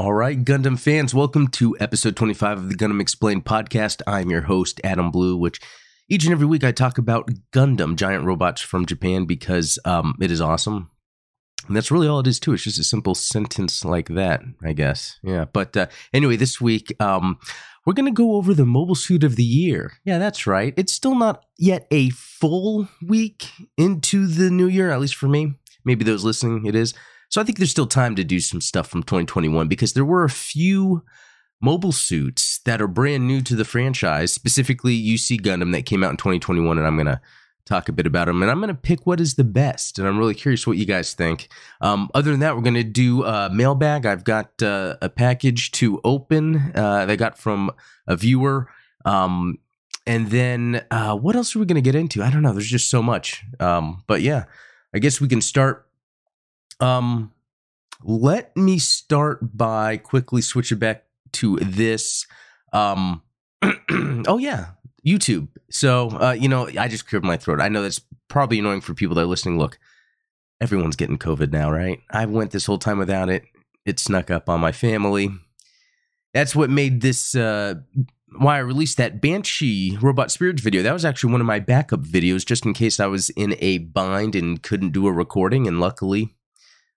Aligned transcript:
All 0.00 0.14
right, 0.14 0.42
Gundam 0.42 0.80
fans, 0.80 1.14
welcome 1.14 1.48
to 1.48 1.76
episode 1.78 2.16
25 2.16 2.56
of 2.56 2.68
the 2.70 2.74
Gundam 2.74 3.02
Explained 3.02 3.44
podcast. 3.44 4.00
I'm 4.06 4.30
your 4.30 4.40
host, 4.40 4.80
Adam 4.82 5.10
Blue, 5.10 5.36
which 5.36 5.60
each 6.08 6.24
and 6.24 6.32
every 6.32 6.46
week 6.46 6.64
I 6.64 6.72
talk 6.72 6.96
about 6.96 7.28
Gundam, 7.52 7.96
giant 7.96 8.24
robots 8.24 8.62
from 8.62 8.86
Japan, 8.86 9.26
because 9.26 9.78
um, 9.84 10.16
it 10.18 10.30
is 10.30 10.40
awesome. 10.40 10.90
And 11.66 11.76
that's 11.76 11.90
really 11.90 12.08
all 12.08 12.20
it 12.20 12.26
is, 12.26 12.40
too. 12.40 12.54
It's 12.54 12.64
just 12.64 12.78
a 12.78 12.82
simple 12.82 13.14
sentence 13.14 13.84
like 13.84 14.08
that, 14.08 14.40
I 14.64 14.72
guess. 14.72 15.18
Yeah. 15.22 15.44
But 15.44 15.76
uh, 15.76 15.88
anyway, 16.14 16.36
this 16.36 16.62
week, 16.62 16.94
um, 16.98 17.38
we're 17.84 17.92
going 17.92 18.06
to 18.06 18.10
go 18.10 18.36
over 18.36 18.54
the 18.54 18.64
mobile 18.64 18.94
suit 18.94 19.22
of 19.22 19.36
the 19.36 19.44
year. 19.44 19.92
Yeah, 20.06 20.16
that's 20.16 20.46
right. 20.46 20.72
It's 20.78 20.94
still 20.94 21.14
not 21.14 21.44
yet 21.58 21.86
a 21.90 22.08
full 22.08 22.88
week 23.06 23.50
into 23.76 24.28
the 24.28 24.50
new 24.50 24.66
year, 24.66 24.90
at 24.90 25.00
least 25.00 25.16
for 25.16 25.28
me. 25.28 25.56
Maybe 25.84 26.06
those 26.06 26.24
listening, 26.24 26.64
it 26.64 26.74
is. 26.74 26.94
So 27.30 27.40
I 27.40 27.44
think 27.44 27.58
there's 27.58 27.70
still 27.70 27.86
time 27.86 28.16
to 28.16 28.24
do 28.24 28.40
some 28.40 28.60
stuff 28.60 28.88
from 28.88 29.04
2021 29.04 29.68
because 29.68 29.92
there 29.92 30.04
were 30.04 30.24
a 30.24 30.30
few 30.30 31.04
mobile 31.60 31.92
suits 31.92 32.58
that 32.64 32.82
are 32.82 32.88
brand 32.88 33.28
new 33.28 33.40
to 33.42 33.54
the 33.54 33.64
franchise, 33.64 34.32
specifically 34.32 35.00
UC 35.00 35.40
Gundam 35.40 35.72
that 35.72 35.86
came 35.86 36.02
out 36.02 36.10
in 36.10 36.16
2021, 36.16 36.76
and 36.76 36.86
I'm 36.86 36.96
gonna 36.96 37.20
talk 37.64 37.88
a 37.88 37.92
bit 37.92 38.06
about 38.06 38.26
them, 38.26 38.42
and 38.42 38.50
I'm 38.50 38.58
gonna 38.58 38.74
pick 38.74 39.06
what 39.06 39.20
is 39.20 39.36
the 39.36 39.44
best, 39.44 39.98
and 39.98 40.08
I'm 40.08 40.18
really 40.18 40.34
curious 40.34 40.66
what 40.66 40.76
you 40.76 40.86
guys 40.86 41.14
think. 41.14 41.48
Um, 41.80 42.10
other 42.14 42.32
than 42.32 42.40
that, 42.40 42.56
we're 42.56 42.62
gonna 42.62 42.82
do 42.82 43.24
a 43.24 43.48
mailbag. 43.48 44.06
I've 44.06 44.24
got 44.24 44.60
uh, 44.60 44.96
a 45.00 45.08
package 45.08 45.70
to 45.72 46.00
open 46.02 46.72
uh, 46.74 47.06
that 47.06 47.10
I 47.10 47.16
got 47.16 47.38
from 47.38 47.70
a 48.08 48.16
viewer. 48.16 48.68
Um, 49.04 49.58
and 50.04 50.30
then 50.30 50.84
uh, 50.90 51.14
what 51.16 51.36
else 51.36 51.54
are 51.54 51.60
we 51.60 51.66
gonna 51.66 51.80
get 51.80 51.94
into? 51.94 52.24
I 52.24 52.30
don't 52.30 52.42
know. 52.42 52.52
There's 52.52 52.66
just 52.66 52.90
so 52.90 53.02
much. 53.02 53.44
Um, 53.60 54.02
but 54.08 54.22
yeah, 54.22 54.46
I 54.92 54.98
guess 54.98 55.20
we 55.20 55.28
can 55.28 55.40
start 55.40 55.86
um, 56.80 57.32
let 58.02 58.56
me 58.56 58.78
start 58.78 59.56
by 59.56 59.96
quickly 59.96 60.42
switching 60.42 60.78
back 60.78 61.04
to 61.32 61.56
this. 61.56 62.26
Um, 62.72 63.22
oh 64.26 64.38
yeah, 64.38 64.70
YouTube. 65.06 65.48
So 65.70 66.10
uh, 66.10 66.32
you 66.32 66.48
know, 66.48 66.68
I 66.78 66.88
just 66.88 67.06
cleared 67.06 67.24
my 67.24 67.36
throat. 67.36 67.60
I 67.60 67.68
know 67.68 67.82
that's 67.82 68.00
probably 68.28 68.58
annoying 68.58 68.80
for 68.80 68.94
people 68.94 69.14
that 69.16 69.22
are 69.22 69.26
listening. 69.26 69.58
Look, 69.58 69.78
everyone's 70.60 70.96
getting 70.96 71.18
COVID 71.18 71.52
now, 71.52 71.70
right? 71.70 72.00
I 72.10 72.26
went 72.26 72.50
this 72.50 72.66
whole 72.66 72.78
time 72.78 72.98
without 72.98 73.28
it. 73.28 73.44
It 73.84 73.98
snuck 73.98 74.30
up 74.30 74.48
on 74.48 74.60
my 74.60 74.72
family. 74.72 75.30
That's 76.32 76.54
what 76.54 76.70
made 76.70 77.00
this. 77.00 77.34
Uh, 77.34 77.76
why 78.38 78.56
I 78.56 78.60
released 78.60 78.96
that 78.98 79.20
Banshee 79.20 79.98
Robot 80.00 80.30
Spirits 80.30 80.62
video. 80.62 80.82
That 80.82 80.92
was 80.92 81.04
actually 81.04 81.32
one 81.32 81.40
of 81.40 81.48
my 81.48 81.58
backup 81.58 82.02
videos, 82.02 82.46
just 82.46 82.64
in 82.64 82.74
case 82.74 83.00
I 83.00 83.06
was 83.06 83.30
in 83.30 83.56
a 83.58 83.78
bind 83.78 84.36
and 84.36 84.62
couldn't 84.62 84.92
do 84.92 85.08
a 85.08 85.12
recording. 85.12 85.66
And 85.66 85.80
luckily, 85.80 86.36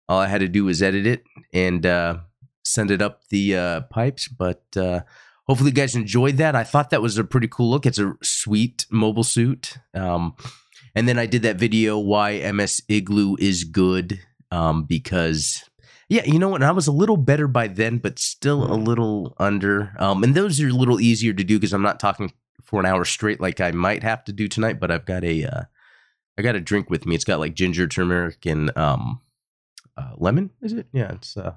all 0.10 0.20
I 0.20 0.28
had 0.28 0.42
to 0.42 0.48
do 0.48 0.66
was 0.66 0.82
edit 0.82 1.08
it 1.08 1.24
and 1.54 1.86
uh, 1.86 2.18
send 2.64 2.92
it 2.92 3.02
up 3.02 3.28
the 3.30 3.56
uh, 3.56 3.82
pipes. 3.82 4.28
But 4.28 4.64
uh, 4.76 5.02
hopefully, 5.48 5.70
you 5.70 5.76
guys 5.76 5.96
enjoyed 5.96 6.38
that. 6.38 6.56
I 6.56 6.64
thought 6.64 6.90
that 6.90 7.02
was 7.02 7.18
a 7.18 7.24
pretty 7.24 7.48
cool 7.48 7.70
look. 7.70 7.86
It's 7.86 8.00
a 8.00 8.14
sweet 8.22 8.86
mobile 8.90 9.24
suit. 9.24 9.78
Um, 9.94 10.36
and 10.96 11.08
then 11.08 11.18
I 11.18 11.26
did 11.26 11.42
that 11.44 11.58
video 11.58 11.98
why 11.98 12.52
MS 12.52 12.84
Igloo 12.88 13.36
is 13.40 13.64
good 13.64 14.20
um, 14.52 14.84
because. 14.84 15.64
Yeah, 16.10 16.24
you 16.26 16.38
know 16.38 16.50
what? 16.50 16.62
I 16.62 16.72
was 16.72 16.86
a 16.86 16.92
little 16.92 17.18
better 17.18 17.48
by 17.48 17.68
then, 17.68 17.98
but 17.98 18.20
still 18.20 18.72
a 18.72 18.76
little 18.76 19.36
under. 19.40 19.94
Um, 19.98 20.22
and 20.24 20.36
those 20.36 20.62
are 20.62 20.68
a 20.68 20.74
little 20.74 21.00
easier 21.00 21.34
to 21.34 21.44
do 21.44 21.58
because 21.58 21.74
I'm 21.74 21.82
not 21.82 22.00
talking 22.00 22.32
for 22.62 22.80
an 22.80 22.86
hour 22.86 23.04
straight 23.04 23.42
like 23.42 23.62
I 23.62 23.72
might 23.72 24.04
have 24.04 24.24
to 24.26 24.34
do 24.34 24.48
tonight. 24.48 24.80
But 24.80 24.92
I've 24.92 25.06
got 25.06 25.24
a, 25.24 25.46
uh, 25.46 25.62
I 26.38 26.42
got 26.42 26.56
a 26.56 26.62
drink 26.62 26.90
with 26.90 27.08
me. 27.08 27.16
It's 27.16 27.24
got 27.24 27.40
like 27.40 27.56
ginger, 27.56 27.88
turmeric, 27.88 28.46
and 28.46 28.78
um, 28.78 29.22
uh, 29.98 30.14
lemon. 30.18 30.52
Is 30.62 30.74
it? 30.74 30.88
Yeah, 30.92 31.12
it's 31.14 31.38
uh, 31.38 31.54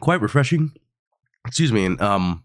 quite 0.00 0.20
refreshing. 0.20 0.72
Excuse 1.46 1.72
me, 1.72 1.84
and 1.84 2.00
um, 2.00 2.44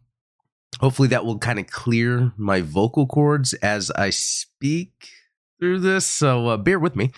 hopefully 0.79 1.07
that 1.09 1.25
will 1.25 1.37
kind 1.37 1.59
of 1.59 1.67
clear 1.67 2.31
my 2.37 2.61
vocal 2.61 3.05
cords 3.05 3.53
as 3.55 3.91
I 3.91 4.09
speak 4.09 5.09
through 5.59 5.79
this. 5.79 6.05
So 6.05 6.47
uh, 6.47 6.57
bear 6.57 6.79
with 6.79 6.95
me. 6.95 7.11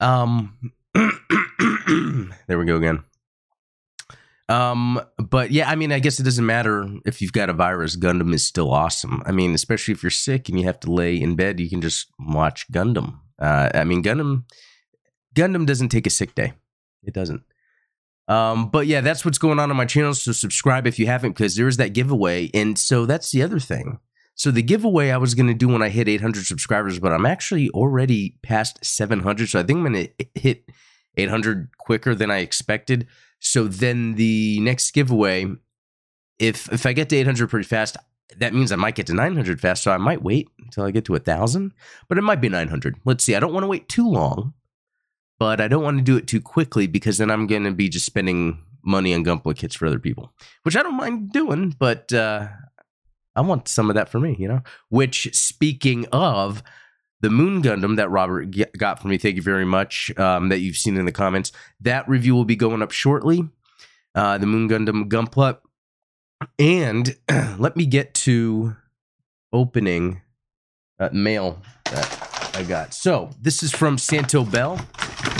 Um, 0.00 0.72
there 0.94 2.58
we 2.58 2.64
go 2.64 2.76
again. 2.76 3.04
Um, 4.48 5.00
but 5.16 5.52
yeah, 5.52 5.70
I 5.70 5.76
mean, 5.76 5.92
I 5.92 6.00
guess 6.00 6.18
it 6.18 6.24
doesn't 6.24 6.44
matter 6.44 6.88
if 7.06 7.22
you've 7.22 7.32
got 7.32 7.50
a 7.50 7.52
virus. 7.52 7.96
Gundam 7.96 8.34
is 8.34 8.44
still 8.44 8.72
awesome. 8.72 9.22
I 9.24 9.30
mean, 9.30 9.54
especially 9.54 9.92
if 9.92 10.02
you're 10.02 10.10
sick 10.10 10.48
and 10.48 10.58
you 10.58 10.66
have 10.66 10.80
to 10.80 10.90
lay 10.90 11.14
in 11.14 11.36
bed, 11.36 11.60
you 11.60 11.70
can 11.70 11.80
just 11.80 12.08
watch 12.18 12.66
Gundam. 12.72 13.20
Uh, 13.40 13.70
I 13.74 13.84
mean, 13.84 14.02
Gundam, 14.02 14.44
Gundam 15.34 15.66
doesn't 15.66 15.88
take 15.88 16.06
a 16.06 16.10
sick 16.10 16.34
day. 16.34 16.52
It 17.02 17.14
doesn't. 17.14 17.42
Um, 18.28 18.70
but 18.70 18.86
yeah, 18.86 19.00
that's 19.00 19.24
what's 19.24 19.38
going 19.38 19.58
on 19.58 19.70
on 19.70 19.76
my 19.76 19.86
channel. 19.86 20.14
So 20.14 20.32
subscribe 20.32 20.86
if 20.86 20.98
you 20.98 21.06
haven't, 21.06 21.32
because 21.32 21.56
there 21.56 21.66
is 21.66 21.78
that 21.78 21.94
giveaway. 21.94 22.50
And 22.54 22.78
so 22.78 23.06
that's 23.06 23.32
the 23.32 23.42
other 23.42 23.58
thing. 23.58 23.98
So 24.34 24.50
the 24.50 24.62
giveaway 24.62 25.10
I 25.10 25.16
was 25.16 25.34
going 25.34 25.48
to 25.48 25.54
do 25.54 25.68
when 25.68 25.82
I 25.82 25.88
hit 25.88 26.08
800 26.08 26.46
subscribers, 26.46 26.98
but 26.98 27.12
I'm 27.12 27.26
actually 27.26 27.70
already 27.70 28.38
past 28.42 28.84
700. 28.84 29.48
So 29.48 29.58
I 29.58 29.64
think 29.64 29.78
I'm 29.78 29.92
going 29.92 30.06
to 30.06 30.26
hit 30.34 30.70
800 31.16 31.70
quicker 31.78 32.14
than 32.14 32.30
I 32.30 32.38
expected. 32.38 33.06
So 33.40 33.66
then 33.66 34.14
the 34.14 34.60
next 34.60 34.92
giveaway, 34.92 35.46
if 36.38 36.72
if 36.72 36.86
I 36.86 36.92
get 36.92 37.08
to 37.10 37.16
800 37.16 37.50
pretty 37.50 37.66
fast, 37.66 37.96
that 38.38 38.54
means 38.54 38.72
I 38.72 38.76
might 38.76 38.94
get 38.94 39.06
to 39.08 39.14
900 39.14 39.60
fast. 39.60 39.82
So 39.82 39.92
I 39.92 39.96
might 39.98 40.22
wait 40.22 40.48
until 40.58 40.84
I 40.84 40.90
get 40.90 41.04
to 41.06 41.14
a 41.14 41.18
thousand, 41.18 41.72
but 42.08 42.18
it 42.18 42.22
might 42.22 42.40
be 42.40 42.48
900. 42.48 42.96
Let's 43.04 43.24
see. 43.24 43.34
I 43.34 43.40
don't 43.40 43.52
want 43.52 43.64
to 43.64 43.68
wait 43.68 43.88
too 43.88 44.08
long 44.08 44.54
but 45.40 45.58
I 45.58 45.66
don't 45.68 45.82
want 45.82 45.96
to 45.96 46.04
do 46.04 46.18
it 46.18 46.28
too 46.28 46.40
quickly 46.40 46.86
because 46.86 47.16
then 47.16 47.30
I'm 47.30 47.46
going 47.48 47.64
to 47.64 47.72
be 47.72 47.88
just 47.88 48.04
spending 48.04 48.62
money 48.84 49.14
on 49.14 49.24
Gunpla 49.24 49.56
kits 49.56 49.74
for 49.74 49.86
other 49.86 49.98
people, 49.98 50.32
which 50.62 50.76
I 50.76 50.82
don't 50.82 50.98
mind 50.98 51.32
doing, 51.32 51.74
but 51.78 52.12
uh, 52.12 52.46
I 53.34 53.40
want 53.40 53.66
some 53.66 53.88
of 53.88 53.94
that 53.94 54.10
for 54.10 54.20
me, 54.20 54.36
you 54.38 54.46
know? 54.46 54.60
Which, 54.90 55.34
speaking 55.34 56.06
of, 56.12 56.62
the 57.22 57.30
Moon 57.30 57.62
Gundam 57.62 57.96
that 57.96 58.10
Robert 58.10 58.54
got 58.76 59.00
for 59.00 59.08
me, 59.08 59.16
thank 59.16 59.36
you 59.36 59.42
very 59.42 59.64
much, 59.64 60.12
um, 60.18 60.50
that 60.50 60.60
you've 60.60 60.76
seen 60.76 60.98
in 60.98 61.06
the 61.06 61.12
comments. 61.12 61.52
That 61.80 62.06
review 62.06 62.34
will 62.34 62.44
be 62.44 62.56
going 62.56 62.82
up 62.82 62.92
shortly. 62.92 63.48
Uh, 64.14 64.36
the 64.36 64.46
Moon 64.46 64.68
Gundam 64.68 65.08
Gunpla. 65.08 65.58
And 66.58 67.16
let 67.58 67.76
me 67.76 67.86
get 67.86 68.14
to 68.14 68.76
opening 69.52 70.20
uh, 70.98 71.10
mail 71.12 71.60
that 71.86 72.52
I 72.54 72.62
got. 72.62 72.94
So 72.94 73.30
this 73.40 73.62
is 73.62 73.72
from 73.72 73.98
Santo 73.98 74.44
Bell. 74.44 74.80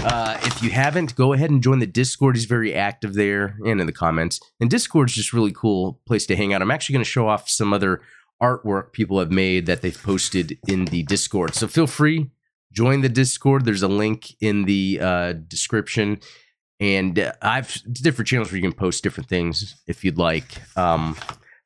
Uh, 0.03 0.39
if 0.43 0.63
you 0.63 0.71
haven't, 0.71 1.15
go 1.15 1.33
ahead 1.33 1.51
and 1.51 1.63
join 1.63 1.79
the 1.79 1.87
Discord. 1.87 2.37
He's 2.37 2.47
very 2.47 2.75
active 2.75 3.15
there 3.15 3.59
and 3.67 3.81
in 3.81 3.87
the 3.87 3.93
comments. 3.93 4.41
And 4.59 4.71
Discord's 4.71 5.15
just 5.15 5.33
really 5.33 5.53
cool 5.53 6.01
place 6.07 6.25
to 6.27 6.37
hang 6.37 6.55
out. 6.55 6.63
I'm 6.63 6.71
actually 6.71 6.95
going 6.95 7.05
to 7.05 7.11
show 7.11 7.29
off 7.29 7.49
some 7.49 7.73
other 7.73 8.01
artwork 8.43 8.93
people 8.93 9.19
have 9.19 9.31
made 9.31 9.67
that 9.67 9.83
they've 9.83 10.03
posted 10.03 10.59
in 10.67 10.87
the 10.87 11.03
Discord. 11.03 11.55
So 11.55 11.69
feel 11.69 11.87
free, 11.87 12.31
join 12.73 13.03
the 13.03 13.09
Discord. 13.11 13.65
There's 13.65 13.83
a 13.83 13.89
link 13.89 14.35
in 14.41 14.65
the 14.65 14.99
uh, 15.01 15.33
description. 15.33 16.21
And 16.81 17.19
uh, 17.19 17.33
I've 17.43 17.83
different 17.93 18.29
channels 18.29 18.51
where 18.51 18.57
you 18.57 18.63
can 18.63 18.73
post 18.73 19.03
different 19.03 19.29
things 19.29 19.77
if 19.87 20.05
you'd 20.05 20.19
like. 20.19 20.63
Um, 20.77 21.17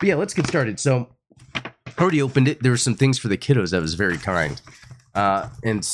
but 0.01 0.09
yeah, 0.09 0.17
let's 0.17 0.35
get 0.35 0.47
started. 0.47 0.81
So 0.81 1.09
I 1.55 2.01
already 2.01 2.21
opened 2.21 2.49
it. 2.49 2.63
There 2.63 2.73
were 2.73 2.77
some 2.77 2.97
things 2.97 3.19
for 3.19 3.29
the 3.29 3.39
kiddos 3.39 3.71
that 3.71 3.81
was 3.81 3.95
very 3.95 4.19
kind. 4.19 4.61
Uh, 5.15 5.49
and 5.63 5.89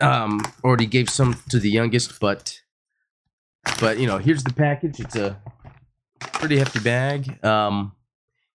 um, 0.00 0.40
already 0.64 0.86
gave 0.86 1.08
some 1.08 1.36
to 1.50 1.58
the 1.58 1.70
youngest, 1.70 2.18
but 2.20 2.60
but 3.80 3.98
you 3.98 4.06
know, 4.06 4.18
here's 4.18 4.42
the 4.42 4.52
package. 4.52 5.00
It's 5.00 5.16
a 5.16 5.40
pretty 6.20 6.58
hefty 6.58 6.80
bag. 6.80 7.44
Um, 7.44 7.92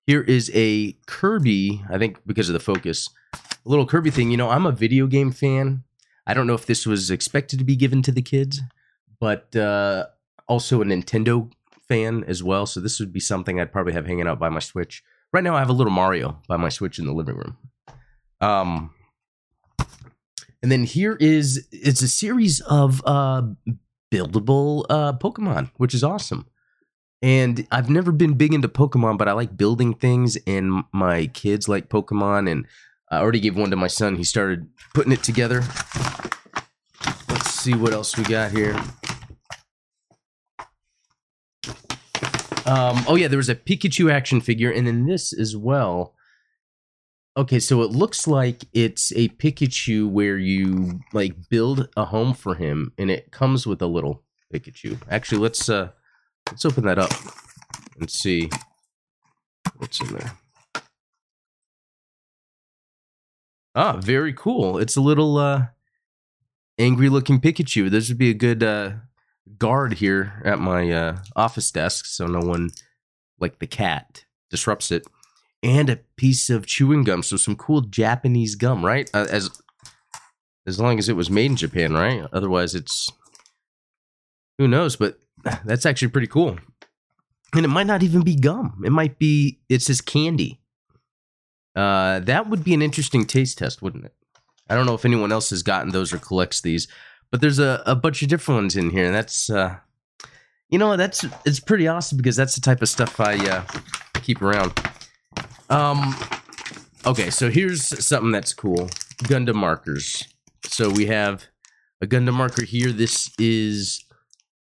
here 0.06 0.22
is 0.22 0.52
a 0.53 0.94
Kirby. 1.06 1.81
I 1.90 1.97
think 1.97 2.20
because 2.25 2.50
of 2.50 2.53
the 2.53 2.59
focus, 2.59 3.09
a 3.34 3.70
little 3.70 3.85
Kirby 3.85 4.12
thing. 4.12 4.31
You 4.31 4.38
know, 4.38 4.50
I'm 4.50 4.66
a 4.66 4.72
video 4.72 5.08
game 5.08 5.31
fan. 5.31 5.84
I 6.25 6.34
don't 6.34 6.47
know 6.47 6.53
if 6.53 6.66
this 6.66 6.85
was 6.85 7.12
expected 7.12 7.59
to 7.59 7.66
be 7.66 7.75
given 7.75 8.02
to 8.03 8.12
the 8.12 8.22
kids, 8.22 8.61
but 9.23 9.55
uh, 9.55 10.05
also 10.49 10.81
a 10.81 10.84
Nintendo 10.84 11.49
fan 11.87 12.25
as 12.28 12.43
well. 12.43 12.66
So 12.66 12.81
this 12.81 12.99
would 12.99 13.14
be 13.14 13.22
something 13.22 13.58
I'd 13.58 13.72
probably 13.72 13.93
have 13.93 14.05
hanging 14.05 14.28
out 14.28 14.37
by 14.37 14.49
my 14.49 14.59
Switch. 14.59 15.02
Right 15.31 15.46
now, 15.46 15.55
I 15.55 15.59
have 15.59 15.70
a 15.70 15.73
little 15.73 15.93
Mario 15.93 16.41
by 16.49 16.58
my 16.58 16.67
Switch 16.67 16.99
in 16.99 17.05
the 17.05 17.14
living 17.14 17.37
room. 17.37 17.58
Um, 18.41 18.93
and 20.61 20.70
then 20.70 20.84
here 20.84 21.16
is 21.22 21.66
it's 21.72 22.02
a 22.02 22.09
series 22.09 22.59
of 22.59 23.02
uh, 23.05 23.43
buildable 24.11 24.85
uh, 24.90 25.14
Pokemon, 25.14 25.72
which 25.78 25.93
is 25.93 26.03
awesome. 26.03 26.46
And 27.22 27.66
I've 27.72 27.90
never 27.90 28.11
been 28.11 28.34
big 28.34 28.53
into 28.53 28.67
Pokemon, 28.67 29.17
but 29.17 29.29
I 29.29 29.31
like 29.31 29.55
building 29.55 29.93
things, 29.93 30.37
and 30.46 30.84
my 30.91 31.28
kids 31.28 31.70
like 31.70 31.87
Pokemon. 31.87 32.52
And 32.52 32.67
I 33.09 33.20
already 33.20 33.40
gave 33.40 33.55
one 33.55 33.70
to 33.70 33.78
my 33.78 33.87
son. 33.87 34.17
He 34.17 34.25
started 34.25 34.67
putting 34.93 35.14
it 35.14 35.23
together. 35.23 35.64
Let's 37.29 37.52
see 37.52 37.73
what 37.73 37.93
else 37.93 38.17
we 38.17 38.25
got 38.25 38.52
here. 38.52 38.78
Um, 42.65 43.03
oh 43.07 43.15
yeah, 43.15 43.27
there 43.27 43.37
was 43.37 43.49
a 43.49 43.55
Pikachu 43.55 44.11
action 44.11 44.39
figure, 44.39 44.71
and 44.71 44.87
then 44.87 45.05
this 45.05 45.33
as 45.33 45.55
well. 45.55 46.15
Okay, 47.35 47.59
so 47.59 47.81
it 47.81 47.91
looks 47.91 48.27
like 48.27 48.63
it's 48.73 49.11
a 49.13 49.27
Pikachu 49.29 50.09
where 50.09 50.37
you 50.37 51.01
like 51.13 51.49
build 51.49 51.89
a 51.97 52.05
home 52.05 52.33
for 52.33 52.55
him, 52.55 52.93
and 52.97 53.11
it 53.11 53.31
comes 53.31 53.67
with 53.67 53.81
a 53.81 53.87
little 53.87 54.23
Pikachu. 54.53 54.97
Actually, 55.09 55.39
let's 55.39 55.67
uh 55.67 55.89
let's 56.49 56.63
open 56.63 56.85
that 56.85 56.99
up 56.99 57.11
and 57.99 58.09
see 58.09 58.49
what's 59.77 59.99
in 59.99 60.07
there. 60.07 60.37
Ah, 63.75 63.97
very 63.97 64.33
cool. 64.33 64.77
It's 64.77 64.95
a 64.95 65.01
little 65.01 65.37
uh 65.37 65.67
angry 66.77 67.09
looking 67.09 67.41
Pikachu. 67.41 67.89
This 67.89 68.07
would 68.09 68.17
be 68.17 68.29
a 68.29 68.35
good 68.35 68.63
uh 68.63 68.91
guard 69.57 69.93
here 69.93 70.41
at 70.45 70.57
my 70.57 70.90
uh 70.90 71.17
office 71.35 71.69
desk 71.69 72.05
so 72.05 72.25
no 72.25 72.40
one 72.40 72.69
like 73.40 73.59
the 73.59 73.67
cat 73.67 74.25
disrupts 74.49 74.91
it. 74.91 75.05
And 75.61 75.90
a 75.90 75.99
piece 76.17 76.49
of 76.49 76.66
chewing 76.66 77.03
gum, 77.03 77.23
so 77.23 77.37
some 77.37 77.55
cool 77.55 77.81
Japanese 77.81 78.55
gum, 78.55 78.85
right? 78.85 79.09
Uh, 79.13 79.28
as 79.29 79.49
as 80.66 80.79
long 80.79 80.99
as 80.99 81.09
it 81.09 81.16
was 81.16 81.29
made 81.29 81.51
in 81.51 81.57
Japan, 81.57 81.93
right? 81.93 82.25
Otherwise, 82.31 82.75
it's 82.75 83.09
who 84.57 84.67
knows. 84.67 84.95
But 84.95 85.19
that's 85.66 85.85
actually 85.85 86.09
pretty 86.09 86.28
cool. 86.28 86.57
And 87.55 87.66
it 87.66 87.69
might 87.69 87.87
not 87.87 88.03
even 88.03 88.23
be 88.23 88.35
gum. 88.35 88.81
It 88.85 88.91
might 88.91 89.19
be 89.19 89.59
it's 89.69 89.85
just 89.85 90.05
candy. 90.05 90.59
Uh, 91.75 92.19
that 92.19 92.49
would 92.49 92.63
be 92.63 92.73
an 92.73 92.81
interesting 92.81 93.25
taste 93.25 93.57
test, 93.57 93.81
wouldn't 93.81 94.05
it? 94.05 94.13
I 94.69 94.75
don't 94.75 94.85
know 94.85 94.93
if 94.93 95.05
anyone 95.05 95.31
else 95.31 95.49
has 95.49 95.63
gotten 95.63 95.91
those 95.91 96.13
or 96.13 96.17
collects 96.17 96.61
these, 96.61 96.87
but 97.34 97.41
there's 97.41 97.58
a, 97.58 97.82
a 97.88 97.96
bunch 97.96 98.22
of 98.22 98.28
different 98.28 98.62
ones 98.62 98.76
in 98.76 98.91
here, 98.91 99.06
and 99.08 99.16
that's 99.16 99.50
uh, 99.50 99.78
you 100.70 100.78
know 100.78 100.96
that's 100.96 101.26
it's 101.47 101.59
pretty 101.59 101.88
awesome 101.88 102.16
because 102.16 102.35
that's 102.35 102.53
the 102.53 102.62
type 102.62 102.84
of 102.84 102.88
stuff 102.88 103.20
I 103.20 103.38
uh, 103.38 103.64
keep 104.22 104.40
around. 104.40 104.72
Um, 105.68 106.16
okay, 107.08 107.32
so 107.32 107.50
here's 107.50 108.06
something 108.06 108.32
that's 108.32 108.53
cool: 108.53 108.88
Gundam 109.24 109.56
markers. 109.56 110.24
So 110.66 110.91
we 110.91 111.08
have 111.08 111.47
a 112.02 112.06
Gundam 112.06 112.35
marker 112.35 112.66
here. 112.66 112.91
This 112.91 113.32
is, 113.40 114.06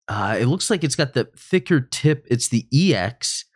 uh, 0.07 0.37
it 0.39 0.47
looks 0.47 0.71
like 0.71 0.85
it's 0.85 0.95
got 0.95 1.15
the 1.15 1.25
thicker 1.37 1.81
tip. 1.81 2.25
It's 2.31 2.47
the 2.47 2.69
EX 2.73 3.47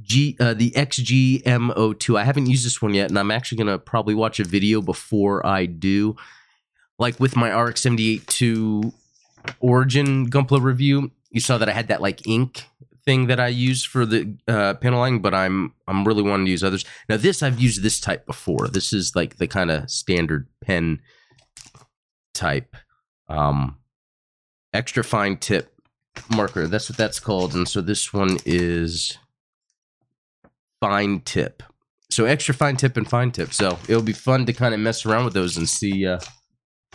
G, 0.00 0.34
uh, 0.40 0.54
the 0.54 0.70
XGM02. 0.70 2.18
I 2.18 2.24
haven't 2.24 2.46
used 2.46 2.64
this 2.64 2.80
one 2.80 2.94
yet, 2.94 3.10
and 3.10 3.18
I'm 3.18 3.30
actually 3.30 3.58
gonna 3.58 3.78
probably 3.78 4.14
watch 4.14 4.40
a 4.40 4.44
video 4.44 4.80
before 4.80 5.46
I 5.46 5.66
do. 5.66 6.16
Like 6.98 7.20
with 7.20 7.36
my 7.36 7.50
RX 7.50 7.82
78 7.82 8.92
Origin 9.60 10.28
Gunpla 10.30 10.62
review, 10.62 11.10
you 11.30 11.40
saw 11.40 11.58
that 11.58 11.68
I 11.68 11.72
had 11.72 11.88
that 11.88 12.00
like 12.00 12.26
ink 12.26 12.64
thing 13.04 13.28
that 13.28 13.38
I 13.38 13.48
use 13.48 13.84
for 13.84 14.04
the 14.04 14.36
uh, 14.48 14.74
paneling, 14.74 15.20
but 15.22 15.34
I'm 15.34 15.74
I'm 15.86 16.04
really 16.04 16.22
wanting 16.22 16.46
to 16.46 16.50
use 16.50 16.64
others. 16.64 16.84
Now 17.08 17.16
this 17.16 17.42
I've 17.42 17.60
used 17.60 17.82
this 17.82 18.00
type 18.00 18.26
before. 18.26 18.68
This 18.68 18.92
is 18.92 19.14
like 19.14 19.36
the 19.36 19.46
kind 19.46 19.70
of 19.70 19.90
standard 19.90 20.48
pen 20.62 21.00
type 22.34 22.76
um, 23.28 23.78
extra 24.72 25.04
fine 25.04 25.36
tip 25.36 25.72
marker. 26.34 26.66
That's 26.66 26.90
what 26.90 26.98
that's 26.98 27.20
called. 27.20 27.54
And 27.54 27.68
so 27.68 27.80
this 27.80 28.12
one 28.12 28.38
is 28.44 29.18
fine 30.80 31.20
tip. 31.20 31.62
So 32.10 32.24
extra 32.24 32.54
fine 32.54 32.76
tip 32.76 32.96
and 32.96 33.08
fine 33.08 33.30
tip. 33.30 33.52
So 33.52 33.78
it'll 33.88 34.02
be 34.02 34.12
fun 34.12 34.46
to 34.46 34.52
kind 34.52 34.74
of 34.74 34.80
mess 34.80 35.04
around 35.04 35.24
with 35.24 35.34
those 35.34 35.56
and 35.56 35.68
see. 35.68 36.06
Uh... 36.06 36.20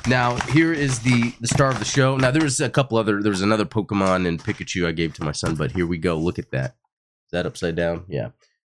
Now 0.07 0.35
here 0.35 0.73
is 0.73 0.99
the 0.99 1.33
the 1.39 1.47
star 1.47 1.69
of 1.69 1.79
the 1.79 1.85
show. 1.85 2.17
Now 2.17 2.31
there 2.31 2.43
was 2.43 2.59
a 2.59 2.69
couple 2.69 2.97
other. 2.97 3.21
There 3.21 3.29
was 3.29 3.41
another 3.41 3.65
Pokemon 3.65 4.27
and 4.27 4.43
Pikachu 4.43 4.87
I 4.87 4.91
gave 4.91 5.13
to 5.15 5.23
my 5.23 5.31
son, 5.31 5.55
but 5.55 5.71
here 5.71 5.85
we 5.85 5.97
go. 5.97 6.17
Look 6.17 6.39
at 6.39 6.51
that. 6.51 6.71
Is 6.71 7.31
that 7.31 7.45
upside 7.45 7.75
down? 7.75 8.05
Yeah. 8.07 8.29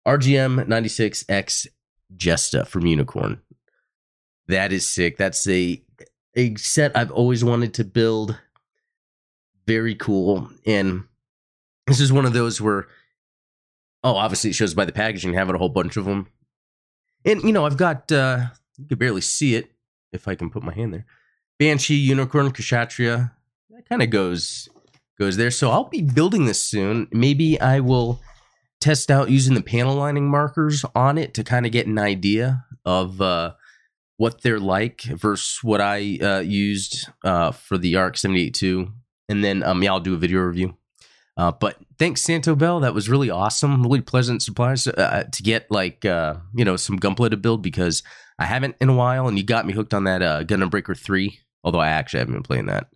RGM 0.07 0.68
96X 0.68 1.68
Jesta 2.16 2.66
from 2.66 2.86
Unicorn. 2.86 3.42
That 4.48 4.72
is 4.72 4.88
sick. 4.88 5.18
That's 5.18 5.48
a 5.48 5.81
a 6.36 6.56
set 6.56 6.95
I've 6.95 7.12
always 7.12 7.44
wanted 7.44 7.74
to 7.75 7.83
build. 7.83 8.38
Very 9.66 9.95
cool. 9.95 10.50
And 10.66 11.06
this 11.88 12.00
is 12.00 12.13
one 12.13 12.25
of 12.25 12.33
those 12.33 12.62
where, 12.62 12.88
oh, 14.04 14.16
obviously 14.16 14.51
it 14.51 14.54
shows 14.54 14.75
by 14.75 14.86
the 14.86 14.92
packaging, 14.92 15.33
having 15.33 15.56
a 15.56 15.57
whole 15.57 15.69
bunch 15.69 15.98
of 15.98 16.06
them. 16.06 16.27
And, 17.24 17.42
you 17.42 17.51
know, 17.51 17.66
I've 17.66 17.77
got, 17.77 18.12
uh, 18.12 18.45
you 18.77 18.86
can 18.86 19.00
barely 19.00 19.22
see 19.22 19.56
it 19.56 19.72
if 20.15 20.27
I 20.27 20.35
can 20.35 20.50
put 20.50 20.63
my 20.63 20.73
hand 20.73 20.94
there. 20.94 21.06
Banshee, 21.59 21.95
Unicorn, 21.95 22.51
Kshatriya. 22.51 23.31
That 23.69 23.88
kind 23.88 24.01
of 24.01 24.09
goes 24.09 24.67
goes 25.19 25.38
there. 25.38 25.51
So 25.51 25.71
I'll 25.71 25.85
be 25.89 26.01
building 26.01 26.45
this 26.45 26.62
soon. 26.62 27.07
Maybe 27.12 27.59
I 27.59 27.79
will 27.79 28.21
test 28.81 29.09
out 29.09 29.29
using 29.29 29.53
the 29.53 29.62
panel 29.62 29.95
lining 29.95 30.29
markers 30.29 30.83
on 30.94 31.17
it 31.17 31.33
to 31.35 31.44
kind 31.44 31.65
of 31.65 31.71
get 31.71 31.88
an 31.88 31.97
idea 31.97 32.65
of 32.83 33.21
uh, 33.21 33.53
what 34.17 34.41
they're 34.41 34.59
like 34.59 35.03
versus 35.03 35.59
what 35.63 35.81
I 35.81 36.19
uh, 36.21 36.39
used 36.39 37.07
uh, 37.23 37.51
for 37.51 37.77
the 37.77 37.95
RX 37.95 38.21
782. 38.21 38.91
And 39.27 39.44
then, 39.44 39.63
um, 39.63 39.81
yeah, 39.81 39.91
I'll 39.91 40.00
do 40.00 40.13
a 40.13 40.17
video 40.17 40.41
review. 40.41 40.75
Uh, 41.38 41.52
but 41.52 41.78
thanks, 42.00 42.22
Santo 42.22 42.56
Bell. 42.56 42.80
That 42.80 42.94
was 42.94 43.10
really 43.10 43.30
awesome. 43.30 43.84
Really 43.84 44.02
pleasant 44.02 44.42
surprise 44.42 44.88
uh, 44.88 45.26
to 45.32 45.44
get 45.44 45.70
like, 45.70 46.06
uh, 46.06 46.36
you 46.54 46.64
know, 46.64 46.78
some 46.78 47.00
Gunpla 47.00 47.30
to 47.32 47.38
build 47.38 47.62
because 47.62 48.04
I 48.40 48.46
haven't 48.46 48.76
in 48.80 48.90
a 48.90 48.96
while. 48.96 49.28
And 49.28 49.38
you 49.38 49.44
got 49.44 49.66
me 49.66 49.74
hooked 49.74 49.94
on 49.94 50.06
that 50.06 50.22
uh, 50.22 50.44
Gundam 50.44 50.70
Breaker 50.70 50.96
3. 50.96 51.40
Although 51.64 51.80
I 51.80 51.90
actually 51.90 52.20
haven't 52.20 52.36
been 52.36 52.44
playing 52.44 52.68
that. 52.68 52.88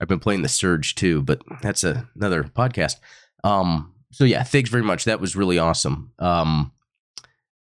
I've 0.00 0.08
been 0.08 0.20
playing 0.20 0.42
the 0.42 0.48
Surge 0.48 0.94
too, 0.94 1.22
but 1.22 1.42
that's 1.62 1.84
a, 1.84 2.08
another 2.14 2.44
podcast. 2.44 2.96
Um, 3.44 3.94
so 4.12 4.24
yeah, 4.24 4.42
thanks 4.42 4.70
very 4.70 4.82
much. 4.82 5.04
That 5.04 5.20
was 5.20 5.36
really 5.36 5.58
awesome. 5.58 6.12
Um, 6.18 6.72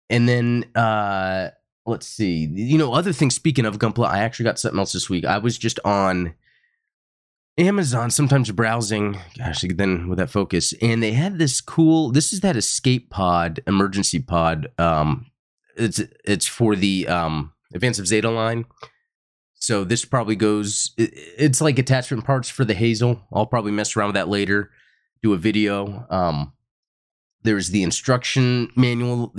and 0.09 0.27
then 0.27 0.65
uh, 0.75 1.49
let's 1.85 2.07
see. 2.07 2.49
You 2.51 2.77
know, 2.77 2.93
other 2.93 3.13
things. 3.13 3.35
Speaking 3.35 3.65
of 3.65 3.79
Gunpla, 3.79 4.07
I 4.07 4.19
actually 4.19 4.45
got 4.45 4.59
something 4.59 4.79
else 4.79 4.93
this 4.93 5.09
week. 5.09 5.25
I 5.25 5.37
was 5.37 5.57
just 5.57 5.79
on 5.85 6.33
Amazon, 7.59 8.09
sometimes 8.09 8.49
browsing. 8.51 9.19
Gosh, 9.37 9.63
then 9.75 10.07
with 10.07 10.17
that 10.17 10.29
focus, 10.29 10.73
and 10.81 11.03
they 11.03 11.11
had 11.11 11.37
this 11.37 11.61
cool. 11.61 12.11
This 12.11 12.33
is 12.33 12.39
that 12.41 12.55
escape 12.55 13.09
pod, 13.09 13.59
emergency 13.67 14.19
pod. 14.19 14.69
Um, 14.77 15.27
it's 15.75 16.01
it's 16.25 16.47
for 16.47 16.75
the 16.75 17.07
um 17.07 17.53
Advance 17.73 17.99
of 17.99 18.07
Zeta 18.07 18.29
line. 18.29 18.65
So 19.55 19.83
this 19.83 20.05
probably 20.05 20.35
goes. 20.35 20.93
It's 20.97 21.61
like 21.61 21.77
attachment 21.77 22.25
parts 22.25 22.49
for 22.49 22.65
the 22.65 22.73
Hazel. 22.73 23.21
I'll 23.31 23.45
probably 23.45 23.71
mess 23.71 23.95
around 23.95 24.07
with 24.09 24.15
that 24.15 24.29
later. 24.29 24.71
Do 25.21 25.33
a 25.33 25.37
video. 25.37 26.07
Um, 26.09 26.53
there's 27.43 27.69
the 27.69 27.83
instruction 27.83 28.69
manual 28.75 29.33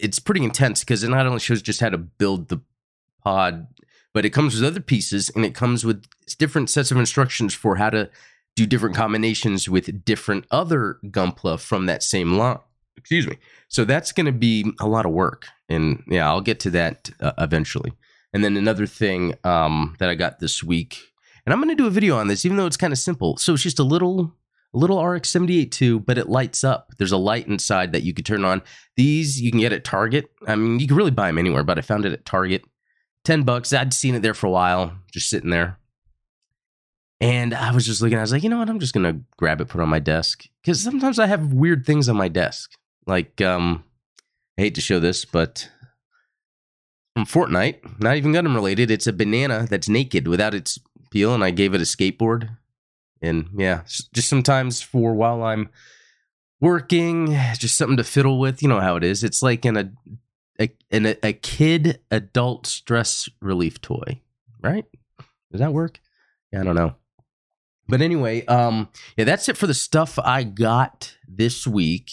it's 0.00 0.18
pretty 0.18 0.44
intense 0.44 0.80
because 0.80 1.04
it 1.04 1.08
not 1.08 1.26
only 1.26 1.40
shows 1.40 1.62
just 1.62 1.80
how 1.80 1.90
to 1.90 1.98
build 1.98 2.48
the 2.48 2.60
pod, 3.22 3.66
but 4.12 4.24
it 4.24 4.30
comes 4.30 4.54
with 4.54 4.64
other 4.64 4.80
pieces 4.80 5.30
and 5.30 5.44
it 5.44 5.54
comes 5.54 5.84
with 5.84 6.04
different 6.38 6.70
sets 6.70 6.90
of 6.90 6.96
instructions 6.98 7.54
for 7.54 7.76
how 7.76 7.90
to 7.90 8.10
do 8.54 8.66
different 8.66 8.94
combinations 8.94 9.68
with 9.68 10.04
different 10.04 10.46
other 10.50 10.98
Gunpla 11.04 11.58
from 11.58 11.86
that 11.86 12.02
same 12.02 12.32
line. 12.36 12.58
Excuse 12.96 13.26
me. 13.26 13.38
So 13.68 13.84
that's 13.84 14.12
going 14.12 14.26
to 14.26 14.32
be 14.32 14.70
a 14.78 14.86
lot 14.86 15.06
of 15.06 15.12
work, 15.12 15.46
and 15.68 16.04
yeah, 16.06 16.28
I'll 16.28 16.42
get 16.42 16.60
to 16.60 16.70
that 16.70 17.10
uh, 17.20 17.32
eventually. 17.38 17.92
And 18.34 18.44
then 18.44 18.56
another 18.56 18.86
thing 18.86 19.34
um, 19.44 19.96
that 19.98 20.08
I 20.08 20.14
got 20.14 20.38
this 20.40 20.62
week, 20.62 20.98
and 21.44 21.52
I'm 21.52 21.60
going 21.60 21.74
to 21.74 21.82
do 21.82 21.86
a 21.86 21.90
video 21.90 22.16
on 22.16 22.28
this, 22.28 22.44
even 22.44 22.58
though 22.58 22.66
it's 22.66 22.76
kind 22.76 22.92
of 22.92 22.98
simple. 22.98 23.36
So 23.38 23.54
it's 23.54 23.62
just 23.62 23.78
a 23.78 23.84
little 23.84 24.34
a 24.74 24.78
little 24.78 25.04
RX 25.04 25.28
78 25.28 25.70
too, 25.70 26.00
but 26.00 26.16
it 26.16 26.28
lights 26.28 26.64
up. 26.64 26.92
There's 26.96 27.12
a 27.12 27.18
light 27.18 27.46
inside 27.46 27.92
that 27.92 28.02
you 28.02 28.14
could 28.14 28.24
turn 28.24 28.44
on. 28.44 28.62
These 28.96 29.40
you 29.40 29.50
can 29.50 29.60
get 29.60 29.72
at 29.72 29.84
Target. 29.84 30.30
I 30.46 30.56
mean, 30.56 30.80
you 30.80 30.86
can 30.86 30.96
really 30.96 31.10
buy 31.10 31.26
them 31.26 31.38
anywhere, 31.38 31.64
but 31.64 31.78
I 31.78 31.82
found 31.82 32.06
it 32.06 32.12
at 32.12 32.24
Target. 32.24 32.64
10 33.24 33.42
bucks. 33.42 33.72
I'd 33.72 33.94
seen 33.94 34.14
it 34.14 34.22
there 34.22 34.34
for 34.34 34.46
a 34.46 34.50
while, 34.50 34.92
just 35.12 35.28
sitting 35.28 35.50
there. 35.50 35.78
And 37.20 37.54
I 37.54 37.72
was 37.72 37.86
just 37.86 38.02
looking, 38.02 38.18
I 38.18 38.22
was 38.22 38.32
like, 38.32 38.42
you 38.42 38.48
know 38.48 38.58
what? 38.58 38.68
I'm 38.68 38.80
just 38.80 38.94
going 38.94 39.04
to 39.04 39.22
grab 39.36 39.60
it, 39.60 39.68
put 39.68 39.78
it 39.78 39.82
on 39.82 39.88
my 39.88 40.00
desk. 40.00 40.46
Because 40.60 40.82
sometimes 40.82 41.18
I 41.18 41.26
have 41.26 41.52
weird 41.52 41.86
things 41.86 42.08
on 42.08 42.16
my 42.16 42.28
desk. 42.28 42.72
Like, 43.06 43.40
um, 43.40 43.84
I 44.58 44.62
hate 44.62 44.74
to 44.74 44.80
show 44.80 44.98
this, 44.98 45.24
but 45.24 45.68
from 47.14 47.26
Fortnite, 47.26 48.00
not 48.00 48.16
even 48.16 48.32
Gundam 48.32 48.54
related, 48.54 48.90
it's 48.90 49.06
a 49.06 49.12
banana 49.12 49.66
that's 49.70 49.88
naked 49.88 50.26
without 50.26 50.54
its 50.54 50.78
peel, 51.10 51.34
and 51.34 51.44
I 51.44 51.50
gave 51.50 51.74
it 51.74 51.80
a 51.80 51.84
skateboard 51.84 52.56
and 53.22 53.48
yeah, 53.56 53.82
just 53.86 54.28
sometimes 54.28 54.82
for 54.82 55.14
while 55.14 55.42
I'm 55.44 55.70
working, 56.60 57.38
just 57.54 57.76
something 57.76 57.96
to 57.96 58.04
fiddle 58.04 58.38
with. 58.38 58.62
You 58.62 58.68
know 58.68 58.80
how 58.80 58.96
it 58.96 59.04
is. 59.04 59.22
It's 59.22 59.42
like 59.42 59.64
in 59.64 59.76
a 60.62 60.70
a, 60.92 61.04
a, 61.06 61.16
a 61.28 61.32
kid 61.32 62.00
adult 62.10 62.66
stress 62.66 63.28
relief 63.40 63.80
toy, 63.80 64.20
right? 64.62 64.84
Does 65.50 65.60
that 65.60 65.72
work? 65.72 66.00
Yeah, 66.52 66.60
I 66.60 66.64
don't 66.64 66.76
know. 66.76 66.94
But 67.88 68.00
anyway, 68.00 68.44
um, 68.46 68.88
yeah, 69.16 69.24
that's 69.24 69.48
it 69.48 69.56
for 69.56 69.66
the 69.66 69.74
stuff 69.74 70.18
I 70.18 70.44
got 70.44 71.16
this 71.28 71.66
week. 71.66 72.10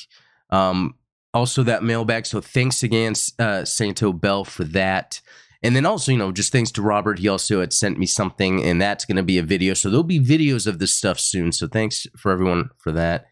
Um, 0.49 0.95
also 1.33 1.63
that 1.63 1.83
mailbag. 1.83 2.25
So 2.25 2.41
thanks 2.41 2.83
again, 2.83 3.13
uh, 3.37 3.65
Santo 3.65 4.11
Bell, 4.11 4.43
for 4.43 4.63
that. 4.65 5.21
And 5.61 5.75
then 5.75 5.85
also, 5.85 6.11
you 6.11 6.17
know, 6.17 6.31
just 6.31 6.51
thanks 6.51 6.71
to 6.71 6.81
Robert, 6.81 7.19
he 7.19 7.27
also 7.27 7.59
had 7.59 7.73
sent 7.73 7.99
me 7.99 8.05
something, 8.05 8.63
and 8.63 8.81
that's 8.81 9.05
going 9.05 9.17
to 9.17 9.23
be 9.23 9.37
a 9.37 9.43
video. 9.43 9.73
So 9.73 9.89
there'll 9.89 10.03
be 10.03 10.19
videos 10.19 10.65
of 10.67 10.79
this 10.79 10.93
stuff 10.93 11.19
soon. 11.19 11.51
So 11.51 11.67
thanks 11.67 12.07
for 12.17 12.31
everyone 12.31 12.69
for 12.77 12.91
that. 12.93 13.25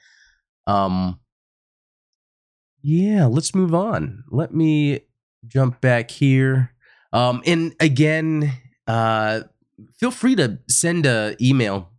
Um, 0.67 1.19
yeah, 2.81 3.25
let's 3.25 3.55
move 3.55 3.73
on. 3.73 4.23
Let 4.29 4.53
me 4.53 5.06
jump 5.47 5.81
back 5.81 6.11
here. 6.11 6.73
Um, 7.13 7.41
and 7.45 7.75
again, 7.79 8.53
uh, 8.87 9.41
feel 9.97 10.11
free 10.11 10.35
to 10.35 10.59
send 10.69 11.05
a 11.05 11.35
email 11.41 11.89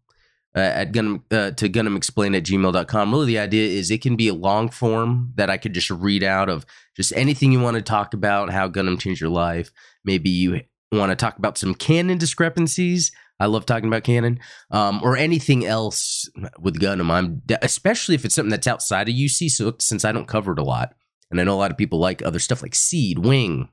uh, 0.56 0.60
at 0.60 0.92
Gundam 0.92 1.22
uh, 1.30 1.52
to 1.52 1.68
Gundam 1.68 1.96
Explain 1.96 2.34
at 2.34 2.44
gmail.com. 2.44 3.10
Really, 3.12 3.26
the 3.26 3.38
idea 3.38 3.68
is 3.68 3.90
it 3.90 4.02
can 4.02 4.16
be 4.16 4.28
a 4.28 4.34
long 4.34 4.70
form 4.70 5.32
that 5.36 5.50
I 5.50 5.56
could 5.56 5.72
just 5.72 5.90
read 5.90 6.22
out 6.22 6.48
of 6.48 6.66
just 6.96 7.12
anything 7.14 7.52
you 7.52 7.60
want 7.60 7.76
to 7.76 7.82
talk 7.82 8.14
about, 8.14 8.50
how 8.50 8.68
Gundam 8.68 8.98
changed 8.98 9.20
your 9.20 9.30
life. 9.30 9.70
Maybe 10.04 10.30
you 10.30 10.62
want 10.90 11.10
to 11.10 11.16
talk 11.16 11.38
about 11.38 11.58
some 11.58 11.74
canon 11.74 12.18
discrepancies. 12.18 13.12
I 13.40 13.46
love 13.46 13.66
talking 13.66 13.88
about 13.88 14.02
canon, 14.02 14.40
um, 14.72 15.00
or 15.04 15.16
anything 15.16 15.64
else 15.64 16.28
with 16.58 16.80
Gundam. 16.80 17.10
I'm 17.10 17.42
especially 17.62 18.16
if 18.16 18.24
it's 18.24 18.34
something 18.34 18.50
that's 18.50 18.66
outside 18.66 19.08
of 19.08 19.14
UC. 19.14 19.50
So 19.50 19.74
since 19.78 20.04
I 20.04 20.10
don't 20.10 20.26
cover 20.26 20.52
it 20.52 20.58
a 20.58 20.64
lot, 20.64 20.94
and 21.30 21.40
I 21.40 21.44
know 21.44 21.54
a 21.54 21.56
lot 21.58 21.70
of 21.70 21.76
people 21.76 21.98
like 21.98 22.22
other 22.22 22.38
stuff 22.38 22.62
like 22.62 22.74
Seed, 22.74 23.18
Wing, 23.18 23.68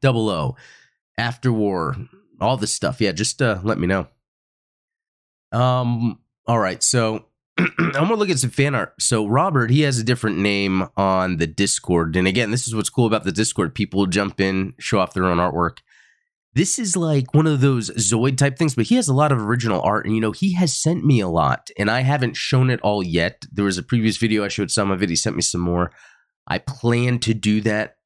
Double 0.00 0.28
O, 0.28 0.56
After 1.18 1.52
War, 1.52 1.96
all 2.40 2.56
this 2.56 2.72
stuff. 2.72 3.00
Yeah, 3.00 3.12
just 3.12 3.40
uh, 3.40 3.60
let 3.62 3.78
me 3.78 3.86
know. 3.86 4.08
Um. 5.52 6.18
All 6.46 6.58
right. 6.58 6.82
So 6.82 7.26
I'm 7.58 7.92
gonna 7.92 8.16
look 8.16 8.30
at 8.30 8.38
some 8.38 8.50
fan 8.50 8.74
art. 8.74 8.94
So 9.00 9.26
Robert, 9.26 9.70
he 9.70 9.82
has 9.82 9.98
a 9.98 10.04
different 10.04 10.38
name 10.38 10.88
on 10.96 11.38
the 11.38 11.46
Discord, 11.46 12.16
and 12.16 12.28
again, 12.28 12.50
this 12.50 12.66
is 12.66 12.74
what's 12.74 12.90
cool 12.90 13.06
about 13.06 13.24
the 13.24 13.32
Discord. 13.32 13.74
People 13.74 14.06
jump 14.06 14.40
in, 14.40 14.74
show 14.78 14.98
off 14.98 15.14
their 15.14 15.24
own 15.24 15.38
artwork. 15.38 15.78
This 16.52 16.78
is 16.78 16.96
like 16.96 17.34
one 17.34 17.46
of 17.46 17.60
those 17.60 17.90
Zoid 17.90 18.38
type 18.38 18.56
things, 18.56 18.74
but 18.74 18.86
he 18.86 18.94
has 18.96 19.08
a 19.08 19.14
lot 19.14 19.32
of 19.32 19.40
original 19.40 19.80
art, 19.82 20.04
and 20.04 20.14
you 20.14 20.20
know 20.20 20.32
he 20.32 20.54
has 20.54 20.76
sent 20.76 21.04
me 21.04 21.20
a 21.20 21.28
lot, 21.28 21.70
and 21.78 21.90
I 21.90 22.00
haven't 22.00 22.36
shown 22.36 22.70
it 22.70 22.80
all 22.82 23.02
yet. 23.02 23.44
There 23.50 23.64
was 23.64 23.78
a 23.78 23.82
previous 23.82 24.16
video 24.18 24.44
I 24.44 24.48
showed 24.48 24.70
some 24.70 24.90
of 24.90 25.02
it. 25.02 25.10
He 25.10 25.16
sent 25.16 25.36
me 25.36 25.42
some 25.42 25.60
more. 25.62 25.92
I 26.46 26.58
plan 26.58 27.18
to 27.20 27.34
do 27.34 27.60
that 27.62 27.96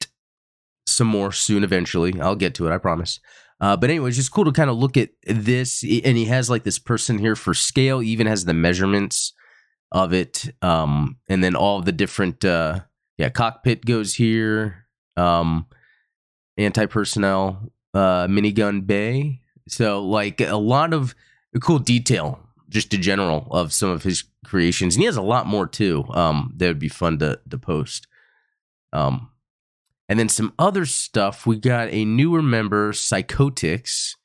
some 0.86 1.06
more 1.06 1.32
soon. 1.32 1.64
Eventually, 1.64 2.18
I'll 2.20 2.36
get 2.36 2.54
to 2.56 2.66
it. 2.66 2.72
I 2.72 2.78
promise. 2.78 3.20
Uh, 3.60 3.76
but 3.76 3.90
anyway, 3.90 4.08
it's 4.08 4.16
just 4.16 4.32
cool 4.32 4.46
to 4.46 4.52
kind 4.52 4.70
of 4.70 4.76
look 4.78 4.96
at 4.96 5.10
this. 5.22 5.82
And 5.82 6.16
he 6.16 6.24
has 6.26 6.48
like 6.48 6.64
this 6.64 6.78
person 6.78 7.18
here 7.18 7.36
for 7.36 7.52
scale, 7.52 8.00
he 8.00 8.10
even 8.10 8.26
has 8.26 8.44
the 8.44 8.54
measurements 8.54 9.34
of 9.92 10.12
it. 10.12 10.48
Um, 10.62 11.18
and 11.28 11.44
then 11.44 11.54
all 11.54 11.82
the 11.82 11.92
different, 11.92 12.44
uh, 12.44 12.80
yeah, 13.18 13.28
cockpit 13.28 13.84
goes 13.84 14.14
here, 14.14 14.86
um, 15.16 15.66
anti 16.56 16.86
personnel, 16.86 17.70
uh, 17.92 18.26
minigun 18.26 18.86
bay. 18.86 19.40
So, 19.68 20.02
like 20.02 20.40
a 20.40 20.56
lot 20.56 20.94
of 20.94 21.14
cool 21.60 21.78
detail, 21.78 22.40
just 22.68 22.94
in 22.94 23.02
general, 23.02 23.46
of 23.50 23.72
some 23.72 23.90
of 23.90 24.02
his 24.02 24.24
creations. 24.44 24.96
And 24.96 25.02
he 25.02 25.06
has 25.06 25.16
a 25.16 25.22
lot 25.22 25.46
more 25.46 25.66
too. 25.66 26.06
Um, 26.10 26.54
that 26.56 26.68
would 26.68 26.78
be 26.78 26.88
fun 26.88 27.18
to, 27.18 27.38
to 27.50 27.58
post. 27.58 28.06
Um, 28.92 29.30
and 30.08 30.18
then 30.18 30.28
some 30.28 30.52
other 30.58 30.84
stuff. 30.84 31.46
We 31.46 31.56
got 31.56 31.88
a 31.92 32.04
newer 32.04 32.42
member, 32.42 32.92
Psychotics. 32.92 34.16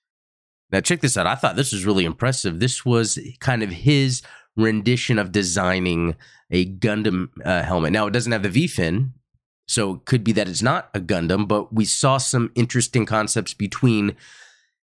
Now, 0.71 0.81
check 0.81 1.01
this 1.01 1.15
out. 1.15 1.27
I 1.27 1.35
thought 1.35 1.55
this 1.55 1.71
was 1.71 1.85
really 1.85 2.05
impressive. 2.05 2.59
This 2.59 2.83
was 2.83 3.19
kind 3.39 3.61
of 3.61 3.69
his 3.69 4.21
rendition 4.57 5.19
of 5.19 5.31
designing 5.31 6.15
a 6.49 6.65
Gundam 6.65 7.29
uh, 7.43 7.63
helmet. 7.63 7.91
Now, 7.91 8.07
it 8.07 8.11
doesn't 8.11 8.31
have 8.31 8.43
the 8.43 8.49
V 8.49 8.67
fin, 8.67 9.13
so 9.67 9.95
it 9.95 10.05
could 10.05 10.23
be 10.23 10.31
that 10.33 10.47
it's 10.47 10.61
not 10.61 10.89
a 10.93 10.99
Gundam, 10.99 11.47
but 11.47 11.73
we 11.73 11.85
saw 11.85 12.17
some 12.17 12.51
interesting 12.55 13.05
concepts 13.05 13.53
between 13.53 14.15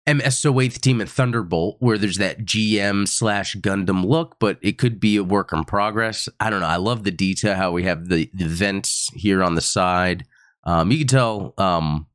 MSO 0.07 0.53
8th 0.53 0.79
Team 0.79 1.01
at 1.01 1.09
Thunderbolt, 1.09 1.77
where 1.79 1.97
there's 1.97 2.17
that 2.17 2.45
GM 2.45 3.07
slash 3.07 3.55
Gundam 3.57 4.05
look, 4.05 4.37
but 4.39 4.57
it 4.61 4.77
could 4.77 4.99
be 4.99 5.17
a 5.17 5.23
work 5.23 5.51
in 5.51 5.65
progress. 5.65 6.29
I 6.39 6.49
don't 6.49 6.61
know. 6.61 6.67
I 6.67 6.77
love 6.77 7.03
the 7.03 7.11
detail, 7.11 7.55
how 7.55 7.71
we 7.71 7.83
have 7.83 8.07
the, 8.07 8.29
the 8.33 8.47
vents 8.47 9.09
here 9.13 9.43
on 9.43 9.55
the 9.55 9.61
side. 9.61 10.25
Um, 10.63 10.91
you 10.91 10.99
can 10.99 11.07
tell 11.07 11.53
um, 11.57 12.07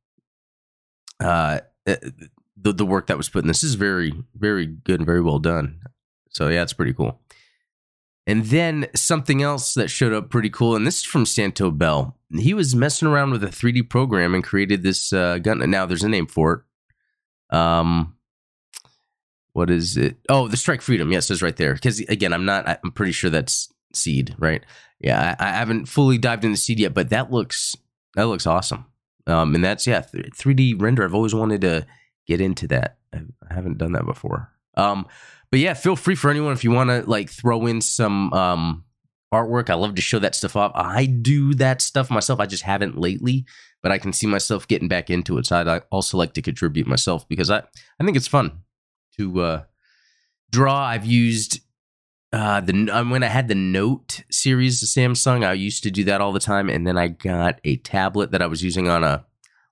uh, 1.20 1.60
uh, 1.86 1.96
the 2.56 2.72
the 2.72 2.86
work 2.86 3.06
that 3.08 3.16
was 3.16 3.28
put 3.28 3.42
in 3.42 3.48
this 3.48 3.64
is 3.64 3.74
very 3.74 4.12
very 4.34 4.66
good 4.66 5.00
and 5.00 5.06
very 5.06 5.22
well 5.22 5.38
done. 5.38 5.80
So 6.30 6.48
yeah, 6.48 6.62
it's 6.62 6.72
pretty 6.72 6.92
cool. 6.92 7.20
And 8.26 8.44
then 8.46 8.86
something 8.94 9.42
else 9.42 9.74
that 9.74 9.88
showed 9.88 10.12
up 10.12 10.30
pretty 10.30 10.50
cool, 10.50 10.76
and 10.76 10.86
this 10.86 10.98
is 10.98 11.04
from 11.04 11.26
Santo 11.26 11.70
Bell. 11.70 12.16
He 12.30 12.54
was 12.54 12.74
messing 12.74 13.08
around 13.08 13.32
with 13.32 13.42
a 13.42 13.48
3D 13.48 13.90
program 13.90 14.34
and 14.34 14.44
created 14.44 14.82
this 14.82 15.12
uh, 15.12 15.38
gun. 15.38 15.58
Now 15.68 15.86
there's 15.86 16.04
a 16.04 16.08
name 16.08 16.26
for 16.26 16.52
it. 16.52 16.60
Um, 17.52 18.16
what 19.52 19.70
is 19.70 19.96
it? 19.96 20.16
Oh, 20.28 20.48
the 20.48 20.56
Strike 20.56 20.82
Freedom. 20.82 21.12
Yes, 21.12 21.30
it's 21.30 21.42
right 21.42 21.56
there. 21.56 21.74
Because 21.74 22.00
again, 22.00 22.32
I'm 22.32 22.44
not. 22.44 22.66
I'm 22.68 22.90
pretty 22.92 23.12
sure 23.12 23.30
that's 23.30 23.72
Seed, 23.92 24.34
right? 24.38 24.64
Yeah, 25.00 25.36
I, 25.38 25.48
I 25.48 25.50
haven't 25.52 25.86
fully 25.86 26.18
dived 26.18 26.44
into 26.44 26.56
Seed 26.56 26.80
yet, 26.80 26.94
but 26.94 27.10
that 27.10 27.30
looks 27.30 27.76
that 28.14 28.24
looks 28.24 28.46
awesome. 28.46 28.86
Um, 29.26 29.54
and 29.54 29.62
that's 29.62 29.86
yeah, 29.86 30.02
3D 30.02 30.80
render. 30.80 31.04
I've 31.04 31.14
always 31.14 31.34
wanted 31.34 31.60
to 31.60 31.86
get 32.26 32.40
into 32.40 32.66
that. 32.68 32.96
I 33.12 33.20
haven't 33.50 33.78
done 33.78 33.92
that 33.92 34.06
before. 34.06 34.50
Um, 34.76 35.06
but 35.50 35.60
yeah, 35.60 35.74
feel 35.74 35.96
free 35.96 36.14
for 36.14 36.30
anyone 36.30 36.52
if 36.52 36.64
you 36.64 36.70
want 36.70 36.90
to 36.90 37.08
like 37.08 37.28
throw 37.30 37.66
in 37.66 37.80
some 37.80 38.32
um 38.32 38.84
artwork. 39.32 39.70
I 39.70 39.74
love 39.74 39.94
to 39.96 40.02
show 40.02 40.18
that 40.18 40.34
stuff 40.34 40.56
off. 40.56 40.72
I 40.74 41.06
do 41.06 41.54
that 41.54 41.82
stuff 41.82 42.10
myself. 42.10 42.40
I 42.40 42.46
just 42.46 42.62
haven't 42.62 42.98
lately, 42.98 43.44
but 43.82 43.92
I 43.92 43.98
can 43.98 44.12
see 44.12 44.26
myself 44.26 44.68
getting 44.68 44.88
back 44.88 45.10
into 45.10 45.38
it. 45.38 45.46
So 45.46 45.56
I'd 45.56 45.82
also 45.90 46.16
like 46.16 46.32
to 46.34 46.42
contribute 46.42 46.86
myself 46.86 47.28
because 47.28 47.50
I 47.50 47.58
I 47.58 48.04
think 48.04 48.16
it's 48.16 48.28
fun 48.28 48.62
to 49.18 49.40
uh, 49.40 49.62
draw. 50.50 50.84
I've 50.84 51.04
used 51.04 51.60
uh, 52.32 52.60
the 52.60 52.88
um, 52.90 53.10
when 53.10 53.22
I 53.22 53.28
had 53.28 53.48
the 53.48 53.54
Note 53.54 54.22
series 54.30 54.82
of 54.82 54.88
Samsung, 54.88 55.44
I 55.44 55.52
used 55.52 55.82
to 55.82 55.90
do 55.90 56.04
that 56.04 56.20
all 56.20 56.32
the 56.32 56.40
time, 56.40 56.70
and 56.70 56.86
then 56.86 56.96
I 56.96 57.08
got 57.08 57.60
a 57.64 57.76
tablet 57.76 58.30
that 58.30 58.40
I 58.42 58.46
was 58.46 58.62
using 58.62 58.88
on 58.88 59.04
a 59.04 59.26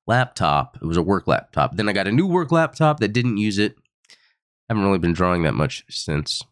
laptop. 0.07 0.77
It 0.77 0.85
was 0.85 0.97
a 0.97 1.03
work 1.03 1.27
laptop. 1.27 1.77
Then 1.77 1.89
I 1.89 1.93
got 1.93 2.09
a 2.09 2.13
new 2.13 2.27
work 2.27 2.53
laptop 2.53 3.01
that 3.01 3.13
didn't 3.13 3.39
use 3.39 3.59
it. 3.59 3.77
I 4.11 4.75
haven't 4.75 4.85
really 4.85 4.99
been 4.99 5.13
drawing 5.15 5.43
that 5.45 5.55
much 5.55 5.85
since. 5.89 6.43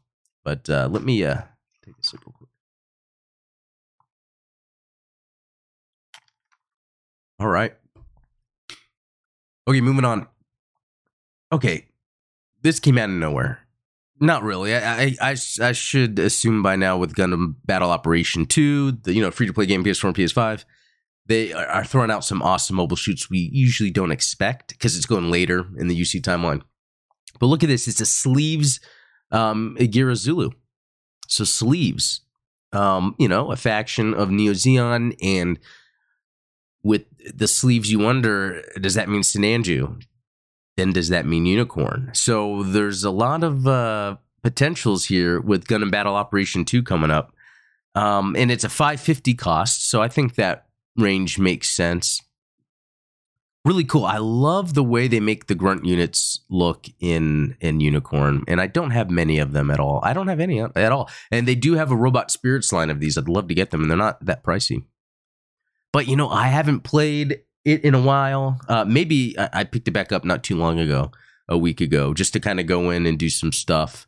But 0.44 0.70
uh, 0.70 0.88
let 0.90 1.02
me 1.02 1.24
uh, 1.24 1.42
take 1.84 1.96
this 1.96 2.14
real 2.14 2.32
quick. 2.32 2.47
All 7.38 7.48
right. 7.48 7.74
Okay, 9.66 9.80
moving 9.80 10.04
on. 10.04 10.26
Okay, 11.52 11.88
this 12.62 12.80
came 12.80 12.98
out 12.98 13.10
of 13.10 13.16
nowhere. 13.16 13.60
Not 14.20 14.42
really. 14.42 14.74
I, 14.74 15.02
I, 15.02 15.16
I, 15.20 15.36
I, 15.60 15.72
should 15.72 16.18
assume 16.18 16.62
by 16.62 16.74
now 16.74 16.96
with 16.96 17.14
Gundam 17.14 17.54
Battle 17.64 17.90
Operation 17.90 18.46
2, 18.46 18.92
the 19.02 19.14
you 19.14 19.22
know 19.22 19.30
free 19.30 19.46
to 19.46 19.52
play 19.52 19.66
game 19.66 19.84
PS4 19.84 20.04
and 20.04 20.16
PS5, 20.16 20.64
they 21.26 21.52
are 21.52 21.84
throwing 21.84 22.10
out 22.10 22.24
some 22.24 22.42
awesome 22.42 22.76
mobile 22.76 22.96
shoots 22.96 23.30
we 23.30 23.50
usually 23.52 23.90
don't 23.90 24.10
expect 24.10 24.70
because 24.70 24.96
it's 24.96 25.06
going 25.06 25.30
later 25.30 25.66
in 25.78 25.86
the 25.86 26.00
UC 26.00 26.22
timeline. 26.22 26.62
But 27.38 27.46
look 27.46 27.62
at 27.62 27.68
this. 27.68 27.86
It's 27.86 28.00
a 28.00 28.06
sleeves 28.06 28.80
um, 29.30 29.76
Geara 29.78 30.16
Zulu. 30.16 30.50
So 31.28 31.44
sleeves, 31.44 32.22
um, 32.72 33.14
you 33.18 33.28
know, 33.28 33.52
a 33.52 33.56
faction 33.56 34.14
of 34.14 34.30
Neo 34.30 34.52
Zeon. 34.52 35.14
And 35.22 35.58
with 36.82 37.04
the 37.34 37.48
sleeves, 37.48 37.90
you 37.90 37.98
wonder, 37.98 38.62
does 38.80 38.94
that 38.94 39.08
mean 39.08 39.22
Sinanju? 39.22 40.02
then 40.78 40.92
does 40.92 41.10
that 41.10 41.26
mean 41.26 41.44
unicorn? 41.44 42.10
So 42.14 42.62
there's 42.62 43.04
a 43.04 43.10
lot 43.10 43.42
of 43.42 43.66
uh, 43.66 44.16
potentials 44.42 45.04
here 45.04 45.40
with 45.40 45.66
Gundam 45.66 45.90
Battle 45.90 46.14
Operation 46.14 46.64
2 46.64 46.82
coming 46.82 47.10
up. 47.10 47.34
Um, 47.94 48.36
and 48.38 48.50
it's 48.50 48.64
a 48.64 48.68
550 48.68 49.34
cost, 49.34 49.90
so 49.90 50.00
I 50.00 50.08
think 50.08 50.36
that 50.36 50.68
range 50.96 51.38
makes 51.38 51.68
sense. 51.68 52.22
Really 53.64 53.82
cool. 53.84 54.04
I 54.04 54.18
love 54.18 54.74
the 54.74 54.84
way 54.84 55.08
they 55.08 55.18
make 55.18 55.48
the 55.48 55.56
grunt 55.56 55.84
units 55.84 56.40
look 56.48 56.86
in 57.00 57.56
in 57.60 57.80
Unicorn, 57.80 58.44
and 58.46 58.60
I 58.60 58.68
don't 58.68 58.92
have 58.92 59.10
many 59.10 59.40
of 59.40 59.52
them 59.52 59.70
at 59.70 59.80
all. 59.80 60.00
I 60.04 60.12
don't 60.12 60.28
have 60.28 60.38
any 60.38 60.60
at 60.60 60.92
all. 60.92 61.10
And 61.32 61.48
they 61.48 61.56
do 61.56 61.74
have 61.74 61.90
a 61.90 61.96
robot 61.96 62.30
spirits 62.30 62.72
line 62.72 62.88
of 62.88 63.00
these. 63.00 63.18
I'd 63.18 63.28
love 63.28 63.48
to 63.48 63.54
get 63.54 63.70
them, 63.70 63.82
and 63.82 63.90
they're 63.90 63.98
not 63.98 64.24
that 64.24 64.44
pricey. 64.44 64.84
But 65.92 66.06
you 66.08 66.16
know, 66.16 66.28
I 66.28 66.48
haven't 66.48 66.80
played 66.80 67.40
it 67.64 67.84
in 67.84 67.94
a 67.94 68.00
while. 68.00 68.60
Uh, 68.68 68.84
maybe 68.84 69.38
I, 69.38 69.48
I 69.52 69.64
picked 69.64 69.88
it 69.88 69.92
back 69.92 70.12
up 70.12 70.24
not 70.24 70.44
too 70.44 70.56
long 70.56 70.78
ago, 70.78 71.12
a 71.48 71.58
week 71.58 71.80
ago, 71.80 72.14
just 72.14 72.32
to 72.34 72.40
kind 72.40 72.60
of 72.60 72.66
go 72.66 72.90
in 72.90 73.06
and 73.06 73.18
do 73.18 73.30
some 73.30 73.52
stuff. 73.52 74.06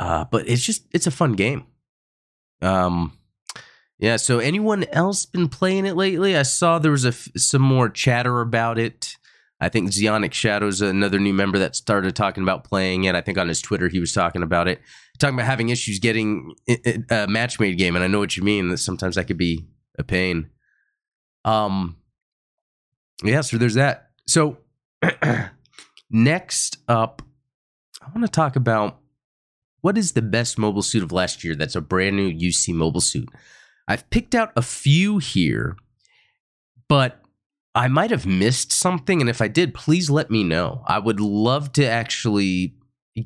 Uh, 0.00 0.24
but 0.30 0.48
it's 0.48 0.62
just 0.62 0.86
it's 0.92 1.06
a 1.06 1.10
fun 1.10 1.32
game. 1.34 1.66
Um, 2.60 3.18
yeah. 3.98 4.16
So 4.16 4.38
anyone 4.38 4.84
else 4.84 5.26
been 5.26 5.48
playing 5.48 5.86
it 5.86 5.96
lately? 5.96 6.36
I 6.36 6.42
saw 6.42 6.78
there 6.78 6.90
was 6.90 7.04
a 7.04 7.08
f- 7.08 7.28
some 7.36 7.62
more 7.62 7.88
chatter 7.88 8.40
about 8.40 8.78
it. 8.78 9.16
I 9.60 9.68
think 9.68 9.90
Zionic 9.90 10.32
Shadows, 10.32 10.80
another 10.80 11.20
new 11.20 11.32
member 11.32 11.56
that 11.60 11.76
started 11.76 12.16
talking 12.16 12.42
about 12.42 12.64
playing 12.64 13.04
it. 13.04 13.14
I 13.14 13.20
think 13.20 13.38
on 13.38 13.46
his 13.46 13.60
Twitter 13.60 13.86
he 13.86 14.00
was 14.00 14.12
talking 14.12 14.42
about 14.42 14.66
it, 14.66 14.80
talking 15.20 15.36
about 15.36 15.46
having 15.46 15.68
issues 15.68 16.00
getting 16.00 16.52
a 17.10 17.28
match 17.28 17.60
made 17.60 17.78
game. 17.78 17.94
And 17.94 18.04
I 18.04 18.08
know 18.08 18.18
what 18.18 18.36
you 18.36 18.42
mean. 18.42 18.70
That 18.70 18.78
sometimes 18.78 19.14
that 19.14 19.26
could 19.26 19.38
be 19.38 19.64
a 19.96 20.02
pain. 20.02 20.50
Um, 21.44 21.96
yeah, 23.22 23.40
so 23.40 23.58
there's 23.58 23.74
that. 23.74 24.10
So 24.26 24.58
next 26.10 26.78
up, 26.88 27.22
I 28.00 28.06
want 28.14 28.26
to 28.26 28.32
talk 28.32 28.56
about 28.56 28.98
what 29.80 29.98
is 29.98 30.12
the 30.12 30.22
best 30.22 30.58
mobile 30.58 30.82
suit 30.82 31.02
of 31.02 31.12
last 31.12 31.44
year 31.44 31.54
that's 31.54 31.76
a 31.76 31.80
brand 31.80 32.16
new 32.16 32.32
UC 32.32 32.74
mobile 32.74 33.00
suit. 33.00 33.28
I've 33.88 34.08
picked 34.10 34.34
out 34.34 34.52
a 34.56 34.62
few 34.62 35.18
here, 35.18 35.76
but 36.88 37.20
I 37.74 37.88
might 37.88 38.10
have 38.10 38.26
missed 38.26 38.72
something. 38.72 39.20
And 39.20 39.28
if 39.28 39.40
I 39.40 39.48
did, 39.48 39.74
please 39.74 40.08
let 40.10 40.30
me 40.30 40.44
know. 40.44 40.82
I 40.86 40.98
would 40.98 41.20
love 41.20 41.72
to 41.72 41.84
actually 41.84 42.74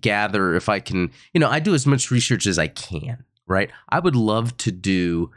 gather 0.00 0.54
if 0.54 0.68
I 0.68 0.80
can, 0.80 1.10
you 1.32 1.40
know, 1.40 1.48
I 1.48 1.60
do 1.60 1.74
as 1.74 1.86
much 1.86 2.10
research 2.10 2.46
as 2.46 2.58
I 2.58 2.68
can, 2.68 3.24
right? 3.46 3.70
I 3.88 4.00
would 4.00 4.16
love 4.16 4.56
to 4.58 4.72
do 4.72 5.30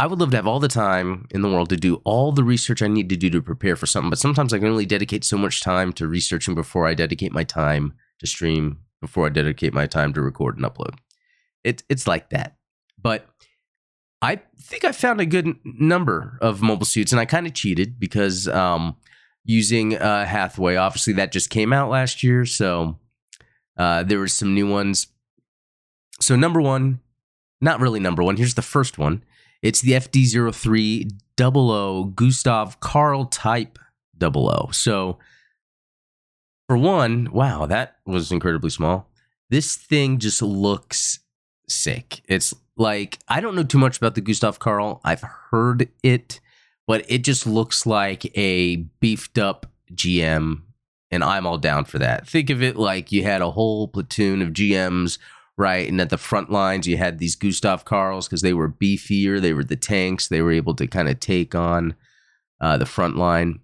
I 0.00 0.06
would 0.06 0.18
love 0.18 0.30
to 0.30 0.36
have 0.38 0.46
all 0.46 0.60
the 0.60 0.66
time 0.66 1.26
in 1.30 1.42
the 1.42 1.50
world 1.50 1.68
to 1.68 1.76
do 1.76 1.96
all 2.04 2.32
the 2.32 2.42
research 2.42 2.80
I 2.80 2.88
need 2.88 3.10
to 3.10 3.18
do 3.18 3.28
to 3.28 3.42
prepare 3.42 3.76
for 3.76 3.84
something, 3.84 4.08
but 4.08 4.18
sometimes 4.18 4.54
I 4.54 4.58
can 4.58 4.68
only 4.68 4.86
dedicate 4.86 5.24
so 5.24 5.36
much 5.36 5.60
time 5.60 5.92
to 5.92 6.08
researching 6.08 6.54
before 6.54 6.86
I 6.86 6.94
dedicate 6.94 7.32
my 7.32 7.44
time 7.44 7.92
to 8.20 8.26
stream, 8.26 8.78
before 9.02 9.26
I 9.26 9.28
dedicate 9.28 9.74
my 9.74 9.86
time 9.86 10.14
to 10.14 10.22
record 10.22 10.56
and 10.56 10.64
upload. 10.64 10.94
It, 11.64 11.82
it's 11.90 12.06
like 12.06 12.30
that. 12.30 12.56
But 12.98 13.28
I 14.22 14.40
think 14.58 14.86
I 14.86 14.92
found 14.92 15.20
a 15.20 15.26
good 15.26 15.54
number 15.64 16.38
of 16.40 16.62
mobile 16.62 16.86
suits, 16.86 17.12
and 17.12 17.20
I 17.20 17.26
kind 17.26 17.46
of 17.46 17.52
cheated 17.52 18.00
because 18.00 18.48
um, 18.48 18.96
using 19.44 19.98
uh, 19.98 20.24
Hathaway, 20.24 20.76
obviously 20.76 21.12
that 21.14 21.30
just 21.30 21.50
came 21.50 21.74
out 21.74 21.90
last 21.90 22.22
year, 22.22 22.46
so 22.46 22.98
uh, 23.76 24.02
there 24.04 24.18
were 24.18 24.28
some 24.28 24.54
new 24.54 24.66
ones. 24.66 25.08
So 26.22 26.36
number 26.36 26.62
one, 26.62 27.00
not 27.60 27.80
really 27.80 28.00
number 28.00 28.22
one. 28.22 28.38
Here's 28.38 28.54
the 28.54 28.62
first 28.62 28.96
one. 28.96 29.24
It's 29.62 29.80
the 29.80 29.92
FD0300 29.92 32.14
Gustav 32.14 32.80
Karl 32.80 33.26
Type 33.26 33.78
00. 34.20 34.70
So, 34.72 35.18
for 36.68 36.76
one, 36.76 37.30
wow, 37.32 37.66
that 37.66 37.96
was 38.06 38.32
incredibly 38.32 38.70
small. 38.70 39.08
This 39.48 39.74
thing 39.74 40.18
just 40.18 40.42
looks 40.42 41.20
sick. 41.68 42.22
It's 42.28 42.54
like, 42.76 43.18
I 43.28 43.40
don't 43.40 43.54
know 43.54 43.64
too 43.64 43.78
much 43.78 43.98
about 43.98 44.14
the 44.14 44.20
Gustav 44.20 44.58
Karl. 44.58 45.00
I've 45.04 45.22
heard 45.22 45.88
it, 46.02 46.40
but 46.86 47.04
it 47.08 47.24
just 47.24 47.46
looks 47.46 47.86
like 47.86 48.36
a 48.38 48.76
beefed 48.76 49.38
up 49.38 49.66
GM, 49.92 50.62
and 51.10 51.24
I'm 51.24 51.46
all 51.46 51.58
down 51.58 51.84
for 51.84 51.98
that. 51.98 52.28
Think 52.28 52.50
of 52.50 52.62
it 52.62 52.76
like 52.76 53.12
you 53.12 53.24
had 53.24 53.42
a 53.42 53.50
whole 53.50 53.88
platoon 53.88 54.40
of 54.40 54.50
GMs 54.50 55.18
right? 55.56 55.88
And 55.88 56.00
at 56.00 56.10
the 56.10 56.18
front 56.18 56.50
lines, 56.50 56.86
you 56.86 56.96
had 56.96 57.18
these 57.18 57.36
Gustav 57.36 57.84
Karls 57.84 58.26
because 58.26 58.42
they 58.42 58.54
were 58.54 58.68
beefier. 58.68 59.40
They 59.40 59.52
were 59.52 59.64
the 59.64 59.76
tanks. 59.76 60.28
They 60.28 60.42
were 60.42 60.52
able 60.52 60.74
to 60.76 60.86
kind 60.86 61.08
of 61.08 61.20
take 61.20 61.54
on 61.54 61.94
uh, 62.60 62.78
the 62.78 62.86
front 62.86 63.16
line. 63.16 63.60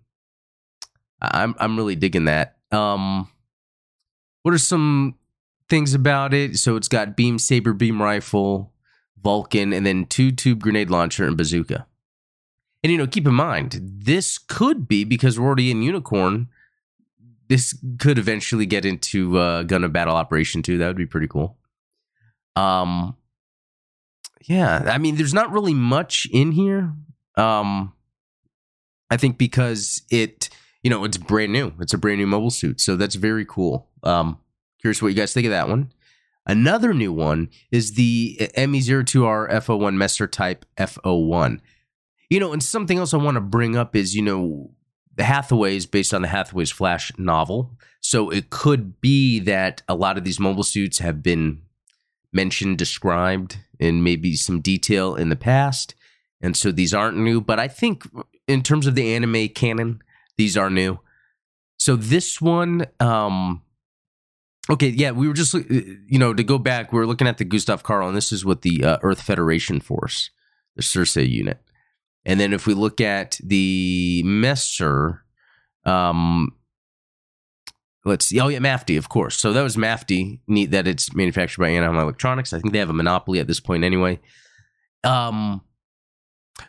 I'm 1.20 1.54
I'm 1.58 1.76
really 1.76 1.96
digging 1.96 2.26
that. 2.26 2.56
Um, 2.70 3.28
what 4.42 4.54
are 4.54 4.58
some 4.58 5.16
things 5.68 5.94
about 5.94 6.34
it? 6.34 6.56
So 6.56 6.76
it's 6.76 6.88
got 6.88 7.16
beam 7.16 7.38
saber, 7.38 7.72
beam 7.72 8.00
rifle, 8.00 8.72
Vulcan, 9.22 9.72
and 9.72 9.86
then 9.86 10.06
two 10.06 10.30
tube 10.30 10.62
grenade 10.62 10.90
launcher 10.90 11.26
and 11.26 11.36
bazooka. 11.36 11.86
And 12.82 12.92
you 12.92 12.98
know, 12.98 13.06
keep 13.06 13.26
in 13.26 13.34
mind, 13.34 13.80
this 13.82 14.38
could 14.38 14.86
be 14.86 15.04
because 15.04 15.40
we're 15.40 15.46
already 15.46 15.70
in 15.70 15.82
Unicorn. 15.82 16.48
This 17.48 17.76
could 17.98 18.18
eventually 18.18 18.66
get 18.66 18.84
into 18.84 19.38
uh, 19.38 19.64
Gundam 19.64 19.92
Battle 19.92 20.14
Operation 20.14 20.62
2. 20.62 20.78
That 20.78 20.86
would 20.86 20.96
be 20.96 21.06
pretty 21.06 21.28
cool. 21.28 21.56
Um, 22.56 23.16
yeah, 24.44 24.84
I 24.86 24.98
mean, 24.98 25.16
there's 25.16 25.34
not 25.34 25.52
really 25.52 25.74
much 25.74 26.26
in 26.32 26.52
here. 26.52 26.92
Um, 27.36 27.92
I 29.10 29.16
think 29.16 29.38
because 29.38 30.02
it, 30.10 30.48
you 30.82 30.90
know, 30.90 31.04
it's 31.04 31.16
brand 31.16 31.52
new. 31.52 31.72
It's 31.80 31.94
a 31.94 31.98
brand 31.98 32.18
new 32.18 32.26
mobile 32.26 32.50
suit, 32.50 32.80
so 32.80 32.96
that's 32.96 33.14
very 33.14 33.44
cool. 33.44 33.88
Um, 34.02 34.38
curious 34.80 35.02
what 35.02 35.08
you 35.08 35.14
guys 35.14 35.34
think 35.34 35.46
of 35.46 35.50
that 35.50 35.68
one. 35.68 35.92
Another 36.46 36.94
new 36.94 37.12
one 37.12 37.50
is 37.72 37.94
the 37.94 38.36
ME02R 38.56 39.50
F01 39.50 39.94
Messer 39.94 40.28
Type 40.28 40.64
F01. 40.78 41.60
You 42.30 42.40
know, 42.40 42.52
and 42.52 42.62
something 42.62 42.98
else 42.98 43.12
I 43.12 43.18
want 43.18 43.34
to 43.34 43.40
bring 43.40 43.76
up 43.76 43.96
is, 43.96 44.14
you 44.14 44.22
know, 44.22 44.70
the 45.16 45.24
Hathaway 45.24 45.76
is 45.76 45.86
based 45.86 46.14
on 46.14 46.22
the 46.22 46.28
Hathaway's 46.28 46.70
Flash 46.70 47.10
novel. 47.18 47.76
So 48.00 48.30
it 48.30 48.50
could 48.50 49.00
be 49.00 49.40
that 49.40 49.82
a 49.88 49.94
lot 49.96 50.18
of 50.18 50.24
these 50.24 50.38
mobile 50.38 50.62
suits 50.62 50.98
have 51.00 51.22
been 51.22 51.62
mentioned, 52.36 52.78
described 52.78 53.58
in 53.80 54.04
maybe 54.04 54.36
some 54.36 54.60
detail 54.60 55.16
in 55.16 55.28
the 55.30 55.36
past. 55.36 55.94
And 56.40 56.56
so 56.56 56.70
these 56.70 56.94
aren't 56.94 57.16
new, 57.16 57.40
but 57.40 57.58
I 57.58 57.66
think 57.66 58.04
in 58.46 58.62
terms 58.62 58.86
of 58.86 58.94
the 58.94 59.14
anime 59.14 59.48
canon, 59.48 60.02
these 60.36 60.56
are 60.56 60.70
new. 60.70 61.00
So 61.78 61.96
this 61.96 62.40
one, 62.40 62.86
um, 63.00 63.62
okay, 64.70 64.88
yeah, 64.88 65.10
we 65.10 65.28
were 65.28 65.34
just, 65.34 65.54
uh, 65.54 65.60
you 65.68 66.18
know, 66.18 66.34
to 66.34 66.44
go 66.44 66.58
back, 66.58 66.92
we 66.92 66.98
were 66.98 67.06
looking 67.06 67.26
at 67.26 67.38
the 67.38 67.44
Gustav 67.44 67.82
Karl, 67.82 68.08
and 68.08 68.16
this 68.16 68.32
is 68.32 68.44
with 68.44 68.60
the 68.60 68.84
uh, 68.84 68.98
Earth 69.02 69.22
Federation 69.22 69.80
Force, 69.80 70.30
the 70.76 70.82
Circe 70.82 71.16
unit. 71.16 71.58
And 72.24 72.38
then 72.38 72.52
if 72.52 72.66
we 72.66 72.74
look 72.74 73.00
at 73.00 73.38
the 73.42 74.22
Messer, 74.24 75.24
um, 75.84 76.54
let's 78.06 78.26
see. 78.26 78.40
Oh 78.40 78.48
yeah, 78.48 78.58
MAFTI, 78.58 78.96
of 78.96 79.08
course. 79.08 79.36
So 79.36 79.52
that 79.52 79.62
was 79.62 79.76
MAFTI. 79.76 80.40
Neat 80.46 80.70
that 80.70 80.86
it's 80.86 81.14
manufactured 81.14 81.60
by 81.60 81.68
Anaheim 81.68 81.98
Electronics. 81.98 82.52
I 82.52 82.60
think 82.60 82.72
they 82.72 82.78
have 82.78 82.90
a 82.90 82.94
monopoly 82.94 83.40
at 83.40 83.46
this 83.46 83.60
point 83.60 83.84
anyway. 83.84 84.20
Um, 85.04 85.62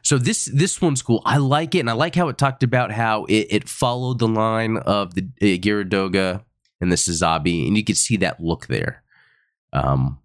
so 0.02 0.18
this 0.18 0.50
this 0.54 0.82
one's 0.82 1.02
cool. 1.02 1.22
I 1.26 1.38
like 1.38 1.76
it, 1.76 1.80
and 1.80 1.90
I 1.90 1.94
like 1.94 2.16
how 2.16 2.28
it 2.28 2.38
talked 2.38 2.64
about 2.64 2.92
how 2.92 3.26
it, 3.26 3.48
it 3.50 3.70
followed 3.70 4.20
the 4.20 4.28
line 4.28 4.78
of 4.78 5.16
the 5.16 5.24
uh, 5.42 5.46
Geara 5.62 5.88
Doga 5.88 6.44
and 6.82 6.92
the 6.92 6.96
Sazabi, 6.96 7.68
and 7.68 7.78
you 7.78 7.84
could 7.84 7.98
see 7.98 8.18
that 8.18 8.42
look 8.42 8.68
there. 8.68 9.04
Um, 9.74 10.20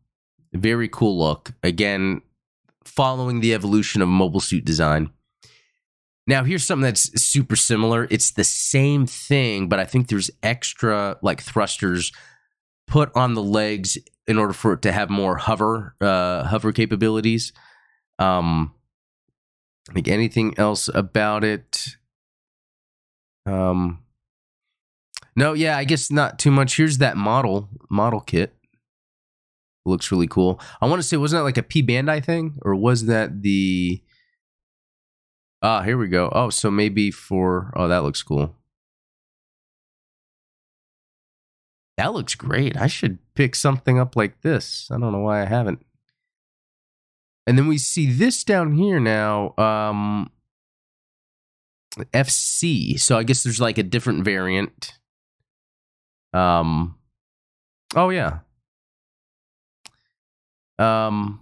very 0.52 0.88
cool 0.88 1.18
look. 1.18 1.52
Again, 1.62 2.22
following 2.84 3.40
the 3.40 3.54
evolution 3.54 4.02
of 4.02 4.08
mobile 4.08 4.40
suit 4.40 4.64
design. 4.64 5.10
Now, 6.26 6.44
here's 6.44 6.64
something 6.64 6.84
that's 6.84 7.20
super 7.20 7.56
similar. 7.56 8.06
It's 8.10 8.30
the 8.30 8.44
same 8.44 9.06
thing, 9.06 9.68
but 9.68 9.80
I 9.80 9.84
think 9.84 10.08
there's 10.08 10.30
extra 10.42 11.18
like 11.22 11.40
thrusters 11.40 12.12
put 12.86 13.10
on 13.16 13.34
the 13.34 13.42
legs 13.42 13.98
in 14.26 14.38
order 14.38 14.52
for 14.52 14.74
it 14.74 14.82
to 14.82 14.92
have 14.92 15.10
more 15.10 15.36
hover 15.36 15.96
uh, 16.00 16.44
hover 16.44 16.72
capabilities. 16.72 17.52
Um, 18.18 18.72
I 19.90 19.94
think 19.94 20.08
anything 20.08 20.54
else 20.58 20.88
about 20.92 21.42
it. 21.42 21.96
Um, 23.46 24.04
no, 25.34 25.54
yeah, 25.54 25.76
I 25.76 25.84
guess 25.84 26.10
not 26.10 26.38
too 26.38 26.50
much. 26.50 26.76
Here's 26.76 26.98
that 26.98 27.16
model 27.16 27.68
model 27.90 28.20
kit. 28.20 28.54
Looks 29.84 30.12
really 30.12 30.28
cool. 30.28 30.60
I 30.80 30.86
want 30.86 31.02
to 31.02 31.08
say, 31.08 31.16
wasn't 31.16 31.40
that 31.40 31.44
like 31.44 31.58
a 31.58 31.62
P 31.64 31.82
Bandai 31.82 32.24
thing, 32.24 32.58
or 32.62 32.76
was 32.76 33.06
that 33.06 33.42
the 33.42 34.00
Ah, 35.62 35.82
here 35.82 35.96
we 35.96 36.08
go. 36.08 36.28
Oh, 36.32 36.50
so 36.50 36.70
maybe 36.70 37.10
for 37.12 37.72
oh, 37.76 37.86
that 37.86 38.02
looks 38.02 38.22
cool. 38.22 38.56
That 41.96 42.12
looks 42.14 42.34
great. 42.34 42.76
I 42.76 42.88
should 42.88 43.18
pick 43.34 43.54
something 43.54 43.98
up 43.98 44.16
like 44.16 44.40
this. 44.40 44.88
I 44.90 44.98
don't 44.98 45.12
know 45.12 45.20
why 45.20 45.42
I 45.42 45.44
haven't. 45.44 45.84
And 47.46 47.56
then 47.56 47.68
we 47.68 47.78
see 47.78 48.10
this 48.10 48.42
down 48.42 48.74
here 48.74 48.98
now. 48.98 49.54
Um 49.56 50.30
FC. 52.12 52.98
So 52.98 53.16
I 53.18 53.22
guess 53.22 53.42
there's 53.44 53.60
like 53.60 53.78
a 53.78 53.82
different 53.84 54.24
variant. 54.24 54.98
Um 56.32 56.96
Oh 57.94 58.10
yeah. 58.10 58.40
Um 60.78 61.40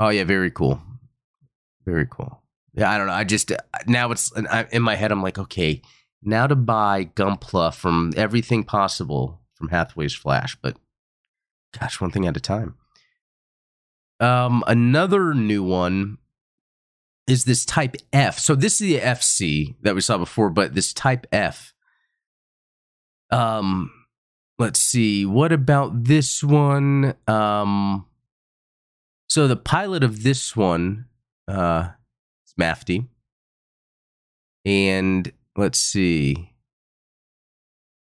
Oh 0.00 0.08
yeah, 0.08 0.24
very 0.24 0.50
cool. 0.50 0.80
Very 1.84 2.06
cool. 2.08 2.42
Yeah, 2.74 2.90
I 2.90 2.98
don't 2.98 3.06
know. 3.06 3.12
I 3.12 3.24
just 3.24 3.52
uh, 3.52 3.58
now 3.86 4.10
it's 4.10 4.32
in 4.72 4.82
my 4.82 4.96
head. 4.96 5.12
I'm 5.12 5.22
like, 5.22 5.38
okay, 5.38 5.82
now 6.22 6.46
to 6.46 6.56
buy 6.56 7.10
Gunpla 7.14 7.74
from 7.74 8.12
everything 8.16 8.64
possible 8.64 9.40
from 9.54 9.68
Hathaway's 9.68 10.14
Flash, 10.14 10.56
but 10.60 10.76
gosh, 11.78 12.00
one 12.00 12.10
thing 12.10 12.26
at 12.26 12.36
a 12.36 12.40
time. 12.40 12.74
Um, 14.20 14.64
another 14.66 15.34
new 15.34 15.62
one 15.62 16.18
is 17.26 17.44
this 17.44 17.64
Type 17.64 17.96
F. 18.12 18.38
So 18.38 18.54
this 18.54 18.80
is 18.80 18.88
the 18.88 18.98
FC 19.00 19.74
that 19.82 19.94
we 19.94 20.00
saw 20.00 20.18
before, 20.18 20.50
but 20.50 20.74
this 20.74 20.92
Type 20.92 21.26
F. 21.32 21.74
Um, 23.30 23.90
let's 24.58 24.80
see. 24.80 25.24
What 25.26 25.52
about 25.52 26.04
this 26.04 26.42
one? 26.42 27.14
Um, 27.26 28.06
so 29.28 29.48
the 29.48 29.56
pilot 29.56 30.04
of 30.04 30.22
this 30.22 30.54
one 30.54 31.06
uh, 31.48 31.88
it's 32.44 32.54
MAFTI. 32.60 33.06
And 34.64 35.32
let's 35.56 35.78
see. 35.78 36.52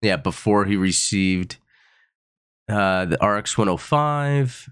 Yeah, 0.02 0.16
before 0.16 0.64
he 0.64 0.76
received 0.76 1.58
uh, 2.70 3.04
the 3.04 3.16
RX 3.16 3.58
105. 3.58 4.70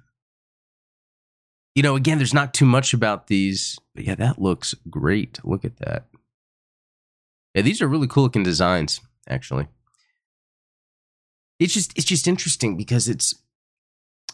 You 1.75 1.83
know, 1.83 1.97
again, 1.97 2.19
there's 2.19 2.35
not 2.35 2.55
too 2.55 2.65
much 2.65 2.93
about 2.93 3.27
these, 3.27 3.79
but 3.95 4.05
yeah, 4.05 4.15
that 4.17 4.41
looks 4.41 4.75
great. 4.89 5.39
Look 5.45 5.65
at 5.65 5.77
that. 5.79 6.07
Yeah, 7.55 7.63
these 7.63 7.83
are 7.83 7.89
really 7.89 8.07
cool 8.07 8.25
looking 8.25 8.43
designs, 8.43 9.01
actually. 9.29 9.69
It's 11.59 11.75
just 11.75 11.97
it's 11.97 12.07
just 12.07 12.29
interesting 12.29 12.77
because 12.77 13.09
it's 13.09 13.35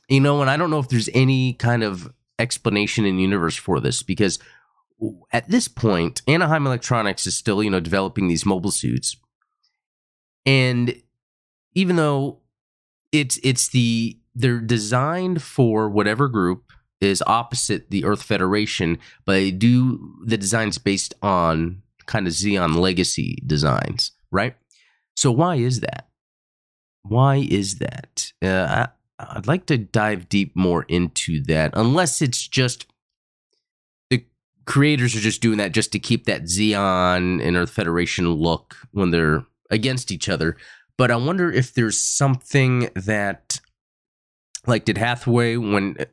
you 0.08 0.20
know, 0.20 0.40
and 0.42 0.50
I 0.50 0.56
don't 0.56 0.70
know 0.70 0.78
if 0.78 0.88
there's 0.88 1.08
any 1.14 1.54
kind 1.54 1.82
of 1.82 2.12
explanation 2.38 3.04
in 3.04 3.18
universe 3.18 3.56
for 3.56 3.80
this 3.80 4.02
because 4.02 4.38
at 5.32 5.48
this 5.48 5.68
point, 5.68 6.22
Anaheim 6.26 6.66
Electronics 6.66 7.26
is 7.26 7.36
still, 7.36 7.62
you 7.62 7.70
know, 7.70 7.80
developing 7.80 8.28
these 8.28 8.46
mobile 8.46 8.70
suits. 8.70 9.16
And 10.46 11.00
even 11.74 11.96
though 11.96 12.40
it's 13.12 13.38
it's 13.42 13.68
the 13.68 14.18
they're 14.34 14.60
designed 14.60 15.42
for 15.42 15.88
whatever 15.88 16.28
group 16.28 16.72
is 17.00 17.22
opposite 17.26 17.90
the 17.90 18.04
Earth 18.04 18.22
Federation, 18.22 18.98
but 19.24 19.34
they 19.34 19.50
do 19.50 20.14
the 20.24 20.38
designs 20.38 20.78
based 20.78 21.14
on 21.22 21.82
kind 22.06 22.26
of 22.26 22.32
Zeon 22.32 22.76
legacy 22.76 23.38
designs, 23.46 24.12
right? 24.30 24.56
So 25.16 25.30
why 25.30 25.56
is 25.56 25.80
that? 25.80 26.08
Why 27.02 27.36
is 27.36 27.78
that? 27.78 28.32
Uh, 28.42 28.86
I'd 29.18 29.46
like 29.46 29.66
to 29.66 29.78
dive 29.78 30.28
deep 30.28 30.56
more 30.56 30.84
into 30.88 31.42
that, 31.44 31.70
unless 31.74 32.20
it's 32.20 32.46
just 32.46 32.86
the 34.10 34.24
creators 34.66 35.14
are 35.14 35.20
just 35.20 35.40
doing 35.40 35.58
that 35.58 35.72
just 35.72 35.92
to 35.92 35.98
keep 35.98 36.24
that 36.24 36.44
Zeon 36.44 37.44
and 37.44 37.56
Earth 37.56 37.70
Federation 37.70 38.28
look 38.28 38.76
when 38.92 39.10
they're 39.10 39.44
against 39.70 40.10
each 40.10 40.28
other. 40.28 40.56
But 40.96 41.10
I 41.10 41.16
wonder 41.16 41.50
if 41.50 41.74
there's 41.74 42.00
something 42.00 42.88
that, 42.94 43.60
like, 44.66 44.84
did 44.84 44.98
Hathaway 44.98 45.56
when 45.56 45.96
uh, 45.98 46.04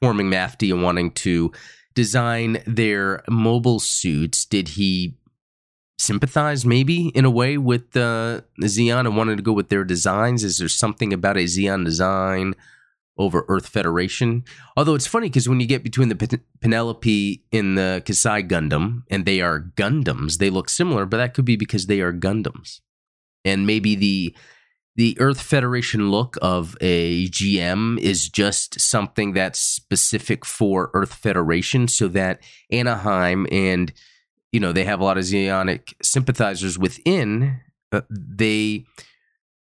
forming 0.00 0.30
MAFTI 0.30 0.72
and 0.72 0.82
wanting 0.82 1.12
to 1.12 1.52
design 1.94 2.62
their 2.66 3.22
mobile 3.28 3.80
suits, 3.80 4.44
did 4.44 4.68
he 4.68 5.16
sympathize 6.00 6.64
maybe 6.64 7.08
in 7.08 7.24
a 7.24 7.30
way 7.30 7.58
with 7.58 7.96
uh, 7.96 8.40
Zeon 8.62 9.00
and 9.00 9.16
wanted 9.16 9.36
to 9.36 9.42
go 9.42 9.52
with 9.52 9.68
their 9.68 9.84
designs? 9.84 10.42
Is 10.42 10.58
there 10.58 10.68
something 10.68 11.12
about 11.12 11.36
a 11.36 11.44
Zeon 11.44 11.84
design 11.84 12.54
over 13.18 13.44
Earth 13.48 13.68
Federation? 13.68 14.44
Although 14.76 14.94
it's 14.94 15.06
funny 15.06 15.28
because 15.28 15.48
when 15.48 15.60
you 15.60 15.66
get 15.66 15.84
between 15.84 16.08
the 16.08 16.16
Pen- 16.16 16.42
Penelope 16.60 17.44
in 17.52 17.74
the 17.74 18.02
Xi 18.06 18.42
Gundam 18.42 19.02
and 19.10 19.26
they 19.26 19.40
are 19.40 19.72
Gundams, 19.76 20.38
they 20.38 20.50
look 20.50 20.68
similar, 20.68 21.04
but 21.04 21.18
that 21.18 21.34
could 21.34 21.44
be 21.44 21.56
because 21.56 21.86
they 21.86 22.00
are 22.00 22.12
Gundams. 22.12 22.80
And 23.44 23.66
maybe 23.66 23.94
the 23.94 24.34
the 24.96 25.16
Earth 25.20 25.40
Federation 25.40 26.10
look 26.10 26.36
of 26.42 26.76
a 26.80 27.28
GM 27.28 27.98
is 28.00 28.28
just 28.28 28.80
something 28.80 29.32
that's 29.32 29.58
specific 29.58 30.44
for 30.44 30.90
Earth 30.92 31.14
Federation 31.14 31.88
so 31.88 32.08
that 32.08 32.40
Anaheim 32.70 33.46
and 33.50 33.92
you 34.52 34.60
know 34.60 34.72
they 34.72 34.84
have 34.84 35.00
a 35.00 35.04
lot 35.04 35.18
of 35.18 35.24
Zeonic 35.24 35.94
sympathizers 36.02 36.78
within 36.78 37.60
uh, 37.92 38.02
they 38.10 38.84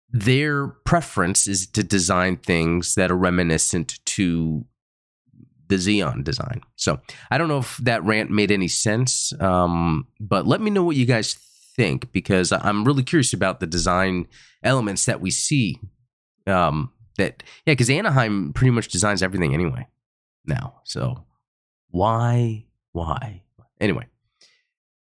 their 0.09 0.67
preference 0.67 1.47
is 1.47 1.67
to 1.67 1.83
design 1.83 2.37
things 2.37 2.95
that 2.95 3.11
are 3.11 3.17
reminiscent 3.17 3.99
to 4.05 4.65
the 5.67 5.75
Zeon 5.75 6.23
design. 6.23 6.61
So 6.75 7.01
I 7.31 7.37
don't 7.37 7.47
know 7.47 7.57
if 7.57 7.77
that 7.77 8.03
rant 8.03 8.29
made 8.29 8.51
any 8.51 8.67
sense, 8.67 9.33
um, 9.41 10.07
but 10.19 10.47
let 10.47 10.61
me 10.61 10.69
know 10.69 10.83
what 10.83 10.95
you 10.95 11.05
guys 11.05 11.33
think 11.75 12.11
because 12.11 12.51
I'm 12.51 12.85
really 12.85 13.03
curious 13.03 13.33
about 13.33 13.59
the 13.59 13.67
design 13.67 14.27
elements 14.63 15.05
that 15.05 15.21
we 15.21 15.31
see. 15.31 15.79
Um, 16.47 16.91
that 17.17 17.43
yeah, 17.65 17.73
because 17.73 17.89
Anaheim 17.89 18.53
pretty 18.53 18.71
much 18.71 18.89
designs 18.89 19.23
everything 19.23 19.53
anyway 19.53 19.87
now. 20.45 20.81
So 20.83 21.25
why, 21.89 22.65
why? 22.91 23.43
Anyway, 23.79 24.05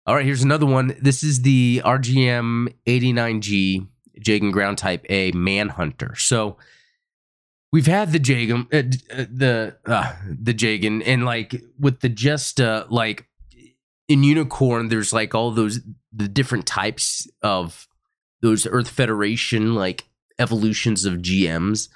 all 0.07 0.15
right, 0.15 0.25
here's 0.25 0.43
another 0.43 0.67
one. 0.67 0.97
This 1.01 1.23
is 1.23 1.43
the 1.43 1.83
RGM 1.85 2.75
89G 2.87 3.87
Jegan 4.21 4.51
Ground 4.51 4.79
Type 4.79 5.05
A 5.09 5.33
Manhunter. 5.33 6.15
So 6.17 6.57
we've 7.73 7.87
had 7.87 8.13
the 8.13 8.19
Jegan, 8.19 8.67
uh, 8.73 8.79
uh, 9.15 9.27
the 9.31 9.77
uh, 9.87 10.15
the 10.25 10.55
Jegan, 10.55 11.03
and 11.03 11.25
like 11.25 11.63
with 11.79 12.01
the 12.01 12.09
just 12.09 12.61
uh, 12.61 12.87
like 12.89 13.27
in 14.09 14.25
Unicorn, 14.25 14.89
there's 14.89 15.13
like 15.13 15.35
all 15.35 15.51
those 15.51 15.81
the 16.13 16.29
different 16.29 16.67
types 16.67 17.29
of 17.43 17.87
those 18.43 18.67
Earth 18.67 18.89
Federation 18.89 19.75
like 19.75 20.05
evolutions 20.39 21.05
of 21.05 21.15
GMs, 21.15 21.89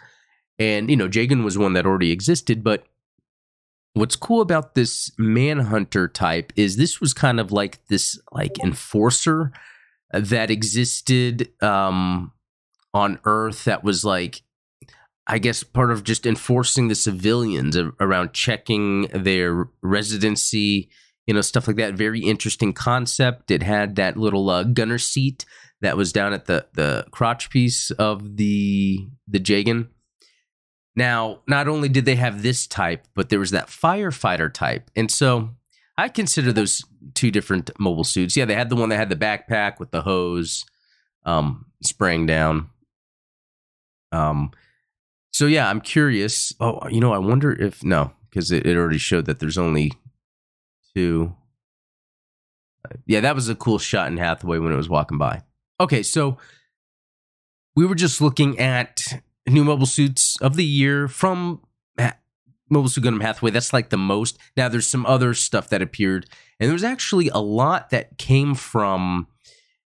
and 0.59 0.91
you 0.91 0.97
know 0.97 1.09
Jegan 1.09 1.45
was 1.45 1.59
one 1.59 1.73
that 1.73 1.87
already 1.87 2.13
existed, 2.13 2.63
but 2.63 2.85
what's 3.95 4.17
cool 4.17 4.41
about 4.41 4.75
this 4.75 5.11
manhunter 5.19 6.09
type 6.09 6.53
is 6.57 6.77
this 6.77 7.01
was 7.01 7.15
kind 7.15 7.41
of 7.41 7.53
like 7.53 7.85
this 7.87 8.19
like 8.33 8.59
enforcer 8.59 9.53
that 10.13 10.51
existed 10.51 11.51
um 11.63 12.33
on 12.93 13.19
earth 13.25 13.65
that 13.65 13.83
was 13.83 14.05
like 14.05 14.43
i 15.27 15.39
guess 15.39 15.63
part 15.63 15.91
of 15.91 16.05
just 16.05 16.27
enforcing 16.27 16.89
the 16.89 16.95
civilians 16.95 17.77
around 18.01 18.33
checking 18.33 19.03
their 19.13 19.69
residency 19.83 20.91
you 21.27 21.35
know 21.35 21.41
stuff 21.41 21.67
like 21.67 21.77
that. 21.77 21.95
Very 21.95 22.21
interesting 22.21 22.73
concept. 22.73 23.51
It 23.51 23.63
had 23.63 23.97
that 23.97 24.17
little 24.17 24.49
uh, 24.51 24.65
gunner 24.65 24.99
seat 24.99 25.45
that 25.81 25.97
was 25.97 26.13
down 26.13 26.33
at 26.33 26.47
the 26.47 26.67
the 26.75 27.07
crotch 27.11 27.51
piece 27.51 27.91
of 27.93 28.37
the 28.37 29.07
the 29.29 29.41
Jegan 29.41 29.89
now, 30.97 31.41
not 31.49 31.69
only 31.69 31.89
did 31.89 32.05
they 32.05 32.15
have 32.15 32.43
this 32.43 32.67
type, 32.67 33.07
but 33.15 33.29
there 33.29 33.41
was 33.41 33.51
that 33.51 33.67
firefighter 33.67 34.53
type. 34.53 34.91
And 34.95 35.11
so 35.11 35.51
I 35.99 36.09
consider 36.09 36.53
those 36.53 36.85
two 37.15 37.31
different 37.31 37.71
mobile 37.79 38.05
suits. 38.05 38.37
Yeah, 38.37 38.45
they 38.45 38.55
had 38.55 38.71
the 38.71 38.77
one 38.77 38.89
that 38.91 38.97
had 38.97 39.09
the 39.09 39.17
backpack 39.17 39.81
with 39.81 39.91
the 39.91 40.03
hose 40.03 40.65
um, 41.25 41.67
spraying 41.83 42.27
down. 42.27 42.71
Um, 44.13 44.53
so 45.33 45.47
yeah, 45.47 45.69
I'm 45.69 45.81
curious. 45.81 46.55
Oh, 46.61 46.87
you 46.89 47.01
know, 47.01 47.13
I 47.13 47.19
wonder 47.19 47.53
if 47.53 47.83
no, 47.83 48.13
because 48.31 48.53
it, 48.53 48.67
it 48.67 48.77
already 48.77 48.99
showed 48.99 49.27
that 49.27 49.41
there's 49.41 49.59
only 49.59 49.93
two. 50.95 51.35
Yeah, 53.07 53.21
that 53.21 53.35
was 53.35 53.49
a 53.49 53.55
cool 53.55 53.79
shot 53.79 54.09
in 54.09 54.19
Hathaway 54.19 54.59
when 54.59 54.73
it 54.73 54.77
was 54.77 54.89
walking 54.89 55.19
by. 55.19 55.43
Okay, 55.81 56.03
so 56.05 56.39
we 57.75 57.85
were 57.85 57.95
just 57.97 58.21
looking 58.21 58.61
at 58.61 59.21
new 59.47 59.65
mobile 59.65 59.87
suits 59.87 60.41
of 60.41 60.57
the 60.57 60.65
year 60.65 61.09
from 61.09 61.61
Mobile 62.71 62.89
Suit 62.89 63.05
Gundam 63.05 63.23
Hathaway. 63.23 63.51
That's 63.51 63.73
like 63.73 63.91
the 63.91 63.97
most. 63.97 64.39
Now 64.57 64.69
there's 64.69 64.87
some 64.87 65.07
other 65.07 65.35
stuff 65.35 65.69
that 65.69 65.83
appeared, 65.83 66.27
and 66.59 66.69
there 66.69 66.75
was 66.75 66.85
actually 66.85 67.29
a 67.29 67.39
lot 67.39 67.91
that 67.91 68.19
came 68.19 68.55
from 68.55 69.29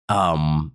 um 0.09 0.73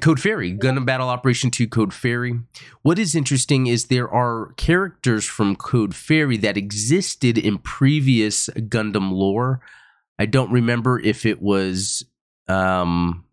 Code 0.00 0.20
Fairy, 0.20 0.52
Gundam 0.54 0.84
Battle 0.84 1.08
Operation 1.08 1.50
2 1.50 1.66
Code 1.66 1.94
Fairy. 1.94 2.38
What 2.82 2.98
is 2.98 3.14
interesting 3.14 3.68
is 3.68 3.86
there 3.86 4.08
are 4.08 4.52
characters 4.58 5.24
from 5.24 5.56
Code 5.56 5.94
Fairy 5.94 6.36
that 6.38 6.58
existed 6.58 7.38
in 7.38 7.56
previous 7.58 8.48
Gundam 8.54 9.10
lore. 9.12 9.60
I 10.18 10.26
don't 10.26 10.52
remember 10.52 11.00
if 11.00 11.24
it 11.24 11.40
was 11.40 12.04
um 12.48 13.24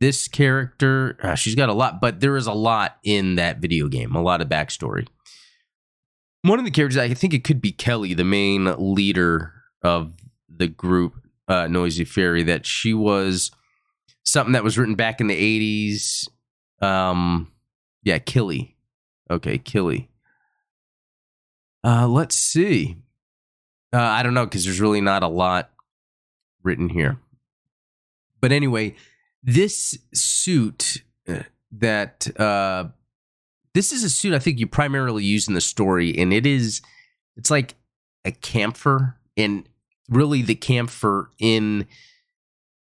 this 0.00 0.28
character, 0.28 1.18
uh, 1.22 1.34
she's 1.34 1.54
got 1.54 1.68
a 1.68 1.74
lot, 1.74 2.00
but 2.00 2.20
there 2.20 2.36
is 2.36 2.46
a 2.46 2.52
lot 2.52 2.96
in 3.04 3.36
that 3.36 3.58
video 3.58 3.86
game, 3.86 4.14
a 4.14 4.22
lot 4.22 4.40
of 4.40 4.48
backstory. 4.48 5.06
One 6.42 6.58
of 6.58 6.64
the 6.64 6.70
characters, 6.70 6.96
I 6.96 7.12
think 7.12 7.34
it 7.34 7.44
could 7.44 7.60
be 7.60 7.70
Kelly, 7.70 8.14
the 8.14 8.24
main 8.24 8.74
leader 8.94 9.52
of 9.82 10.14
the 10.48 10.68
group, 10.68 11.14
uh, 11.48 11.68
Noisy 11.68 12.04
Fairy, 12.04 12.42
that 12.44 12.64
she 12.64 12.94
was 12.94 13.50
something 14.24 14.52
that 14.52 14.64
was 14.64 14.78
written 14.78 14.94
back 14.94 15.20
in 15.20 15.26
the 15.26 15.84
80s. 15.84 16.28
Um, 16.84 17.52
yeah, 18.02 18.18
Killy. 18.18 18.76
Okay, 19.30 19.58
Killy. 19.58 20.08
Uh, 21.84 22.08
let's 22.08 22.36
see. 22.36 22.96
Uh, 23.92 23.98
I 23.98 24.22
don't 24.22 24.34
know 24.34 24.46
because 24.46 24.64
there's 24.64 24.80
really 24.80 25.00
not 25.00 25.22
a 25.22 25.28
lot 25.28 25.70
written 26.62 26.88
here. 26.88 27.18
But 28.40 28.52
anyway, 28.52 28.94
this 29.42 29.98
suit 30.12 31.02
uh, 31.28 31.42
that 31.72 32.38
uh, 32.38 32.88
this 33.74 33.92
is 33.92 34.04
a 34.04 34.10
suit 34.10 34.34
I 34.34 34.38
think 34.38 34.58
you 34.58 34.66
primarily 34.66 35.24
use 35.24 35.48
in 35.48 35.54
the 35.54 35.60
story, 35.60 36.16
and 36.18 36.32
it 36.32 36.46
is 36.46 36.82
it's 37.36 37.50
like 37.50 37.74
a 38.24 38.32
Kämpfer, 38.32 39.14
and 39.36 39.68
really 40.08 40.42
the 40.42 40.56
Kämpfer 40.56 41.26
in 41.38 41.86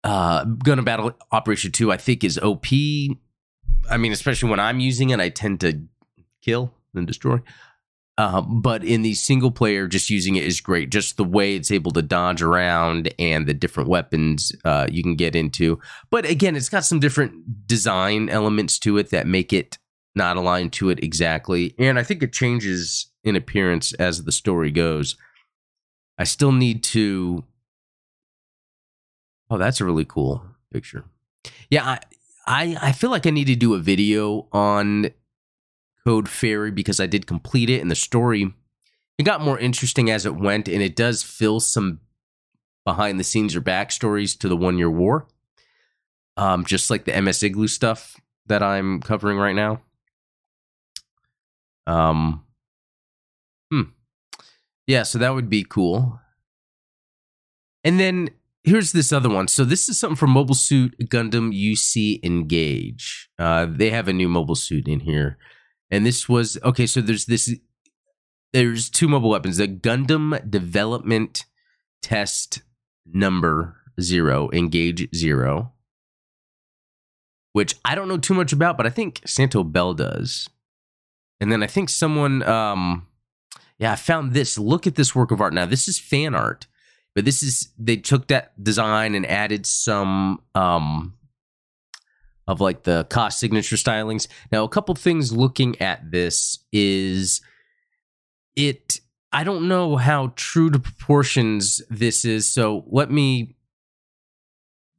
uh, 0.03 0.45
Gundam 0.45 0.85
Battle 0.85 1.13
Operation 1.31 1.71
Two 1.71 1.91
I 1.91 1.97
think 1.97 2.23
is 2.23 2.37
OP. 2.39 2.67
I 3.89 3.97
mean, 3.97 4.11
especially 4.11 4.49
when 4.49 4.59
I'm 4.59 4.79
using 4.79 5.09
it, 5.09 5.19
I 5.19 5.29
tend 5.29 5.59
to 5.61 5.81
kill 6.41 6.73
and 6.95 7.05
destroy. 7.07 7.41
Uh, 8.17 8.41
but 8.41 8.83
in 8.83 9.01
the 9.01 9.13
single 9.13 9.51
player, 9.51 9.87
just 9.87 10.09
using 10.09 10.35
it 10.35 10.43
is 10.43 10.61
great. 10.61 10.91
Just 10.91 11.17
the 11.17 11.23
way 11.23 11.55
it's 11.55 11.71
able 11.71 11.91
to 11.91 12.01
dodge 12.01 12.41
around 12.41 13.13
and 13.17 13.47
the 13.47 13.53
different 13.53 13.89
weapons 13.89 14.51
uh, 14.65 14.85
you 14.91 15.01
can 15.01 15.15
get 15.15 15.35
into. 15.35 15.79
But 16.09 16.25
again, 16.25 16.55
it's 16.55 16.69
got 16.69 16.85
some 16.85 16.99
different 16.99 17.67
design 17.67 18.29
elements 18.29 18.77
to 18.79 18.97
it 18.97 19.09
that 19.11 19.27
make 19.27 19.53
it 19.53 19.77
not 20.13 20.37
aligned 20.37 20.73
to 20.73 20.89
it 20.89 21.03
exactly. 21.03 21.73
And 21.79 21.97
I 21.97 22.03
think 22.03 22.21
it 22.21 22.33
changes 22.33 23.09
in 23.23 23.35
appearance 23.35 23.93
as 23.93 24.23
the 24.23 24.31
story 24.31 24.71
goes. 24.71 25.15
I 26.17 26.25
still 26.25 26.51
need 26.51 26.83
to. 26.83 27.43
Oh, 29.49 29.57
that's 29.57 29.81
a 29.81 29.85
really 29.85 30.05
cool 30.05 30.45
picture. 30.71 31.05
Yeah, 31.69 31.85
I, 31.85 31.99
I, 32.45 32.77
I 32.81 32.91
feel 32.91 33.09
like 33.09 33.25
I 33.25 33.31
need 33.31 33.47
to 33.47 33.55
do 33.55 33.73
a 33.73 33.79
video 33.79 34.47
on 34.51 35.11
Code 36.05 36.29
Fairy 36.29 36.71
because 36.71 36.99
I 36.99 37.05
did 37.05 37.27
complete 37.27 37.69
it 37.69 37.81
and 37.81 37.91
the 37.91 37.95
story 37.95 38.53
it 39.17 39.23
got 39.23 39.41
more 39.41 39.59
interesting 39.59 40.09
as 40.09 40.25
it 40.25 40.35
went 40.35 40.67
and 40.67 40.81
it 40.81 40.95
does 40.95 41.21
fill 41.21 41.59
some 41.59 41.99
behind 42.85 43.19
the 43.19 43.23
scenes 43.23 43.55
or 43.55 43.61
backstories 43.61 44.37
to 44.39 44.49
the 44.49 44.57
one 44.57 44.77
year 44.77 44.89
war. 44.89 45.27
Um, 46.37 46.65
just 46.65 46.89
like 46.89 47.05
the 47.05 47.21
MS 47.21 47.43
Igloo 47.43 47.67
stuff 47.67 48.19
that 48.47 48.63
I'm 48.63 48.99
covering 49.01 49.37
right 49.37 49.55
now. 49.55 49.81
Um, 51.85 52.45
hmm. 53.71 53.81
Yeah, 54.87 55.03
so 55.03 55.19
that 55.19 55.35
would 55.35 55.49
be 55.49 55.63
cool. 55.63 56.19
And 57.83 57.99
then 57.99 58.29
here's 58.63 58.91
this 58.91 59.11
other 59.11 59.29
one. 59.29 59.47
So 59.47 59.65
this 59.65 59.89
is 59.89 59.99
something 59.99 60.15
from 60.15 60.31
Mobile 60.31 60.55
Suit 60.55 60.95
Gundam 61.09 61.53
UC 61.53 62.23
Engage. 62.23 63.29
Uh, 63.37 63.67
they 63.69 63.89
have 63.89 64.07
a 64.07 64.13
new 64.13 64.29
mobile 64.29 64.55
suit 64.55 64.87
in 64.87 65.01
here, 65.01 65.37
and 65.91 66.05
this 66.05 66.27
was 66.27 66.57
okay. 66.63 66.87
So 66.87 67.01
there's 67.01 67.25
this. 67.25 67.53
There's 68.53 68.89
two 68.89 69.07
mobile 69.07 69.29
weapons. 69.29 69.57
The 69.57 69.67
Gundam 69.67 70.49
Development 70.49 71.45
Test 72.01 72.61
Number 73.05 73.77
Zero, 73.99 74.49
Engage 74.51 75.13
Zero, 75.15 75.73
which 77.53 77.75
I 77.85 77.95
don't 77.95 78.07
know 78.07 78.17
too 78.17 78.33
much 78.33 78.51
about, 78.51 78.77
but 78.77 78.85
I 78.85 78.89
think 78.89 79.21
Santo 79.25 79.63
Bell 79.63 79.93
does. 79.93 80.49
And 81.39 81.51
then 81.51 81.63
I 81.63 81.67
think 81.67 81.89
someone, 81.89 82.43
um, 82.43 83.07
yeah, 83.79 83.93
I 83.93 83.95
found 83.95 84.33
this. 84.33 84.57
Look 84.57 84.85
at 84.85 84.95
this 84.95 85.15
work 85.15 85.31
of 85.31 85.41
art. 85.41 85.53
Now 85.53 85.65
this 85.65 85.87
is 85.87 85.99
fan 85.99 86.35
art 86.35 86.67
but 87.13 87.25
this 87.25 87.43
is 87.43 87.69
they 87.77 87.97
took 87.97 88.27
that 88.27 88.61
design 88.61 89.15
and 89.15 89.25
added 89.25 89.65
some 89.65 90.41
um 90.55 91.13
of 92.51 92.61
like 92.61 92.83
the 92.83 93.05
cost 93.09 93.39
signature 93.39 93.75
stylings. 93.75 94.27
Now, 94.51 94.63
a 94.63 94.69
couple 94.69 94.93
things 94.95 95.31
looking 95.31 95.79
at 95.81 96.11
this 96.11 96.59
is 96.71 97.41
it 98.55 98.99
I 99.33 99.43
don't 99.43 99.67
know 99.67 99.95
how 99.95 100.33
true 100.35 100.69
to 100.69 100.79
proportions 100.79 101.81
this 101.89 102.25
is. 102.25 102.51
So 102.51 102.83
let 102.87 103.09
me 103.09 103.55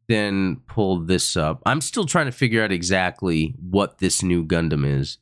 then 0.09 0.63
pull 0.67 1.01
this 1.01 1.37
up. 1.37 1.63
I'm 1.67 1.81
still 1.83 2.07
trying 2.07 2.27
to 2.27 2.33
figure 2.33 2.65
out 2.65 2.73
exactly 2.73 3.55
what 3.61 3.99
this 3.99 4.23
new 4.23 4.45
Gundam 4.45 4.87
is. 4.87 5.19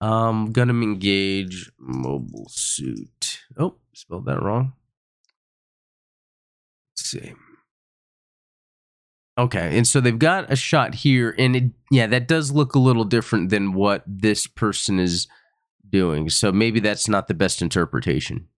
Um, 0.00 0.52
Gundam 0.52 0.82
Engage 0.82 1.70
mobile 1.78 2.48
suit. 2.48 3.44
Oh, 3.56 3.76
spelled 3.92 4.26
that 4.26 4.42
wrong 4.42 4.72
see. 7.06 7.32
Okay, 9.38 9.76
and 9.76 9.86
so 9.86 10.00
they've 10.00 10.18
got 10.18 10.50
a 10.50 10.56
shot 10.56 10.94
here, 10.94 11.34
and 11.38 11.56
it, 11.56 11.64
yeah, 11.90 12.06
that 12.06 12.26
does 12.26 12.52
look 12.52 12.74
a 12.74 12.78
little 12.78 13.04
different 13.04 13.50
than 13.50 13.74
what 13.74 14.02
this 14.06 14.46
person 14.46 14.98
is 14.98 15.28
doing. 15.88 16.30
So 16.30 16.50
maybe 16.50 16.80
that's 16.80 17.06
not 17.06 17.28
the 17.28 17.34
best 17.34 17.60
interpretation. 17.60 18.48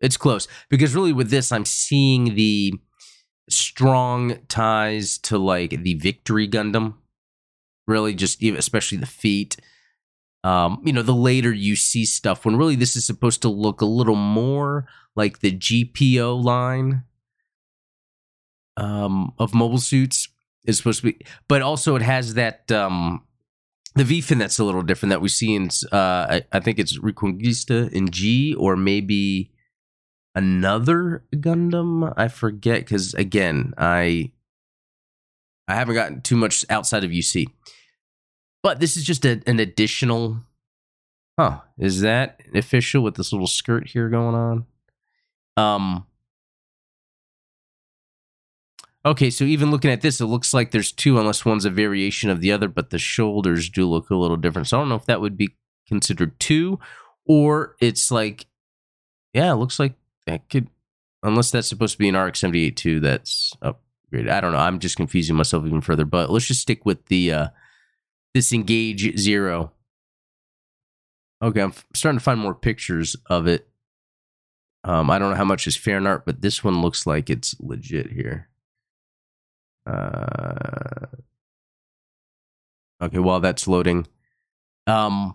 It's 0.00 0.18
close 0.18 0.46
because 0.68 0.94
really 0.94 1.12
with 1.12 1.30
this, 1.30 1.50
I'm 1.50 1.64
seeing 1.64 2.34
the 2.34 2.74
strong 3.48 4.38
ties 4.48 5.18
to 5.18 5.38
like 5.38 5.82
the 5.82 5.94
Victory 5.94 6.46
Gundam. 6.46 6.94
Really, 7.86 8.14
just 8.14 8.42
especially 8.42 8.98
the 8.98 9.06
feet. 9.06 9.56
Um, 10.44 10.82
you 10.84 10.92
know, 10.92 11.02
the 11.02 11.14
later 11.14 11.52
you 11.52 11.74
see 11.74 12.04
stuff 12.04 12.44
when 12.44 12.56
really 12.56 12.76
this 12.76 12.96
is 12.96 13.06
supposed 13.06 13.42
to 13.42 13.48
look 13.48 13.80
a 13.80 13.86
little 13.86 14.14
more 14.14 14.86
like 15.16 15.40
the 15.40 15.52
GPO 15.52 16.44
line 16.44 17.04
um, 18.78 19.32
of 19.38 19.54
mobile 19.54 19.78
suits 19.78 20.28
is 20.64 20.78
supposed 20.78 21.00
to 21.00 21.12
be, 21.12 21.18
but 21.48 21.62
also 21.62 21.96
it 21.96 22.02
has 22.02 22.34
that 22.34 22.70
um, 22.70 23.22
the 23.94 24.04
V 24.04 24.20
fin 24.20 24.38
that's 24.38 24.58
a 24.58 24.64
little 24.64 24.82
different 24.82 25.10
that 25.10 25.20
we 25.20 25.28
see 25.28 25.54
in 25.54 25.68
uh, 25.92 25.96
I, 26.30 26.42
I, 26.52 26.60
think 26.60 26.78
it's 26.78 26.98
Reconguista 26.98 27.90
in 27.90 28.10
G 28.10 28.54
or 28.54 28.76
maybe 28.76 29.50
another 30.34 31.24
Gundam. 31.34 32.12
I 32.16 32.28
forget 32.28 32.80
because 32.80 33.14
again 33.14 33.74
I 33.76 34.30
I 35.66 35.74
haven't 35.74 35.96
gotten 35.96 36.20
too 36.22 36.36
much 36.36 36.64
outside 36.70 37.02
of 37.02 37.10
UC, 37.10 37.46
but 38.62 38.78
this 38.78 38.96
is 38.96 39.04
just 39.04 39.24
a, 39.24 39.42
an 39.46 39.58
additional. 39.58 40.44
Huh? 41.38 41.60
Is 41.78 42.00
that 42.00 42.40
official 42.54 43.02
with 43.02 43.14
this 43.14 43.32
little 43.32 43.46
skirt 43.46 43.88
here 43.88 44.08
going 44.08 44.34
on? 44.34 44.66
Um, 45.56 46.06
Okay, 49.06 49.30
so 49.30 49.44
even 49.44 49.70
looking 49.70 49.90
at 49.90 50.00
this, 50.00 50.20
it 50.20 50.26
looks 50.26 50.52
like 50.52 50.70
there's 50.70 50.90
two, 50.90 51.18
unless 51.18 51.44
one's 51.44 51.64
a 51.64 51.70
variation 51.70 52.30
of 52.30 52.40
the 52.40 52.50
other, 52.50 52.68
but 52.68 52.90
the 52.90 52.98
shoulders 52.98 53.70
do 53.70 53.88
look 53.88 54.10
a 54.10 54.16
little 54.16 54.36
different. 54.36 54.68
So 54.68 54.76
I 54.76 54.80
don't 54.80 54.88
know 54.88 54.96
if 54.96 55.06
that 55.06 55.20
would 55.20 55.36
be 55.36 55.54
considered 55.86 56.38
two, 56.40 56.80
or 57.24 57.76
it's 57.80 58.10
like, 58.10 58.46
yeah, 59.32 59.52
it 59.52 59.56
looks 59.56 59.78
like 59.78 59.94
that 60.26 60.48
could, 60.50 60.68
unless 61.22 61.50
that's 61.50 61.68
supposed 61.68 61.92
to 61.92 61.98
be 61.98 62.08
an 62.08 62.16
RX 62.16 62.40
78 62.40 62.76
2 62.76 63.00
that's 63.00 63.52
upgraded. 63.62 64.30
I 64.30 64.40
don't 64.40 64.52
know. 64.52 64.58
I'm 64.58 64.80
just 64.80 64.96
confusing 64.96 65.36
myself 65.36 65.64
even 65.64 65.80
further, 65.80 66.04
but 66.04 66.30
let's 66.30 66.46
just 66.46 66.62
stick 66.62 66.84
with 66.84 67.06
the, 67.06 67.32
uh, 67.32 67.48
this 68.34 68.52
Engage 68.52 69.16
Zero. 69.16 69.72
Okay, 71.40 71.60
I'm 71.60 71.72
starting 71.94 72.18
to 72.18 72.24
find 72.24 72.40
more 72.40 72.54
pictures 72.54 73.14
of 73.26 73.46
it. 73.46 73.68
Um, 74.82 75.08
I 75.08 75.18
don't 75.18 75.30
know 75.30 75.36
how 75.36 75.44
much 75.44 75.68
is 75.68 75.76
fan 75.76 76.06
art, 76.06 76.26
but 76.26 76.40
this 76.40 76.64
one 76.64 76.82
looks 76.82 77.06
like 77.06 77.30
it's 77.30 77.54
legit 77.60 78.10
here. 78.10 78.47
Uh, 79.88 81.06
okay, 83.02 83.18
while 83.18 83.40
that's 83.40 83.66
loading. 83.66 84.06
Um, 84.86 85.34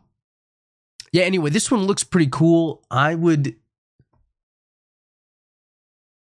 yeah. 1.12 1.24
Anyway, 1.24 1.50
this 1.50 1.72
one 1.72 1.86
looks 1.86 2.04
pretty 2.04 2.30
cool. 2.32 2.84
I 2.92 3.16
would, 3.16 3.56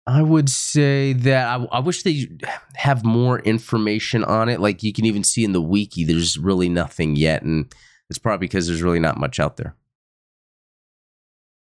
I 0.07 0.23
would 0.23 0.49
say 0.49 1.13
that 1.13 1.49
I, 1.49 1.65
I 1.65 1.79
wish 1.81 2.03
they 2.03 2.29
have 2.75 3.05
more 3.05 3.41
information 3.41 4.25
on 4.25 4.49
it. 4.49 4.61
Like 4.61 4.83
you 4.83 4.93
can 4.93 5.05
even 5.05 5.25
see 5.25 5.45
in 5.45 5.53
the 5.53 5.63
wiki, 5.63 6.05
there's 6.05 6.39
really 6.39 6.71
nothing 6.71 7.17
yet, 7.17 7.43
and 7.43 7.73
it's 8.09 8.19
probably 8.19 8.47
because 8.47 8.67
there's 8.67 8.83
really 8.83 9.01
not 9.01 9.19
much 9.19 9.39
out 9.39 9.59
there. 9.59 9.77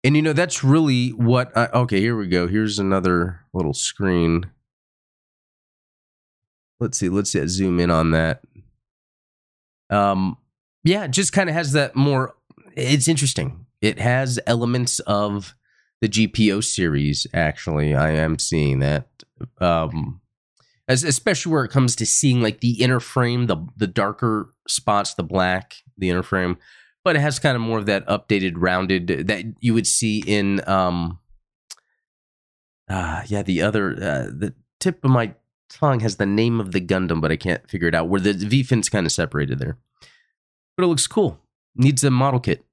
And 0.04 0.16
you 0.16 0.22
know 0.22 0.34
that's 0.34 0.64
really 0.64 1.10
what. 1.10 1.56
I, 1.58 1.68
okay, 1.68 2.00
here 2.02 2.18
we 2.18 2.28
go. 2.28 2.48
Here's 2.48 2.80
another 2.80 3.42
little 3.54 3.74
screen 3.74 4.50
let's 6.80 6.98
see, 6.98 7.10
let's 7.10 7.32
see, 7.32 7.46
zoom 7.48 7.80
in 7.80 7.92
on 7.92 8.12
that. 8.12 8.42
Um, 9.90 10.38
yeah, 10.84 11.06
it 11.06 11.12
just 11.12 11.34
kind 11.34 11.50
of 11.50 11.56
has 11.56 11.74
that 11.74 11.96
more. 11.96 12.36
It's 12.76 13.08
interesting. 13.08 13.66
It 13.82 14.00
has 14.00 14.40
elements 14.46 15.00
of 15.02 15.56
the 16.02 16.10
GPO 16.10 16.64
series. 16.64 17.28
Actually, 17.34 17.96
I 17.96 18.12
am 18.12 18.40
seeing 18.40 18.80
that. 18.80 19.08
Um, 19.60 20.22
as 20.88 21.04
especially 21.04 21.52
where 21.52 21.64
it 21.64 21.72
comes 21.72 21.96
to 21.98 22.06
seeing 22.06 22.42
like 22.42 22.62
the 22.62 22.82
inner 22.82 23.00
frame, 23.00 23.48
the 23.48 23.58
the 23.78 23.88
darker 23.88 24.54
spots, 24.68 25.14
the 25.14 25.24
black, 25.24 25.76
the 25.98 26.10
inner 26.10 26.24
frame, 26.24 26.58
but 27.04 27.16
it 27.16 27.20
has 27.20 27.40
kind 27.40 27.56
of 27.56 27.62
more 27.62 27.78
of 27.78 27.86
that 27.86 28.08
updated, 28.08 28.54
rounded 28.56 29.28
that 29.28 29.46
you 29.60 29.74
would 29.74 29.88
see 29.88 30.24
in 30.26 30.68
um, 30.68 31.20
uh, 32.90 33.22
yeah, 33.28 33.44
the 33.44 33.62
other 33.62 33.92
uh, 33.92 34.32
the 34.36 34.54
tip 34.80 35.04
of 35.04 35.12
my 35.12 35.34
tongue 35.70 36.00
has 36.02 36.18
the 36.18 36.26
name 36.26 36.60
of 36.60 36.72
the 36.72 36.82
Gundam, 36.82 37.22
but 37.22 37.32
I 37.32 37.36
can't 37.36 37.68
figure 37.70 37.88
it 37.88 37.96
out. 37.96 38.10
Where 38.10 38.20
the 38.20 38.34
V 38.34 38.64
fin's 38.64 38.90
kind 38.90 39.06
of 39.06 39.12
separated 39.12 39.60
there, 39.60 39.78
but 40.76 40.84
it 40.84 40.88
looks 40.88 41.08
cool. 41.08 41.40
Needs 41.76 42.04
a 42.04 42.12
model 42.12 42.40
kit. 42.40 42.66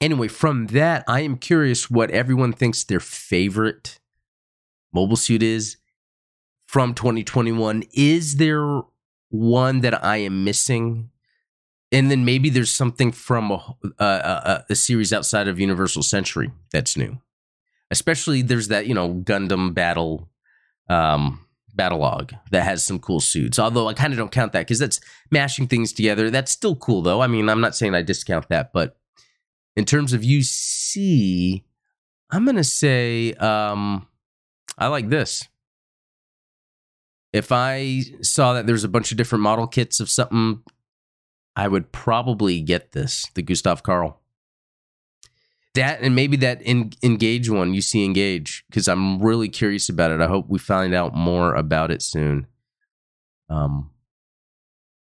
Anyway, 0.00 0.28
from 0.28 0.66
that, 0.68 1.04
I 1.08 1.20
am 1.20 1.38
curious 1.38 1.90
what 1.90 2.10
everyone 2.10 2.52
thinks 2.52 2.84
their 2.84 3.00
favorite 3.00 3.98
mobile 4.92 5.16
suit 5.16 5.42
is 5.42 5.78
from 6.66 6.94
2021. 6.94 7.84
Is 7.94 8.36
there 8.36 8.82
one 9.30 9.80
that 9.80 10.04
I 10.04 10.18
am 10.18 10.44
missing? 10.44 11.10
And 11.92 12.10
then 12.10 12.24
maybe 12.24 12.50
there's 12.50 12.72
something 12.72 13.10
from 13.10 13.50
a, 13.52 13.76
a, 13.98 14.64
a 14.68 14.74
series 14.74 15.12
outside 15.12 15.48
of 15.48 15.58
Universal 15.58 16.02
Century 16.02 16.50
that's 16.72 16.96
new. 16.96 17.18
Especially 17.90 18.42
there's 18.42 18.68
that, 18.68 18.86
you 18.86 18.94
know, 18.94 19.14
Gundam 19.14 19.72
Battle 19.72 20.28
um, 20.90 21.45
Battlogue 21.76 22.32
that 22.50 22.64
has 22.64 22.84
some 22.84 22.98
cool 22.98 23.20
suits. 23.20 23.58
Although 23.58 23.88
I 23.88 23.94
kind 23.94 24.12
of 24.12 24.18
don't 24.18 24.32
count 24.32 24.52
that 24.52 24.60
because 24.60 24.78
that's 24.78 25.00
mashing 25.30 25.68
things 25.68 25.92
together. 25.92 26.30
That's 26.30 26.52
still 26.52 26.76
cool 26.76 27.02
though. 27.02 27.20
I 27.20 27.26
mean, 27.26 27.48
I'm 27.48 27.60
not 27.60 27.76
saying 27.76 27.94
I 27.94 28.02
discount 28.02 28.48
that, 28.48 28.72
but 28.72 28.96
in 29.76 29.84
terms 29.84 30.12
of 30.12 30.22
UC, 30.22 31.62
I'm 32.30 32.44
gonna 32.44 32.64
say 32.64 33.32
um, 33.34 34.06
I 34.78 34.88
like 34.88 35.08
this. 35.08 35.46
If 37.32 37.52
I 37.52 38.02
saw 38.22 38.54
that 38.54 38.66
there's 38.66 38.84
a 38.84 38.88
bunch 38.88 39.10
of 39.10 39.18
different 39.18 39.42
model 39.42 39.66
kits 39.66 40.00
of 40.00 40.08
something, 40.08 40.62
I 41.54 41.68
would 41.68 41.92
probably 41.92 42.60
get 42.62 42.92
this, 42.92 43.26
the 43.34 43.42
Gustav 43.42 43.82
Karl 43.82 44.20
that 45.76 46.00
and 46.02 46.14
maybe 46.14 46.36
that 46.38 46.60
in, 46.62 46.92
engage 47.02 47.48
one 47.48 47.72
you 47.72 47.80
see 47.80 48.04
engage 48.04 48.64
because 48.68 48.88
i'm 48.88 49.22
really 49.22 49.48
curious 49.48 49.88
about 49.88 50.10
it. 50.10 50.20
I 50.20 50.26
hope 50.26 50.46
we 50.48 50.58
find 50.58 50.92
out 50.92 51.14
more 51.14 51.54
about 51.54 51.90
it 51.90 52.02
soon. 52.02 52.46
Um 53.48 53.90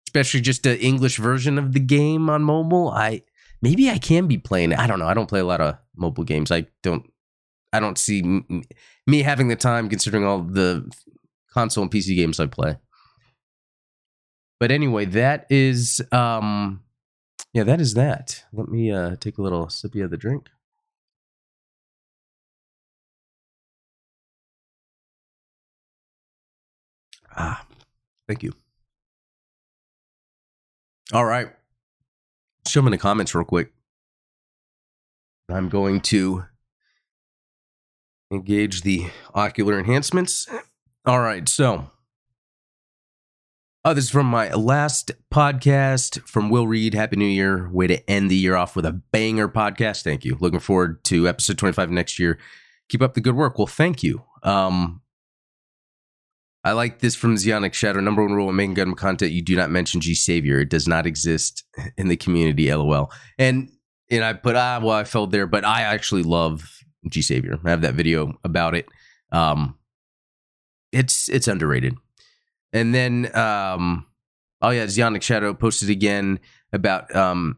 especially 0.07 0.41
just 0.41 0.63
the 0.63 0.81
english 0.81 1.19
version 1.19 1.59
of 1.59 1.73
the 1.73 1.81
game 1.81 2.31
on 2.31 2.43
mobile. 2.43 2.89
I 2.91 3.23
maybe 3.61 3.91
i 3.91 3.99
can 3.99 4.27
be 4.27 4.39
playing 4.39 4.73
i 4.73 4.87
don't 4.87 4.99
know. 4.99 5.09
I 5.09 5.15
don't 5.15 5.29
play 5.29 5.41
a 5.41 5.45
lot 5.45 5.61
of 5.61 5.77
mobile 5.97 6.25
games. 6.25 6.51
I 6.51 6.67
don't 6.83 7.05
i 7.73 7.81
don't 7.81 7.99
see 7.99 8.21
m- 8.23 8.63
me 9.07 9.23
having 9.23 9.49
the 9.49 9.57
time 9.57 9.89
considering 9.89 10.25
all 10.25 10.41
the 10.41 10.91
console 11.53 11.83
and 11.83 11.91
pc 11.91 12.15
games 12.17 12.41
i 12.41 12.47
play. 12.47 12.77
But 14.61 14.71
anyway, 14.73 15.05
that 15.07 15.47
is 15.51 16.03
um 16.13 16.83
yeah, 17.55 17.65
that 17.65 17.81
is 17.81 17.95
that. 17.95 18.45
Let 18.53 18.69
me 18.69 18.91
uh 18.93 19.17
take 19.17 19.39
a 19.39 19.43
little 19.43 19.67
sippy 19.67 20.05
of 20.05 20.11
the 20.11 20.17
drink. 20.17 20.49
Ah, 27.39 27.65
thank 28.27 28.43
you. 28.43 28.53
All 31.13 31.25
right. 31.25 31.49
Show 32.67 32.85
in 32.85 32.91
the 32.91 32.99
comments 32.99 33.35
real 33.35 33.45
quick. 33.45 33.73
I'm 35.49 35.69
going 35.69 36.01
to 36.03 36.45
engage 38.31 38.83
the 38.83 39.07
ocular 39.35 39.79
enhancements. 39.79 40.47
All 41.07 41.21
right, 41.21 41.49
so 41.49 41.91
oh, 43.85 43.95
this 43.95 44.05
is 44.05 44.11
from 44.11 44.27
my 44.27 44.53
last 44.53 45.13
podcast 45.33 46.21
from 46.29 46.51
Will 46.51 46.67
Reed. 46.67 46.93
Happy 46.93 47.17
New 47.17 47.25
Year. 47.25 47.71
Way 47.71 47.87
to 47.87 48.11
end 48.11 48.31
the 48.31 48.37
year 48.37 48.57
off 48.57 48.77
with 48.77 48.85
a 48.85 48.93
banger 48.93 49.49
podcast. 49.49 50.03
Thank 50.03 50.27
you. 50.27 50.37
Looking 50.41 50.61
forward 50.61 51.03
to 51.05 51.27
episode 51.27 51.57
25 51.57 51.91
next 51.91 52.19
year. 52.19 52.39
Keep 52.91 53.01
up 53.01 53.15
the 53.15 53.23
good 53.23 53.37
work. 53.37 53.57
Well, 53.57 53.67
thank 53.67 54.03
you. 54.03 54.25
Um, 54.43 55.01
I 56.69 56.73
like 56.73 56.99
this 56.99 57.15
from 57.15 57.37
Zeonic 57.37 57.73
Shadow. 57.73 58.01
Number 58.01 58.23
one 58.23 58.35
rule 58.35 58.49
when 58.49 58.57
making 58.57 58.75
gun 58.75 58.95
content, 58.95 59.33
you 59.33 59.41
do 59.41 59.57
not 59.57 59.71
mention 59.71 60.03
G 60.03 60.15
Savior. 60.15 60.61
It 60.61 60.69
does 60.69 60.87
not 60.87 61.07
exist 61.07 61.65
in 61.97 62.09
the 62.09 62.17
community, 62.17 62.71
lol. 62.75 63.11
And 63.39 63.71
and 64.11 64.23
I 64.23 64.35
put 64.35 64.55
ah 64.55 64.79
well 64.83 64.95
I 64.95 65.05
felt 65.05 65.31
there, 65.31 65.47
but 65.47 65.65
I 65.65 65.81
actually 65.81 66.25
love 66.25 66.71
G 67.09 67.23
Savior. 67.23 67.59
I 67.65 67.71
have 67.71 67.81
that 67.81 67.95
video 67.95 68.39
about 68.45 68.75
it. 68.75 68.87
Um 69.33 69.79
it's 70.93 71.31
it's 71.31 71.49
underrated. 71.49 71.95
And 72.75 72.95
then 72.95 73.35
um 73.35 74.05
oh 74.61 74.69
yeah, 74.69 74.85
Zeonic 74.85 75.23
Shadow 75.23 75.55
posted 75.55 75.89
again 75.89 76.39
about 76.71 77.17
um 77.17 77.57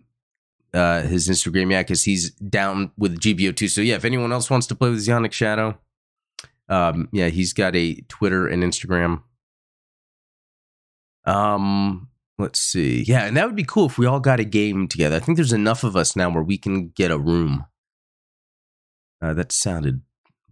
uh 0.72 1.02
his 1.02 1.28
Instagram, 1.28 1.72
yeah, 1.72 1.82
because 1.82 2.04
he's 2.04 2.30
down 2.30 2.92
with 2.96 3.18
GBO 3.18 3.56
too. 3.56 3.66
So 3.66 3.80
yeah, 3.80 3.96
if 3.96 4.04
anyone 4.04 4.30
else 4.30 4.48
wants 4.48 4.68
to 4.68 4.76
play 4.76 4.90
with 4.90 5.04
Zeonic 5.04 5.32
Shadow, 5.32 5.80
um, 6.70 7.08
yeah, 7.12 7.28
he's 7.28 7.52
got 7.52 7.74
a 7.74 7.96
Twitter 8.08 8.46
and 8.46 8.62
Instagram. 8.62 9.22
Um, 11.24 12.08
let's 12.38 12.60
see. 12.60 13.02
Yeah, 13.02 13.26
and 13.26 13.36
that 13.36 13.46
would 13.46 13.56
be 13.56 13.64
cool 13.64 13.86
if 13.86 13.98
we 13.98 14.06
all 14.06 14.20
got 14.20 14.40
a 14.40 14.44
game 14.44 14.86
together. 14.88 15.16
I 15.16 15.20
think 15.20 15.36
there's 15.36 15.52
enough 15.52 15.84
of 15.84 15.96
us 15.96 16.14
now 16.14 16.30
where 16.30 16.44
we 16.44 16.56
can 16.56 16.88
get 16.90 17.10
a 17.10 17.18
room. 17.18 17.66
Uh, 19.20 19.34
that 19.34 19.52
sounded 19.52 20.00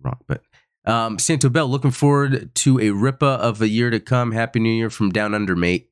wrong, 0.03 0.19
but 0.27 0.43
um, 0.85 1.19
Santo 1.19 1.49
Bell, 1.49 1.69
looking 1.69 1.91
forward 1.91 2.55
to 2.57 2.79
a 2.79 2.91
Rippa 2.91 3.39
of 3.39 3.63
a 3.63 3.69
year 3.69 3.89
to 3.89 4.01
come. 4.01 4.33
Happy 4.33 4.59
New 4.59 4.73
Year 4.73 4.91
from 4.91 5.11
Down 5.11 5.35
Under, 5.35 5.57
mate. 5.57 5.91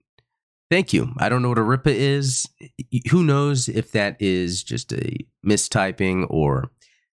Thank 0.70 0.92
you. 0.92 1.12
I 1.18 1.28
don't 1.28 1.42
know 1.42 1.50
what 1.50 1.58
a 1.58 1.62
Rippa 1.62 1.94
is. 1.94 2.46
Who 3.10 3.22
knows 3.22 3.68
if 3.68 3.92
that 3.92 4.16
is 4.20 4.64
just 4.64 4.92
a 4.92 5.16
mistyping 5.46 6.26
or 6.28 6.70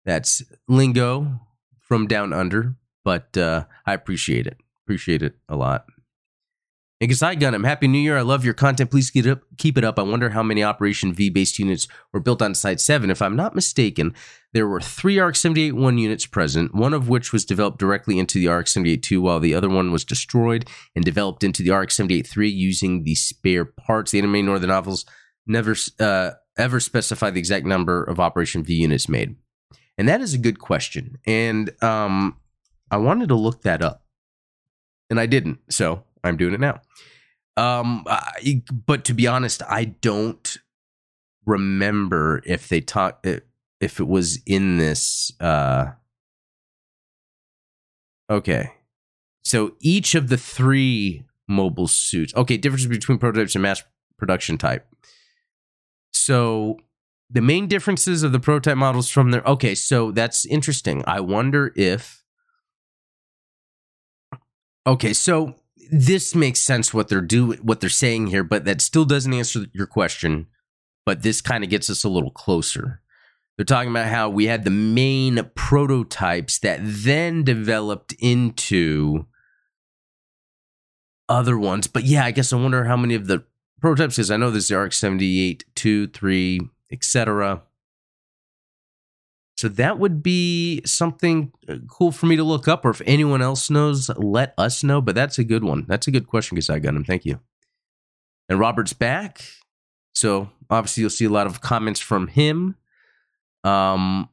that's 0.06 0.42
lingo 0.68 1.42
from 1.80 2.08
Down 2.08 2.32
Under 2.32 2.76
but 3.04 3.38
uh, 3.38 3.66
I 3.86 3.94
appreciate 3.94 4.48
it. 4.48 4.58
Appreciate 4.86 5.22
it 5.22 5.36
a 5.48 5.56
lot. 5.56 5.86
Gasai 7.08 7.40
Gundam, 7.40 7.66
Happy 7.66 7.88
New 7.88 7.98
Year. 7.98 8.18
I 8.18 8.22
love 8.22 8.46
your 8.46 8.54
content. 8.54 8.92
Please 8.92 9.10
keep 9.10 9.26
it 9.26 9.32
up. 9.32 9.42
Keep 9.58 9.80
it 9.80 9.84
up. 9.84 9.98
I 9.98 10.04
wonder 10.04 10.30
how 10.30 10.44
many 10.44 10.64
Operation 10.64 11.14
V 11.14 11.32
based 11.32 11.58
units 11.58 11.88
were 12.14 12.20
built 12.20 12.44
on 12.44 12.54
Side 12.54 12.80
7. 12.80 13.10
If 13.10 13.24
I'm 13.24 13.36
not 13.36 13.56
mistaken, 13.56 14.14
there 14.54 14.68
were 14.68 14.80
three 14.80 15.20
RX 15.20 15.42
78 15.42 15.74
1 15.74 15.98
units 15.98 16.28
present, 16.28 16.76
one 16.76 16.94
of 16.94 17.10
which 17.10 17.34
was 17.34 17.44
developed 17.44 17.80
directly 17.80 18.20
into 18.20 18.38
the 18.38 18.48
RX 18.54 18.74
78 18.74 19.02
2, 19.02 19.20
while 19.20 19.40
the 19.40 19.56
other 19.56 19.70
one 19.70 19.92
was 19.92 20.06
destroyed 20.06 20.70
and 20.96 21.04
developed 21.04 21.44
into 21.44 21.64
the 21.64 21.72
RX 21.72 21.96
78 21.96 22.28
3 22.28 22.50
using 22.50 23.04
the 23.04 23.16
spare 23.16 23.66
parts. 23.66 24.12
The 24.12 24.20
anime 24.20 24.46
nor 24.46 24.60
the 24.60 24.68
novels 24.68 25.04
never 25.48 25.76
uh, 26.00 26.32
ever 26.56 26.80
specify 26.80 27.32
the 27.32 27.40
exact 27.40 27.66
number 27.66 28.04
of 28.04 28.20
Operation 28.20 28.64
V 28.64 28.76
units 28.76 29.10
made. 29.10 29.36
And 29.98 30.08
that 30.08 30.22
is 30.22 30.36
a 30.36 30.40
good 30.40 30.60
question. 30.60 31.18
And 31.26 31.72
um, 31.84 32.38
I 32.92 32.98
wanted 32.98 33.30
to 33.30 33.36
look 33.36 33.62
that 33.64 33.82
up, 33.82 34.04
and 35.10 35.20
I 35.20 35.26
didn't. 35.26 35.60
So 35.70 36.04
I'm 36.24 36.38
doing 36.38 36.54
it 36.54 36.60
now. 36.60 36.82
Um, 37.58 38.04
I, 38.08 38.62
but 38.72 39.06
to 39.06 39.14
be 39.14 39.28
honest, 39.28 39.64
I 39.68 39.86
don't 39.86 40.58
remember 41.46 42.42
if 42.46 42.68
they 42.68 42.82
talk 42.82 43.26
if 43.26 44.00
it 44.00 44.08
was 44.08 44.40
in 44.46 44.78
this. 44.78 45.32
Uh, 45.40 45.92
okay, 48.30 48.74
so 49.44 49.76
each 49.80 50.14
of 50.14 50.30
the 50.30 50.38
three 50.38 51.24
mobile 51.48 51.88
suits. 51.88 52.36
Okay, 52.36 52.58
difference 52.58 52.86
between 52.86 53.18
prototypes 53.18 53.56
and 53.56 53.62
mass 53.62 53.84
production 54.18 54.58
type. 54.58 54.88
So 56.14 56.78
the 57.30 57.42
main 57.42 57.68
differences 57.68 58.24
of 58.24 58.32
the 58.32 58.40
prototype 58.40 58.78
models 58.78 59.10
from 59.10 59.32
there. 59.32 59.42
Okay, 59.44 59.76
so 59.76 60.12
that's 60.12 60.46
interesting. 60.46 61.04
I 61.08 61.20
wonder 61.20 61.74
if 61.76 62.21
Okay, 64.88 65.14
so 65.14 65.56
this 65.92 66.34
makes 66.34 66.62
sense 66.62 66.94
what 66.94 67.08
they're 67.08 67.22
doing, 67.22 67.60
what 67.60 67.82
they're 67.82 67.90
saying 67.90 68.28
here, 68.28 68.44
but 68.44 68.66
that 68.66 68.82
still 68.82 69.06
doesn't 69.06 69.34
answer 69.34 69.66
your 69.74 69.88
question. 69.88 70.48
But 71.06 71.24
this 71.24 71.42
kind 71.42 71.64
of 71.64 71.70
gets 71.70 71.90
us 71.90 72.04
a 72.04 72.10
little 72.10 72.32
closer. 72.32 73.02
They're 73.58 73.66
talking 73.66 73.92
about 73.92 74.08
how 74.08 74.30
we 74.30 74.46
had 74.46 74.64
the 74.64 74.72
main 74.72 75.50
prototypes 75.56 76.60
that 76.60 76.80
then 76.82 77.44
developed 77.44 78.14
into 78.20 79.26
other 81.28 81.58
ones. 81.58 81.88
But 81.88 82.04
yeah, 82.04 82.26
I 82.26 82.32
guess 82.32 82.54
I 82.54 82.56
wonder 82.56 82.86
how 82.86 82.98
many 82.98 83.16
of 83.16 83.28
the 83.28 83.44
prototypes, 83.82 84.16
because 84.16 84.32
I 84.32 84.38
know 84.38 84.52
there's 84.52 84.68
the 84.68 84.80
RX 84.80 84.98
78, 84.98 85.66
2, 85.76 86.08
3, 86.08 86.60
etc. 86.92 87.64
So 89.62 89.68
that 89.70 90.00
would 90.00 90.24
be 90.24 90.82
something 90.88 91.52
uh, 91.70 91.76
cool 91.88 92.12
for 92.12 92.26
me 92.26 92.36
to 92.36 92.44
look 92.44 92.68
up, 92.68 92.84
or 92.84 92.90
if 92.90 93.00
anyone 93.06 93.44
else 93.44 93.70
knows, 93.70 94.10
let 94.18 94.56
us 94.58 94.84
know. 94.84 95.02
But 95.02 95.14
that's 95.14 95.38
a 95.38 95.44
good 95.44 95.64
one. 95.64 95.86
That's 95.88 96.08
a 96.08 96.12
good 96.12 96.26
question, 96.26 96.56
because 96.56 96.72
I 96.72 96.80
got 96.80 96.96
him. 96.96 97.04
Thank 97.04 97.26
you. 97.26 97.40
And 98.50 98.60
Robert's 98.60 98.94
back. 98.94 99.44
So 100.14 100.50
obviously 100.68 101.02
you'll 101.02 101.12
see 101.12 101.26
a 101.26 101.30
lot 101.30 101.46
of 101.46 101.62
comments 101.62 102.00
from 102.00 102.26
him. 102.26 102.76
Um 103.64 104.30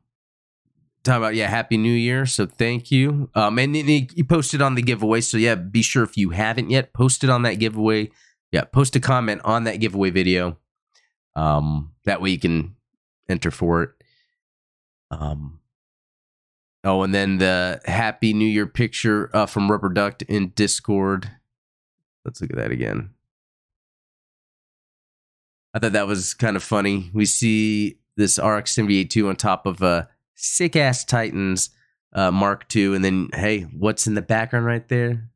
talking 1.05 1.19
about 1.19 1.35
yeah, 1.35 1.47
happy 1.47 1.77
new 1.77 1.93
year. 1.93 2.25
So 2.25 2.47
thank 2.47 2.91
you. 2.91 3.29
Um 3.35 3.59
and 3.59 3.77
he, 3.77 4.09
he 4.17 4.23
posted 4.23 4.63
on 4.63 4.77
the 4.77 4.83
giveaway. 4.83 5.21
So 5.21 5.37
yeah, 5.37 5.57
be 5.57 5.83
sure 5.83 6.05
if 6.05 6.17
you 6.17 6.31
haven't 6.31 6.71
yet, 6.71 6.95
posted 6.95 7.29
on 7.29 7.43
that 7.43 7.59
giveaway. 7.59 8.11
Yeah, 8.51 8.65
post 8.65 8.97
a 8.97 9.01
comment 9.01 9.43
on 9.45 9.65
that 9.65 9.77
giveaway 9.77 10.09
video. 10.09 10.57
Um 11.37 11.93
that 12.07 12.23
way 12.23 12.31
you 12.31 12.39
can 12.39 12.77
enter 13.29 13.51
for 13.51 13.83
it. 13.83 13.91
Um, 15.11 15.61
oh, 16.85 17.03
and 17.03 17.15
then 17.15 17.39
the 17.39 17.81
Happy 17.87 18.33
New 18.33 18.47
Year 18.47 18.67
picture 18.67 19.31
uh, 19.35 19.47
from 19.47 19.71
Rubber 19.71 19.89
Duck 19.89 20.23
in 20.23 20.51
Discord. 20.51 21.31
Let's 22.25 22.41
look 22.41 22.51
at 22.51 22.57
that 22.57 22.71
again. 22.71 23.11
I 25.75 25.79
thought 25.79 25.93
that 25.93 26.07
was 26.07 26.35
kind 26.35 26.57
of 26.57 26.63
funny. 26.63 27.11
We 27.13 27.25
see 27.25 27.99
this 28.17 28.39
RX 28.39 28.73
78 28.73 29.17
on 29.19 29.37
top 29.37 29.67
of 29.67 29.81
a 29.83 30.09
sick 30.35 30.77
ass 30.77 31.05
Titans 31.05 31.71
uh, 32.13 32.31
Mark 32.31 32.65
II, 32.75 32.97
and 32.97 33.05
then 33.05 33.29
hey, 33.35 33.63
what's 33.63 34.07
in 34.07 34.15
the 34.15 34.23
background 34.23 34.67
right 34.67 34.89
there? 34.89 35.31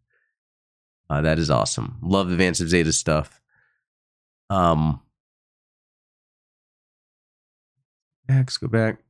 Uh, 1.11 1.21
that 1.21 1.39
is 1.39 1.51
awesome. 1.51 1.99
Love 2.03 2.29
the 2.29 2.35
Advance 2.35 2.61
of 2.61 2.69
Zeta 2.69 2.93
stuff. 2.93 3.41
Um, 4.49 5.01
let's 8.29 8.57
go 8.57 8.69
back. 8.69 9.02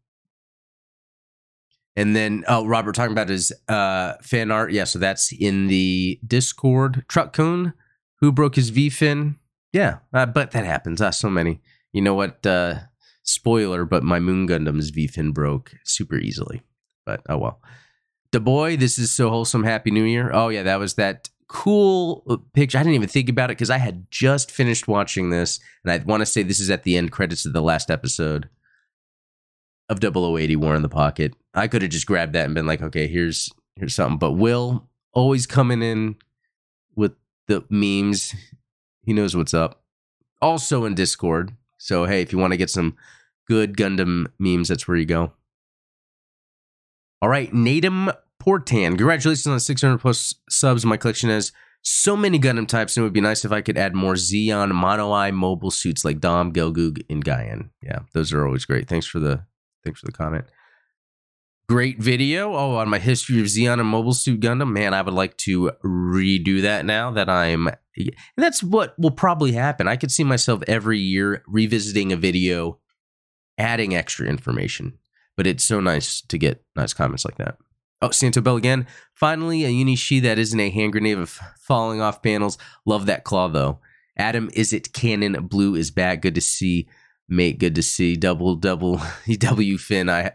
And 1.94 2.16
then, 2.16 2.44
oh, 2.48 2.66
Robert 2.66 2.94
talking 2.94 3.12
about 3.12 3.28
his 3.28 3.52
uh, 3.68 4.14
fan 4.22 4.50
art. 4.50 4.72
Yeah, 4.72 4.84
so 4.84 4.98
that's 4.98 5.32
in 5.32 5.66
the 5.66 6.18
Discord. 6.26 7.04
Truck 7.06 7.32
Coon, 7.32 7.74
who 8.20 8.32
broke 8.32 8.54
his 8.54 8.70
V 8.70 8.88
fin. 8.88 9.36
Yeah, 9.72 9.98
uh, 10.12 10.26
but 10.26 10.52
that 10.52 10.64
happens. 10.64 11.02
Ah, 11.02 11.10
so 11.10 11.28
many. 11.28 11.60
You 11.92 12.00
know 12.00 12.14
what? 12.14 12.46
Uh, 12.46 12.80
spoiler, 13.22 13.84
but 13.84 14.02
my 14.02 14.20
Moon 14.20 14.46
Gundam's 14.46 14.90
V 14.90 15.06
fin 15.06 15.32
broke 15.32 15.74
super 15.84 16.16
easily. 16.16 16.62
But 17.04 17.22
oh 17.28 17.38
well. 17.38 17.60
The 18.32 18.40
boy, 18.40 18.78
this 18.78 18.98
is 18.98 19.12
so 19.12 19.28
wholesome. 19.28 19.64
Happy 19.64 19.90
New 19.90 20.04
Year. 20.04 20.30
Oh 20.32 20.48
yeah, 20.48 20.62
that 20.62 20.78
was 20.78 20.94
that 20.94 21.28
cool 21.48 22.22
uh, 22.28 22.38
picture. 22.54 22.78
I 22.78 22.82
didn't 22.82 22.94
even 22.94 23.08
think 23.08 23.28
about 23.28 23.50
it 23.50 23.58
because 23.58 23.70
I 23.70 23.78
had 23.78 24.10
just 24.10 24.50
finished 24.50 24.88
watching 24.88 25.28
this, 25.30 25.60
and 25.84 25.92
I 25.92 26.02
want 26.04 26.22
to 26.22 26.26
say 26.26 26.42
this 26.42 26.60
is 26.60 26.70
at 26.70 26.82
the 26.84 26.96
end 26.96 27.12
credits 27.12 27.44
of 27.44 27.52
the 27.52 27.60
last 27.60 27.90
episode 27.90 28.48
of 29.88 30.00
0080 30.00 30.56
War 30.56 30.74
in 30.74 30.82
the 30.82 30.88
Pocket. 30.88 31.34
I 31.54 31.68
could 31.68 31.82
have 31.82 31.90
just 31.90 32.06
grabbed 32.06 32.32
that 32.34 32.46
and 32.46 32.54
been 32.54 32.66
like, 32.66 32.82
okay, 32.82 33.06
here's 33.06 33.52
here's 33.76 33.94
something. 33.94 34.18
But 34.18 34.32
Will 34.32 34.88
always 35.12 35.46
coming 35.46 35.82
in 35.82 36.16
with 36.96 37.12
the 37.46 37.64
memes. 37.68 38.34
He 39.04 39.12
knows 39.12 39.36
what's 39.36 39.54
up. 39.54 39.82
Also 40.40 40.84
in 40.84 40.94
Discord. 40.94 41.56
So 41.78 42.04
hey, 42.06 42.22
if 42.22 42.32
you 42.32 42.38
want 42.38 42.52
to 42.52 42.56
get 42.56 42.70
some 42.70 42.96
good 43.48 43.76
Gundam 43.76 44.26
memes, 44.38 44.68
that's 44.68 44.86
where 44.88 44.96
you 44.96 45.04
go. 45.04 45.32
All 47.20 47.28
right, 47.28 47.52
Natum 47.52 48.14
Portan. 48.42 48.96
Congratulations 48.96 49.46
on 49.46 49.54
the 49.54 49.60
600 49.60 49.98
plus 49.98 50.34
subs. 50.48 50.84
My 50.84 50.96
collection 50.96 51.30
has 51.30 51.52
So 51.82 52.16
many 52.16 52.38
Gundam 52.38 52.66
types, 52.68 52.96
and 52.96 53.02
it 53.02 53.04
would 53.04 53.12
be 53.12 53.20
nice 53.20 53.44
if 53.44 53.52
I 53.52 53.60
could 53.60 53.76
add 53.76 53.94
more 53.94 54.14
Zeon 54.14 54.72
Mono 54.72 55.12
Eye 55.12 55.32
mobile 55.32 55.70
suits 55.72 56.04
like 56.04 56.20
Dom, 56.20 56.52
Gelgoog, 56.52 57.04
and 57.10 57.24
Gyan. 57.24 57.70
Yeah, 57.82 58.00
those 58.12 58.32
are 58.32 58.46
always 58.46 58.64
great. 58.64 58.88
Thanks 58.88 59.06
for 59.06 59.18
the 59.18 59.44
thanks 59.84 60.00
for 60.00 60.06
the 60.06 60.12
comment. 60.12 60.44
Great 61.68 61.98
video. 61.98 62.54
Oh, 62.54 62.76
on 62.76 62.88
my 62.88 62.98
history 62.98 63.40
of 63.40 63.46
Zeon 63.46 63.80
and 63.80 63.88
Mobile 63.88 64.12
Suit 64.12 64.40
Gundam. 64.40 64.72
Man, 64.72 64.94
I 64.94 65.02
would 65.02 65.14
like 65.14 65.36
to 65.38 65.70
redo 65.84 66.62
that 66.62 66.84
now 66.84 67.10
that 67.12 67.30
I'm. 67.30 67.68
That's 68.36 68.62
what 68.62 68.98
will 68.98 69.10
probably 69.10 69.52
happen. 69.52 69.88
I 69.88 69.96
could 69.96 70.10
see 70.10 70.24
myself 70.24 70.62
every 70.66 70.98
year 70.98 71.42
revisiting 71.46 72.12
a 72.12 72.16
video, 72.16 72.78
adding 73.58 73.94
extra 73.94 74.26
information. 74.26 74.98
But 75.36 75.46
it's 75.46 75.64
so 75.64 75.80
nice 75.80 76.20
to 76.22 76.36
get 76.36 76.64
nice 76.76 76.92
comments 76.92 77.24
like 77.24 77.36
that. 77.36 77.56
Oh, 78.02 78.10
Santo 78.10 78.40
Bell 78.40 78.56
again. 78.56 78.86
Finally, 79.14 79.64
a 79.64 79.68
Unishi 79.68 80.20
that 80.22 80.38
isn't 80.38 80.58
a 80.58 80.70
hand 80.70 80.92
grenade 80.92 81.18
of 81.18 81.30
falling 81.60 82.00
off 82.00 82.22
panels. 82.22 82.58
Love 82.84 83.06
that 83.06 83.24
claw 83.24 83.48
though. 83.48 83.78
Adam, 84.16 84.50
is 84.54 84.72
it 84.72 84.92
canon? 84.92 85.46
Blue 85.46 85.74
is 85.74 85.90
back. 85.90 86.20
Good 86.20 86.34
to 86.34 86.40
see, 86.40 86.88
mate. 87.28 87.58
Good 87.58 87.76
to 87.76 87.82
see. 87.82 88.16
Double 88.16 88.56
double 88.56 89.00
W 89.38 89.78
Finn. 89.78 90.10
I 90.10 90.32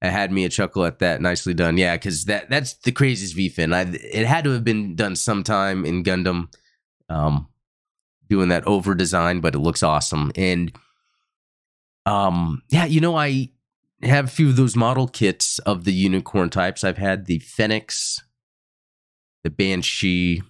I 0.00 0.08
had 0.08 0.30
me 0.30 0.44
a 0.44 0.48
chuckle 0.48 0.84
at 0.84 1.00
that. 1.00 1.20
Nicely 1.20 1.54
done. 1.54 1.76
Yeah, 1.76 1.96
because 1.96 2.24
that 2.26 2.48
that's 2.48 2.74
the 2.74 2.92
craziest 2.92 3.34
V 3.34 3.48
Fin. 3.48 3.72
It 3.72 4.26
had 4.26 4.44
to 4.44 4.50
have 4.50 4.64
been 4.64 4.94
done 4.94 5.16
sometime 5.16 5.84
in 5.84 6.04
Gundam. 6.04 6.52
Um, 7.08 7.48
doing 8.28 8.48
that 8.50 8.66
over 8.66 8.94
design, 8.94 9.40
but 9.40 9.54
it 9.54 9.60
looks 9.60 9.82
awesome. 9.82 10.30
And 10.34 10.72
um, 12.06 12.62
yeah, 12.68 12.84
you 12.84 13.00
know, 13.00 13.16
I 13.16 13.50
have 14.02 14.26
a 14.26 14.30
few 14.30 14.48
of 14.48 14.56
those 14.56 14.76
model 14.76 15.08
kits 15.08 15.58
of 15.60 15.84
the 15.84 15.92
unicorn 15.92 16.50
types. 16.50 16.84
I've 16.84 16.98
had 16.98 17.26
the 17.26 17.38
Phoenix, 17.40 18.22
the 19.44 19.50
Banshee, 19.50 20.42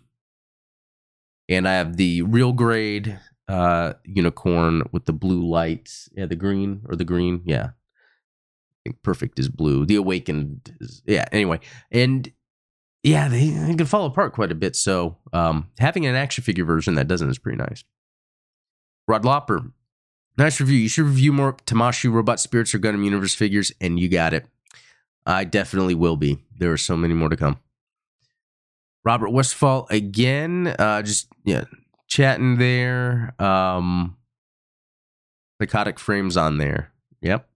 and 1.48 1.66
I 1.66 1.74
have 1.74 1.96
the 1.96 2.22
real 2.22 2.52
grade 2.52 3.18
uh, 3.48 3.94
unicorn 4.04 4.82
with 4.92 5.06
the 5.06 5.12
blue 5.12 5.48
lights. 5.48 6.08
Yeah, 6.12 6.26
the 6.26 6.36
green 6.36 6.82
or 6.88 6.96
the 6.96 7.04
green. 7.04 7.42
Yeah. 7.44 7.70
Think 8.84 9.02
perfect 9.02 9.38
is 9.38 9.48
blue. 9.48 9.84
The 9.84 9.96
awakened 9.96 10.76
is, 10.80 11.02
yeah, 11.06 11.24
anyway. 11.32 11.60
And 11.90 12.30
yeah, 13.02 13.28
they, 13.28 13.48
they 13.48 13.74
can 13.74 13.86
fall 13.86 14.06
apart 14.06 14.32
quite 14.32 14.52
a 14.52 14.56
bit. 14.56 14.76
So 14.76 15.16
um, 15.32 15.68
having 15.78 16.06
an 16.06 16.14
action 16.14 16.44
figure 16.44 16.64
version 16.64 16.94
that 16.94 17.08
doesn't 17.08 17.30
is 17.30 17.38
pretty 17.38 17.58
nice. 17.58 17.84
Rod 19.06 19.24
Lopper, 19.24 19.72
Nice 20.38 20.60
review. 20.60 20.78
You 20.78 20.88
should 20.88 21.06
review 21.06 21.32
more 21.32 21.54
Tamashii 21.66 22.12
Robot 22.12 22.38
Spirits 22.38 22.72
or 22.72 22.78
Gundam 22.78 23.04
Universe 23.04 23.34
figures, 23.34 23.72
and 23.80 23.98
you 23.98 24.08
got 24.08 24.32
it. 24.32 24.46
I 25.26 25.42
definitely 25.42 25.96
will 25.96 26.16
be. 26.16 26.38
There 26.56 26.72
are 26.72 26.78
so 26.78 26.96
many 26.96 27.12
more 27.12 27.28
to 27.28 27.36
come. 27.36 27.58
Robert 29.04 29.30
Westfall 29.30 29.88
again, 29.90 30.76
uh, 30.78 31.02
just 31.02 31.26
yeah, 31.44 31.64
chatting 32.06 32.58
there. 32.58 33.34
Um, 33.42 34.16
psychotic 35.60 35.98
frames 35.98 36.36
on 36.36 36.58
there. 36.58 36.92
Yep. 37.20 37.47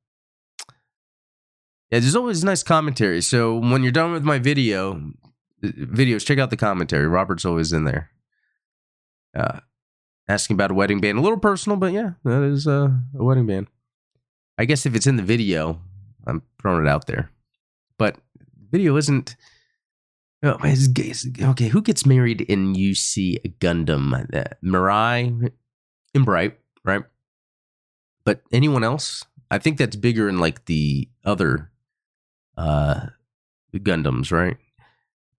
Yeah, 1.92 1.98
there's 2.00 2.16
always 2.16 2.42
nice 2.42 2.62
commentary. 2.62 3.20
So 3.20 3.58
when 3.58 3.82
you're 3.82 3.92
done 3.92 4.12
with 4.12 4.24
my 4.24 4.38
video, 4.38 5.12
uh, 5.62 5.66
videos, 5.66 6.24
check 6.24 6.38
out 6.38 6.48
the 6.48 6.56
commentary. 6.56 7.06
Robert's 7.06 7.44
always 7.44 7.70
in 7.70 7.84
there. 7.84 8.08
Uh, 9.36 9.60
asking 10.26 10.54
about 10.54 10.70
a 10.70 10.74
wedding 10.74 11.02
band. 11.02 11.18
A 11.18 11.20
little 11.20 11.38
personal, 11.38 11.76
but 11.76 11.92
yeah, 11.92 12.12
that 12.24 12.42
is 12.44 12.66
uh, 12.66 12.88
a 13.14 13.22
wedding 13.22 13.46
band. 13.46 13.66
I 14.56 14.64
guess 14.64 14.86
if 14.86 14.94
it's 14.94 15.06
in 15.06 15.16
the 15.16 15.22
video, 15.22 15.82
I'm 16.26 16.40
throwing 16.62 16.86
it 16.86 16.88
out 16.88 17.06
there. 17.06 17.30
But 17.98 18.16
video 18.70 18.96
isn't. 18.96 19.36
Oh, 21.42 21.50
okay, 21.50 21.68
who 21.68 21.82
gets 21.82 22.06
married 22.06 22.40
in 22.40 22.74
UC 22.74 23.58
Gundam? 23.58 24.14
Uh, 24.34 24.44
Mirai 24.64 25.52
and 26.14 26.24
Bright, 26.24 26.58
right? 26.84 27.02
But 28.24 28.40
anyone 28.50 28.82
else? 28.82 29.26
I 29.50 29.58
think 29.58 29.76
that's 29.76 29.96
bigger 29.96 30.30
in 30.30 30.38
like 30.38 30.64
the 30.64 31.10
other 31.22 31.71
uh 32.56 33.06
the 33.72 33.80
Gundams, 33.80 34.30
right? 34.30 34.56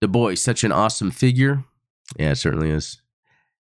The 0.01 0.07
boy, 0.07 0.35
such 0.35 0.63
an 0.63 0.71
awesome 0.71 1.11
figure. 1.11 1.63
Yeah, 2.17 2.31
it 2.31 2.35
certainly 2.35 2.69
is. 2.69 3.01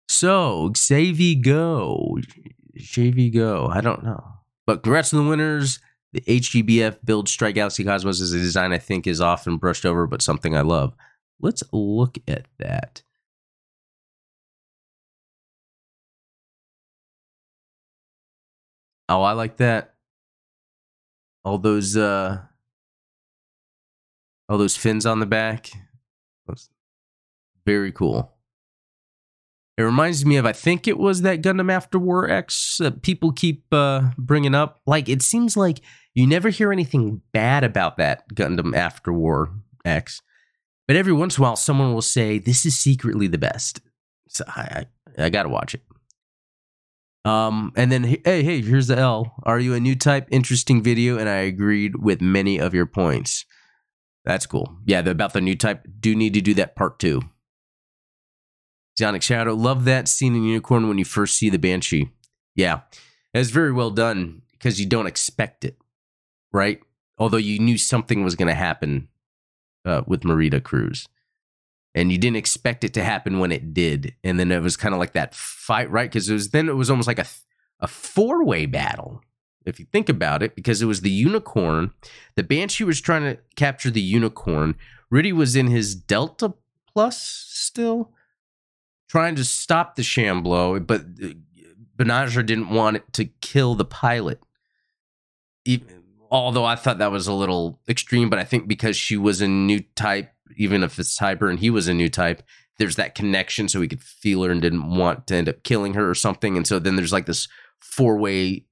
So, 0.08 0.70
Xavi 0.74 1.40
Go. 1.42 2.18
Xavi 2.78 3.32
Go. 3.32 3.68
I 3.68 3.80
don't 3.80 4.04
know. 4.04 4.22
But 4.66 4.82
congrats 4.82 5.10
to 5.10 5.16
the 5.16 5.22
winners. 5.22 5.78
The 6.12 6.20
HGBF 6.22 6.98
build 7.04 7.28
Strike 7.28 7.54
Galaxy 7.54 7.84
Cosmos 7.84 8.20
is 8.20 8.32
a 8.32 8.38
design 8.38 8.72
I 8.72 8.78
think 8.78 9.06
is 9.06 9.20
often 9.20 9.58
brushed 9.58 9.84
over, 9.84 10.06
but 10.06 10.22
something 10.22 10.56
I 10.56 10.62
love. 10.62 10.94
Let's 11.40 11.62
look 11.72 12.18
at 12.26 12.46
that. 12.58 13.02
Oh, 19.08 19.22
I 19.22 19.32
like 19.32 19.58
that. 19.58 19.94
All 21.44 21.58
those 21.58 21.96
uh 21.96 22.40
all 24.48 24.58
those 24.58 24.76
fins 24.76 25.06
on 25.06 25.20
the 25.20 25.26
back. 25.26 25.70
Very 27.66 27.92
cool. 27.92 28.34
It 29.76 29.82
reminds 29.82 30.24
me 30.26 30.36
of 30.36 30.46
I 30.46 30.52
think 30.52 30.88
it 30.88 30.98
was 30.98 31.22
that 31.22 31.42
Gundam 31.42 31.70
After 31.70 31.98
War 31.98 32.28
X 32.28 32.78
that 32.78 33.02
people 33.02 33.30
keep 33.30 33.64
uh, 33.70 34.10
bringing 34.16 34.54
up. 34.54 34.80
Like 34.86 35.08
it 35.08 35.22
seems 35.22 35.56
like 35.56 35.80
you 36.14 36.26
never 36.26 36.48
hear 36.48 36.72
anything 36.72 37.22
bad 37.32 37.62
about 37.62 37.96
that 37.98 38.28
Gundam 38.34 38.74
After 38.74 39.12
War 39.12 39.50
X, 39.84 40.20
but 40.88 40.96
every 40.96 41.12
once 41.12 41.38
in 41.38 41.42
a 41.42 41.46
while 41.46 41.56
someone 41.56 41.94
will 41.94 42.02
say 42.02 42.38
this 42.38 42.66
is 42.66 42.76
secretly 42.76 43.28
the 43.28 43.38
best. 43.38 43.80
So 44.28 44.44
I 44.48 44.86
I, 45.16 45.24
I 45.26 45.30
gotta 45.30 45.48
watch 45.48 45.74
it. 45.74 45.82
Um, 47.24 47.72
and 47.76 47.92
then 47.92 48.02
hey 48.02 48.42
hey 48.42 48.62
here's 48.62 48.88
the 48.88 48.98
L. 48.98 49.34
Are 49.44 49.60
you 49.60 49.74
a 49.74 49.80
new 49.80 49.94
type? 49.94 50.26
Interesting 50.32 50.82
video, 50.82 51.18
and 51.18 51.28
I 51.28 51.36
agreed 51.36 52.02
with 52.02 52.20
many 52.20 52.58
of 52.58 52.74
your 52.74 52.86
points. 52.86 53.44
That's 54.28 54.44
cool. 54.44 54.76
Yeah, 54.84 55.00
the, 55.00 55.10
about 55.10 55.32
the 55.32 55.40
new 55.40 55.56
type. 55.56 55.88
Do 56.00 56.14
need 56.14 56.34
to 56.34 56.42
do 56.42 56.52
that 56.54 56.76
part 56.76 56.98
two. 56.98 57.22
Zeonic 59.00 59.22
Shadow. 59.22 59.54
Love 59.54 59.86
that 59.86 60.06
scene 60.06 60.36
in 60.36 60.44
Unicorn 60.44 60.86
when 60.86 60.98
you 60.98 61.06
first 61.06 61.36
see 61.36 61.48
the 61.48 61.58
Banshee. 61.58 62.10
Yeah, 62.54 62.80
that's 63.32 63.48
very 63.48 63.72
well 63.72 63.90
done 63.90 64.42
because 64.52 64.78
you 64.78 64.86
don't 64.86 65.06
expect 65.06 65.64
it, 65.64 65.78
right? 66.52 66.78
Although 67.16 67.38
you 67.38 67.58
knew 67.58 67.78
something 67.78 68.22
was 68.22 68.34
going 68.34 68.48
to 68.48 68.54
happen 68.54 69.08
uh, 69.86 70.02
with 70.06 70.24
Marida 70.24 70.62
Cruz. 70.62 71.08
And 71.94 72.12
you 72.12 72.18
didn't 72.18 72.36
expect 72.36 72.84
it 72.84 72.92
to 72.94 73.02
happen 73.02 73.38
when 73.38 73.50
it 73.50 73.72
did. 73.72 74.14
And 74.22 74.38
then 74.38 74.52
it 74.52 74.60
was 74.60 74.76
kind 74.76 74.94
of 74.94 74.98
like 74.98 75.14
that 75.14 75.34
fight, 75.34 75.90
right? 75.90 76.10
Because 76.10 76.28
it 76.28 76.34
was 76.34 76.50
then 76.50 76.68
it 76.68 76.76
was 76.76 76.90
almost 76.90 77.08
like 77.08 77.18
a, 77.18 77.26
a 77.80 77.88
four 77.88 78.44
way 78.44 78.66
battle, 78.66 79.22
if 79.68 79.78
you 79.78 79.86
think 79.92 80.08
about 80.08 80.42
it, 80.42 80.56
because 80.56 80.82
it 80.82 80.86
was 80.86 81.02
the 81.02 81.10
unicorn. 81.10 81.92
The 82.36 82.42
Banshee 82.42 82.84
was 82.84 83.00
trying 83.00 83.22
to 83.22 83.38
capture 83.56 83.90
the 83.90 84.00
unicorn. 84.00 84.74
Rudy 85.10 85.32
was 85.32 85.56
in 85.56 85.68
his 85.68 85.94
Delta 85.94 86.54
Plus 86.92 87.20
still 87.22 88.12
trying 89.08 89.34
to 89.36 89.44
stop 89.44 89.96
the 89.96 90.02
Shamblo, 90.02 90.84
but 90.84 91.02
uh, 91.22 91.34
Banagher 91.96 92.44
didn't 92.44 92.70
want 92.70 92.96
it 92.96 93.12
to 93.14 93.26
kill 93.40 93.74
the 93.74 93.84
pilot. 93.84 94.40
Even, 95.64 96.02
although 96.30 96.64
I 96.64 96.76
thought 96.76 96.98
that 96.98 97.12
was 97.12 97.26
a 97.26 97.32
little 97.32 97.80
extreme, 97.88 98.30
but 98.30 98.38
I 98.38 98.44
think 98.44 98.68
because 98.68 98.96
she 98.96 99.16
was 99.16 99.40
a 99.40 99.48
new 99.48 99.80
type, 99.96 100.32
even 100.56 100.82
if 100.82 100.98
it's 100.98 101.18
Cyber 101.18 101.50
and 101.50 101.58
he 101.58 101.70
was 101.70 101.88
a 101.88 101.94
new 101.94 102.08
type, 102.08 102.42
there's 102.78 102.96
that 102.96 103.14
connection 103.14 103.68
so 103.68 103.80
he 103.80 103.88
could 103.88 104.02
feel 104.02 104.42
her 104.44 104.50
and 104.50 104.62
didn't 104.62 104.96
want 104.96 105.26
to 105.26 105.34
end 105.34 105.48
up 105.48 105.62
killing 105.64 105.94
her 105.94 106.08
or 106.08 106.14
something. 106.14 106.56
And 106.56 106.66
so 106.66 106.78
then 106.78 106.96
there's 106.96 107.12
like 107.12 107.26
this 107.26 107.48
four 107.80 108.16
way 108.16 108.64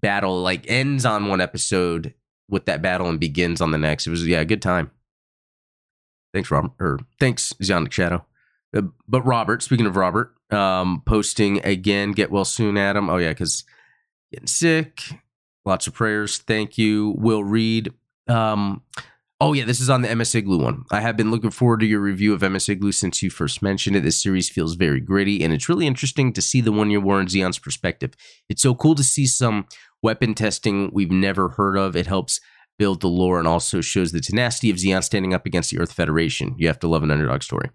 battle, 0.00 0.40
like 0.42 0.64
ends 0.68 1.04
on 1.04 1.26
one 1.26 1.40
episode 1.40 2.14
with 2.48 2.66
that 2.66 2.82
battle 2.82 3.08
and 3.08 3.20
begins 3.20 3.60
on 3.60 3.70
the 3.70 3.78
next. 3.78 4.06
It 4.06 4.10
was, 4.10 4.26
yeah, 4.26 4.40
a 4.40 4.44
good 4.44 4.62
time. 4.62 4.90
Thanks, 6.32 6.50
Robert. 6.50 6.72
Or 6.78 6.98
thanks, 7.18 7.52
Zeonic 7.62 7.92
Shadow. 7.92 8.24
Uh, 8.76 8.82
but 9.06 9.22
Robert, 9.22 9.62
speaking 9.62 9.86
of 9.86 9.96
Robert, 9.96 10.34
um, 10.50 11.02
posting 11.06 11.64
again, 11.64 12.12
get 12.12 12.30
well 12.30 12.44
soon, 12.44 12.76
Adam. 12.76 13.08
Oh, 13.08 13.16
yeah, 13.16 13.30
because 13.30 13.64
getting 14.32 14.46
sick. 14.46 15.02
Lots 15.64 15.86
of 15.86 15.94
prayers. 15.94 16.38
Thank 16.38 16.78
you. 16.78 17.14
Will 17.18 17.44
Reed. 17.44 17.92
Um, 18.26 18.82
oh, 19.40 19.52
yeah, 19.52 19.64
this 19.64 19.80
is 19.80 19.90
on 19.90 20.02
the 20.02 20.14
MS 20.14 20.34
Igloo 20.34 20.58
one. 20.62 20.84
I 20.90 21.00
have 21.00 21.16
been 21.16 21.30
looking 21.30 21.50
forward 21.50 21.80
to 21.80 21.86
your 21.86 22.00
review 22.00 22.32
of 22.32 22.42
MS 22.42 22.68
Igloo 22.68 22.92
since 22.92 23.22
you 23.22 23.30
first 23.30 23.62
mentioned 23.62 23.96
it. 23.96 24.02
This 24.02 24.22
series 24.22 24.48
feels 24.48 24.74
very 24.74 25.00
gritty, 25.00 25.42
and 25.42 25.52
it's 25.52 25.68
really 25.68 25.86
interesting 25.86 26.32
to 26.34 26.42
see 26.42 26.60
the 26.60 26.72
one 26.72 26.90
year 26.90 27.00
war 27.00 27.20
in 27.20 27.28
Zeon's 27.28 27.58
perspective. 27.58 28.14
It's 28.48 28.62
so 28.62 28.74
cool 28.74 28.94
to 28.94 29.04
see 29.04 29.26
some 29.26 29.66
weapon 30.02 30.34
testing 30.34 30.90
we've 30.92 31.10
never 31.10 31.50
heard 31.50 31.76
of. 31.76 31.96
It 31.96 32.06
helps 32.06 32.40
build 32.78 33.00
the 33.00 33.08
lore 33.08 33.38
and 33.38 33.48
also 33.48 33.80
shows 33.80 34.12
the 34.12 34.20
tenacity 34.20 34.70
of 34.70 34.76
Zeon 34.76 35.02
standing 35.02 35.34
up 35.34 35.46
against 35.46 35.70
the 35.70 35.78
Earth 35.78 35.92
Federation. 35.92 36.54
You 36.58 36.68
have 36.68 36.78
to 36.80 36.88
love 36.88 37.02
an 37.02 37.10
underdog 37.10 37.42
story. 37.42 37.70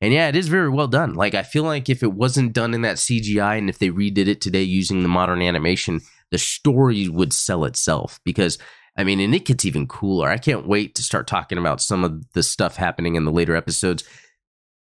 And 0.00 0.12
yeah, 0.12 0.28
it 0.28 0.36
is 0.36 0.48
very 0.48 0.68
well 0.68 0.88
done. 0.88 1.14
Like 1.14 1.34
I 1.34 1.42
feel 1.42 1.62
like 1.62 1.88
if 1.88 2.02
it 2.02 2.12
wasn't 2.12 2.52
done 2.52 2.74
in 2.74 2.82
that 2.82 2.96
CGI 2.96 3.56
and 3.56 3.68
if 3.68 3.78
they 3.78 3.88
redid 3.88 4.26
it 4.26 4.40
today 4.40 4.62
using 4.62 5.02
the 5.02 5.08
modern 5.08 5.40
animation, 5.40 6.00
the 6.30 6.38
story 6.38 7.08
would 7.08 7.32
sell 7.32 7.64
itself 7.64 8.20
because 8.24 8.58
I 8.96 9.04
mean, 9.04 9.20
and 9.20 9.34
it 9.34 9.46
gets 9.46 9.64
even 9.64 9.86
cooler. 9.86 10.28
I 10.28 10.36
can't 10.36 10.66
wait 10.66 10.94
to 10.96 11.02
start 11.02 11.26
talking 11.26 11.56
about 11.56 11.80
some 11.80 12.04
of 12.04 12.30
the 12.32 12.42
stuff 12.42 12.76
happening 12.76 13.14
in 13.14 13.24
the 13.24 13.32
later 13.32 13.56
episodes. 13.56 14.04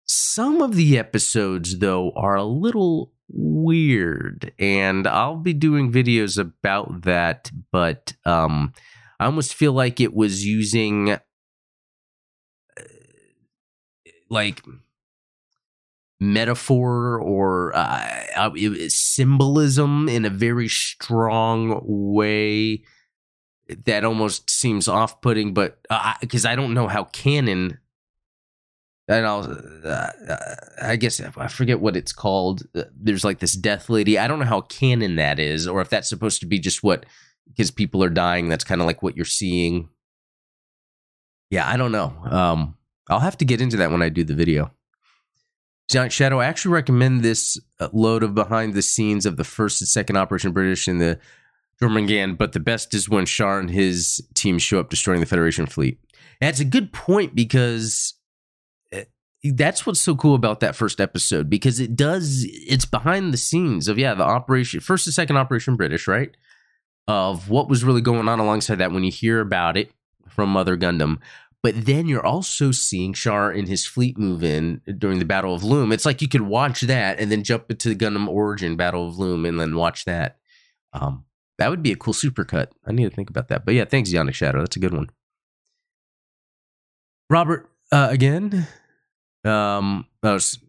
Some 0.05 0.61
of 0.61 0.75
the 0.75 0.97
episodes, 0.97 1.79
though, 1.79 2.11
are 2.15 2.35
a 2.35 2.43
little 2.43 3.11
weird, 3.27 4.53
and 4.59 5.07
I'll 5.07 5.37
be 5.37 5.53
doing 5.53 5.91
videos 5.91 6.37
about 6.37 7.01
that, 7.03 7.51
but 7.71 8.13
um, 8.23 8.73
I 9.19 9.25
almost 9.25 9.55
feel 9.55 9.73
like 9.73 9.99
it 9.99 10.13
was 10.13 10.45
using 10.45 11.11
uh, 11.11 11.19
like 14.29 14.61
metaphor 16.19 17.19
or 17.19 17.75
uh, 17.75 18.25
uh 18.35 18.51
symbolism 18.87 20.07
in 20.07 20.23
a 20.23 20.29
very 20.29 20.67
strong 20.67 21.81
way 21.83 22.81
that 23.85 24.05
almost 24.05 24.49
seems 24.49 24.87
off-putting 24.87 25.53
but 25.53 25.81
because 26.21 26.45
uh, 26.45 26.49
i 26.49 26.55
don't 26.55 26.73
know 26.73 26.87
how 26.87 27.03
canon 27.05 27.77
and 29.07 29.25
I'll, 29.25 29.43
uh, 29.83 29.87
uh, 29.87 30.55
I 30.81 30.95
guess 30.95 31.21
I 31.21 31.47
forget 31.47 31.79
what 31.79 31.95
it's 31.95 32.11
called. 32.11 32.63
Uh, 32.75 32.83
there's 32.95 33.23
like 33.23 33.39
this 33.39 33.53
death 33.53 33.89
lady. 33.89 34.17
I 34.17 34.27
don't 34.27 34.39
know 34.39 34.45
how 34.45 34.61
canon 34.61 35.15
that 35.17 35.39
is, 35.39 35.67
or 35.67 35.81
if 35.81 35.89
that's 35.89 36.09
supposed 36.09 36.39
to 36.41 36.47
be 36.47 36.59
just 36.59 36.83
what 36.83 37.05
because 37.47 37.71
people 37.71 38.03
are 38.03 38.09
dying. 38.09 38.49
That's 38.49 38.63
kind 38.63 38.81
of 38.81 38.87
like 38.87 39.03
what 39.03 39.15
you're 39.15 39.25
seeing. 39.25 39.89
Yeah, 41.49 41.69
I 41.69 41.77
don't 41.77 41.91
know. 41.91 42.13
Um, 42.25 42.75
I'll 43.07 43.19
have 43.19 43.37
to 43.37 43.45
get 43.45 43.61
into 43.61 43.77
that 43.77 43.91
when 43.91 44.01
I 44.01 44.09
do 44.09 44.23
the 44.23 44.33
video. 44.33 44.71
Giant 45.89 46.11
Shadow, 46.11 46.39
I 46.39 46.45
actually 46.45 46.73
recommend 46.73 47.21
this 47.21 47.59
uh, 47.79 47.89
load 47.93 48.23
of 48.23 48.33
behind 48.33 48.73
the 48.73 48.81
scenes 48.81 49.27
of 49.27 49.37
the 49.37 49.43
first 49.43 49.81
and 49.81 49.87
second 49.87 50.17
Operation 50.17 50.51
British 50.51 50.87
in 50.87 50.97
the 50.97 51.19
Jormungand, 51.79 52.39
but 52.39 52.53
the 52.53 52.59
best 52.59 52.93
is 52.95 53.07
when 53.07 53.25
Char 53.25 53.59
and 53.59 53.69
his 53.69 54.25
team 54.33 54.57
show 54.57 54.79
up 54.79 54.89
destroying 54.89 55.19
the 55.19 55.27
Federation 55.27 55.67
fleet. 55.67 55.99
And 56.41 56.49
it's 56.49 56.59
a 56.59 56.65
good 56.65 56.91
point 56.91 57.35
because 57.35 58.15
that's 59.53 59.85
what's 59.85 60.01
so 60.01 60.15
cool 60.15 60.35
about 60.35 60.59
that 60.59 60.75
first 60.75 60.99
episode 60.99 61.49
because 61.49 61.79
it 61.79 61.95
does 61.95 62.45
it's 62.49 62.85
behind 62.85 63.33
the 63.33 63.37
scenes 63.37 63.87
of 63.87 63.97
yeah 63.97 64.13
the 64.13 64.23
operation 64.23 64.79
first 64.79 65.07
and 65.07 65.13
second 65.13 65.37
operation 65.37 65.75
british 65.75 66.07
right 66.07 66.35
of 67.07 67.49
what 67.49 67.69
was 67.69 67.83
really 67.83 68.01
going 68.01 68.27
on 68.27 68.39
alongside 68.39 68.75
that 68.75 68.91
when 68.91 69.03
you 69.03 69.11
hear 69.11 69.39
about 69.39 69.77
it 69.77 69.91
from 70.27 70.49
mother 70.49 70.77
gundam 70.77 71.19
but 71.65 71.87
then 71.87 72.07
you're 72.07 72.23
also 72.23 72.71
seeing 72.71 73.11
Char 73.11 73.49
and 73.49 73.67
his 73.67 73.87
fleet 73.87 74.19
move 74.19 74.43
in 74.43 74.81
during 74.99 75.17
the 75.17 75.25
Battle 75.25 75.55
of 75.55 75.63
Loum. 75.63 75.91
It's 75.91 76.05
like 76.05 76.21
you 76.21 76.27
could 76.27 76.43
watch 76.43 76.81
that 76.81 77.19
and 77.19 77.31
then 77.31 77.41
jump 77.43 77.71
into 77.71 77.89
the 77.89 77.95
Gundam 77.95 78.27
Origin 78.27 78.75
Battle 78.75 79.07
of 79.07 79.17
Loum 79.17 79.45
and 79.45 79.59
then 79.59 79.75
watch 79.75 80.05
that. 80.05 80.37
Um, 80.93 81.25
that 81.57 81.71
would 81.71 81.81
be 81.81 81.91
a 81.91 81.95
cool 81.95 82.13
supercut. 82.13 82.67
I 82.85 82.91
need 82.91 83.09
to 83.09 83.15
think 83.15 83.31
about 83.31 83.47
that. 83.47 83.65
But 83.65 83.73
yeah, 83.73 83.85
thanks, 83.85 84.11
Zeonic 84.11 84.35
Shadow. 84.35 84.59
That's 84.59 84.75
a 84.75 84.79
good 84.79 84.93
one. 84.93 85.09
Robert, 87.31 87.67
uh, 87.91 88.09
again, 88.11 88.67
um, 89.45 90.05
I 90.23 90.33
was 90.33 90.59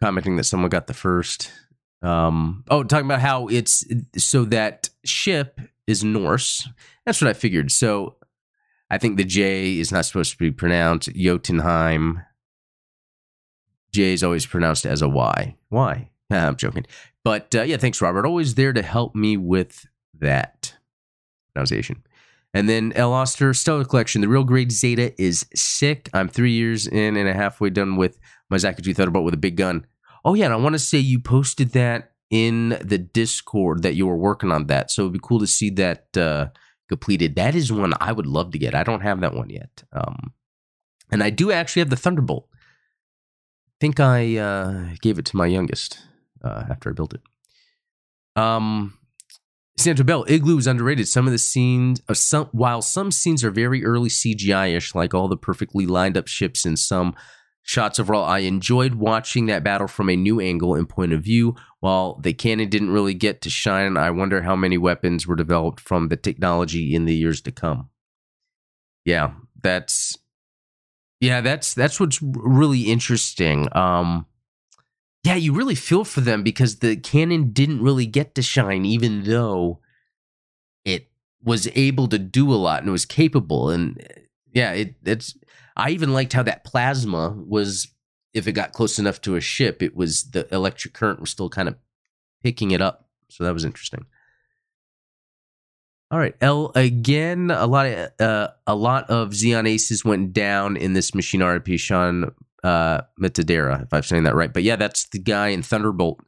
commenting 0.00 0.36
that 0.36 0.44
someone 0.44 0.70
got 0.70 0.86
the 0.86 0.94
first. 0.94 1.50
Um, 2.02 2.64
oh, 2.70 2.82
talking 2.82 3.06
about 3.06 3.20
how 3.20 3.48
it's 3.48 3.84
so 4.16 4.44
that 4.46 4.88
ship 5.04 5.60
is 5.86 6.02
Norse. 6.02 6.68
That's 7.04 7.20
what 7.20 7.28
I 7.28 7.34
figured. 7.34 7.70
So 7.70 8.16
I 8.88 8.98
think 8.98 9.16
the 9.16 9.24
J 9.24 9.78
is 9.78 9.92
not 9.92 10.06
supposed 10.06 10.32
to 10.32 10.38
be 10.38 10.50
pronounced 10.50 11.14
Jotunheim. 11.14 12.22
J 13.92 14.12
is 14.12 14.24
always 14.24 14.46
pronounced 14.46 14.86
as 14.86 15.02
a 15.02 15.08
Y. 15.08 15.56
Why? 15.68 16.10
I'm 16.30 16.56
joking. 16.56 16.86
But 17.24 17.54
uh, 17.54 17.62
yeah, 17.62 17.76
thanks, 17.76 18.00
Robert. 18.00 18.24
Always 18.24 18.54
there 18.54 18.72
to 18.72 18.82
help 18.82 19.14
me 19.14 19.36
with 19.36 19.86
that 20.18 20.74
pronunciation. 21.52 22.02
And 22.52 22.68
then 22.68 22.92
El 22.96 23.12
Oster 23.12 23.54
Stellar 23.54 23.84
Collection. 23.84 24.20
The 24.20 24.28
real 24.28 24.44
grade 24.44 24.72
Zeta 24.72 25.14
is 25.22 25.46
sick. 25.54 26.10
I'm 26.12 26.28
three 26.28 26.52
years 26.52 26.86
in 26.86 27.16
and 27.16 27.28
a 27.28 27.32
halfway 27.32 27.70
done 27.70 27.96
with 27.96 28.18
my 28.48 28.56
Zakaji 28.56 28.94
Thunderbolt 28.94 29.24
with 29.24 29.34
a 29.34 29.38
big 29.38 29.56
gun. 29.56 29.86
Oh 30.24 30.34
yeah, 30.34 30.46
and 30.46 30.54
I 30.54 30.56
want 30.56 30.74
to 30.74 30.78
say 30.78 30.98
you 30.98 31.20
posted 31.20 31.70
that 31.70 32.12
in 32.30 32.70
the 32.82 32.98
Discord 32.98 33.82
that 33.82 33.94
you 33.94 34.06
were 34.06 34.16
working 34.16 34.50
on 34.50 34.66
that. 34.66 34.90
So 34.90 35.02
it'd 35.02 35.12
be 35.12 35.20
cool 35.22 35.40
to 35.40 35.46
see 35.46 35.70
that 35.70 36.16
uh, 36.16 36.48
completed. 36.88 37.36
That 37.36 37.54
is 37.54 37.72
one 37.72 37.92
I 38.00 38.12
would 38.12 38.26
love 38.26 38.52
to 38.52 38.58
get. 38.58 38.74
I 38.74 38.84
don't 38.84 39.00
have 39.00 39.20
that 39.20 39.34
one 39.34 39.50
yet. 39.50 39.82
Um, 39.92 40.32
and 41.10 41.22
I 41.22 41.30
do 41.30 41.50
actually 41.50 41.80
have 41.80 41.90
the 41.90 41.96
Thunderbolt. 41.96 42.48
I 42.52 43.76
think 43.80 43.98
I 43.98 44.36
uh, 44.36 44.84
gave 45.00 45.18
it 45.18 45.24
to 45.26 45.36
my 45.36 45.46
youngest 45.46 45.98
uh, 46.44 46.64
after 46.68 46.90
I 46.90 46.92
built 46.92 47.14
it. 47.14 47.22
Um, 48.36 48.98
Santa 49.80 50.04
Bell 50.04 50.24
Igloo 50.28 50.58
is 50.58 50.66
underrated. 50.66 51.08
Some 51.08 51.26
of 51.26 51.32
the 51.32 51.38
scenes, 51.38 52.02
uh, 52.08 52.14
some 52.14 52.48
while 52.52 52.82
some 52.82 53.10
scenes 53.10 53.42
are 53.42 53.50
very 53.50 53.84
early 53.84 54.10
CGI-ish, 54.10 54.94
like 54.94 55.14
all 55.14 55.28
the 55.28 55.36
perfectly 55.36 55.86
lined 55.86 56.16
up 56.16 56.28
ships 56.28 56.64
and 56.64 56.78
some 56.78 57.14
shots 57.62 57.98
overall. 57.98 58.24
I 58.24 58.40
enjoyed 58.40 58.94
watching 58.96 59.46
that 59.46 59.64
battle 59.64 59.88
from 59.88 60.10
a 60.10 60.16
new 60.16 60.40
angle 60.40 60.74
and 60.74 60.88
point 60.88 61.12
of 61.12 61.22
view. 61.22 61.56
While 61.80 62.20
the 62.20 62.34
cannon 62.34 62.68
didn't 62.68 62.90
really 62.90 63.14
get 63.14 63.40
to 63.42 63.50
shine, 63.50 63.96
I 63.96 64.10
wonder 64.10 64.42
how 64.42 64.54
many 64.54 64.76
weapons 64.76 65.26
were 65.26 65.36
developed 65.36 65.80
from 65.80 66.08
the 66.08 66.16
technology 66.16 66.94
in 66.94 67.06
the 67.06 67.14
years 67.14 67.40
to 67.42 67.50
come. 67.50 67.88
Yeah, 69.04 69.32
that's 69.62 70.18
yeah, 71.20 71.40
that's 71.40 71.72
that's 71.72 71.98
what's 71.98 72.20
really 72.22 72.82
interesting. 72.82 73.68
Um 73.74 74.26
yeah, 75.22 75.34
you 75.34 75.52
really 75.52 75.74
feel 75.74 76.04
for 76.04 76.20
them 76.20 76.42
because 76.42 76.78
the 76.78 76.96
cannon 76.96 77.52
didn't 77.52 77.82
really 77.82 78.06
get 78.06 78.34
to 78.34 78.42
shine, 78.42 78.84
even 78.84 79.24
though 79.24 79.80
it 80.84 81.10
was 81.42 81.68
able 81.74 82.08
to 82.08 82.18
do 82.18 82.52
a 82.52 82.56
lot 82.56 82.80
and 82.80 82.88
it 82.88 82.92
was 82.92 83.04
capable. 83.04 83.70
And 83.70 84.02
yeah, 84.52 84.72
it 84.72 84.94
it's 85.04 85.36
I 85.76 85.90
even 85.90 86.12
liked 86.12 86.32
how 86.32 86.42
that 86.44 86.64
plasma 86.64 87.30
was 87.36 87.88
if 88.32 88.46
it 88.46 88.52
got 88.52 88.72
close 88.72 88.98
enough 88.98 89.20
to 89.22 89.36
a 89.36 89.40
ship, 89.40 89.82
it 89.82 89.94
was 89.94 90.30
the 90.30 90.52
electric 90.54 90.94
current 90.94 91.20
was 91.20 91.30
still 91.30 91.50
kind 91.50 91.68
of 91.68 91.76
picking 92.42 92.70
it 92.70 92.80
up. 92.80 93.08
So 93.28 93.44
that 93.44 93.54
was 93.54 93.64
interesting. 93.64 94.06
All 96.10 96.18
right, 96.18 96.34
L 96.40 96.72
again. 96.74 97.50
A 97.50 97.66
lot 97.66 97.86
of 97.86 98.10
uh, 98.18 98.48
a 98.66 98.74
lot 98.74 99.08
of 99.10 99.30
Zeon 99.30 99.68
aces 99.68 100.04
went 100.04 100.32
down 100.32 100.76
in 100.76 100.92
this 100.92 101.14
machine 101.14 101.40
RP. 101.40 101.78
Sean 101.78 102.32
uh, 102.62 103.02
Metadera, 103.20 103.82
if 103.84 103.92
I'm 103.92 104.02
saying 104.02 104.24
that 104.24 104.34
right. 104.34 104.52
But 104.52 104.62
yeah, 104.62 104.76
that's 104.76 105.08
the 105.08 105.18
guy 105.18 105.48
in 105.48 105.62
Thunderbolt. 105.62 106.20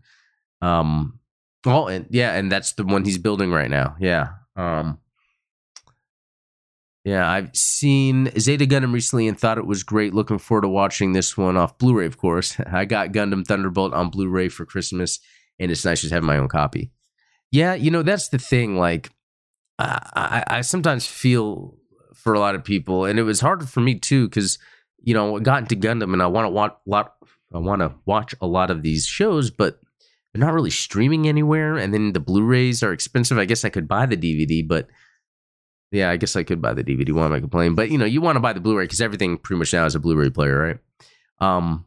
Um, 0.60 1.18
oh, 1.66 1.88
and 1.88 2.06
yeah, 2.10 2.34
and 2.34 2.50
that's 2.50 2.72
the 2.74 2.84
one 2.84 3.04
he's 3.04 3.18
building 3.18 3.50
right 3.50 3.70
now. 3.70 3.96
Yeah. 4.00 4.28
Um, 4.56 4.98
yeah, 7.04 7.28
I've 7.28 7.54
seen 7.56 8.30
Zeta 8.38 8.64
Gundam 8.64 8.92
recently 8.92 9.26
and 9.26 9.38
thought 9.38 9.58
it 9.58 9.66
was 9.66 9.82
great. 9.82 10.14
Looking 10.14 10.38
forward 10.38 10.62
to 10.62 10.68
watching 10.68 11.12
this 11.12 11.36
one 11.36 11.56
off 11.56 11.76
Blu-ray, 11.78 12.06
of 12.06 12.16
course. 12.16 12.56
I 12.66 12.84
got 12.84 13.12
Gundam 13.12 13.44
Thunderbolt 13.44 13.92
on 13.92 14.10
Blu-ray 14.10 14.48
for 14.48 14.64
Christmas, 14.64 15.18
and 15.58 15.70
it's 15.70 15.84
nice 15.84 16.02
to 16.02 16.08
have 16.10 16.22
my 16.22 16.38
own 16.38 16.48
copy. 16.48 16.92
Yeah, 17.50 17.74
you 17.74 17.90
know 17.90 18.02
that's 18.02 18.28
the 18.28 18.38
thing. 18.38 18.76
Like, 18.76 19.10
I, 19.78 20.44
I, 20.48 20.58
I 20.58 20.60
sometimes 20.60 21.06
feel 21.06 21.76
for 22.14 22.34
a 22.34 22.38
lot 22.40 22.54
of 22.54 22.62
people, 22.62 23.04
and 23.04 23.18
it 23.18 23.24
was 23.24 23.40
harder 23.40 23.66
for 23.66 23.80
me 23.80 23.98
too 23.98 24.28
because 24.28 24.58
you 25.02 25.14
know 25.14 25.38
got 25.40 25.62
into 25.62 25.76
Gundam, 25.76 26.12
and 26.12 26.22
I 26.22 26.26
want 26.26 26.46
to 26.46 26.50
watch 26.50 26.74
lot. 26.86 27.14
I 27.52 27.58
want 27.58 27.80
to 27.80 27.94
watch 28.06 28.34
a 28.40 28.46
lot 28.46 28.70
of 28.70 28.82
these 28.82 29.06
shows, 29.06 29.50
but 29.50 29.78
they're 30.32 30.44
not 30.44 30.54
really 30.54 30.70
streaming 30.70 31.28
anywhere. 31.28 31.76
And 31.76 31.92
then 31.92 32.12
the 32.12 32.20
Blu-rays 32.20 32.82
are 32.82 32.92
expensive. 32.92 33.36
I 33.36 33.44
guess 33.44 33.64
I 33.64 33.68
could 33.68 33.86
buy 33.86 34.06
the 34.06 34.16
DVD, 34.16 34.66
but 34.66 34.88
yeah, 35.90 36.10
I 36.10 36.16
guess 36.16 36.34
I 36.34 36.42
could 36.42 36.62
buy 36.62 36.72
the 36.72 36.82
DVD. 36.82 37.12
Why 37.12 37.26
am 37.26 37.32
I 37.34 37.40
complaining? 37.40 37.74
But 37.74 37.90
you 37.90 37.98
know, 37.98 38.06
you 38.06 38.22
want 38.22 38.36
to 38.36 38.40
buy 38.40 38.54
the 38.54 38.60
Blu-ray 38.60 38.84
because 38.84 39.00
everything 39.00 39.36
pretty 39.36 39.58
much 39.58 39.72
now 39.72 39.84
is 39.84 39.94
a 39.94 40.00
Blu-ray 40.00 40.30
player, 40.30 40.58
right? 40.58 40.78
Um, 41.38 41.84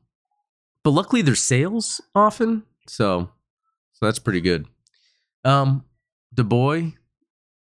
but 0.83 0.91
luckily 0.91 1.23
there's 1.23 1.41
sales 1.41 1.99
often, 2.13 2.63
so 2.87 3.31
so 3.93 4.05
that's 4.05 4.19
pretty 4.19 4.41
good. 4.41 4.67
Um, 5.43 5.85
the 6.31 6.43
boy 6.43 6.93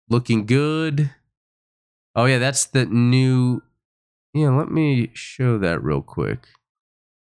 looking 0.09 0.45
good. 0.45 1.11
Oh 2.15 2.25
yeah, 2.25 2.39
that's 2.39 2.65
the 2.65 2.85
new. 2.85 3.61
Yeah, 4.33 4.49
let 4.49 4.71
me 4.71 5.11
show 5.13 5.57
that 5.59 5.83
real 5.83 6.01
quick. 6.01 6.47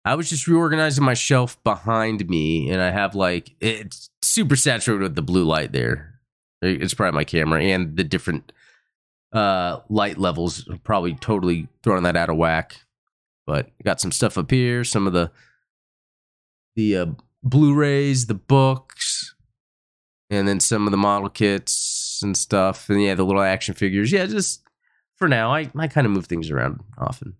I 0.05 0.15
was 0.15 0.29
just 0.29 0.47
reorganizing 0.47 1.05
my 1.05 1.15
shelf 1.15 1.63
behind 1.65 2.29
me, 2.29 2.71
and 2.71 2.81
I 2.81 2.91
have 2.91 3.15
like 3.15 3.53
it's 3.61 4.11
super 4.23 4.57
saturated 4.57 5.03
with 5.03 5.15
the 5.15 5.23
blue 5.23 5.45
light 5.45 5.73
there. 5.73 6.21
It's 6.63 6.95
probably 6.95 7.17
my 7.17 7.25
camera 7.25 7.63
and 7.63 7.97
the 7.97 8.05
different 8.05 8.53
uh, 9.33 9.81
light 9.89 10.19
levels 10.19 10.69
probably 10.85 11.15
totally 11.15 11.69
throwing 11.83 12.05
that 12.05 12.17
out 12.17 12.31
of 12.31 12.37
whack. 12.37 12.77
But 13.47 13.71
got 13.83 14.01
some 14.01 14.13
stuff 14.13 14.39
up 14.39 14.51
here, 14.51 14.85
some 14.85 15.07
of 15.07 15.13
the 15.13 15.31
the 16.77 16.97
uh, 16.97 17.07
Blu-rays, 17.43 18.27
the 18.27 18.35
books, 18.35 19.35
and 20.31 20.49
then 20.49 20.61
some 20.61 20.87
of 20.87 20.91
the 20.91 20.97
model 20.97 21.29
kits 21.29 22.21
and 22.23 22.37
stuff, 22.37 22.89
and 22.89 23.03
yeah, 23.03 23.15
the 23.15 23.25
little 23.25 23.43
action 23.43 23.75
figures. 23.75 24.13
Yeah, 24.13 24.27
just 24.27 24.64
for 25.25 25.29
now, 25.29 25.55
I 25.55 25.71
I 25.75 25.89
kind 25.89 26.07
of 26.07 26.13
move 26.13 26.27
things 26.27 26.51
around 26.51 26.81
often. 26.99 27.35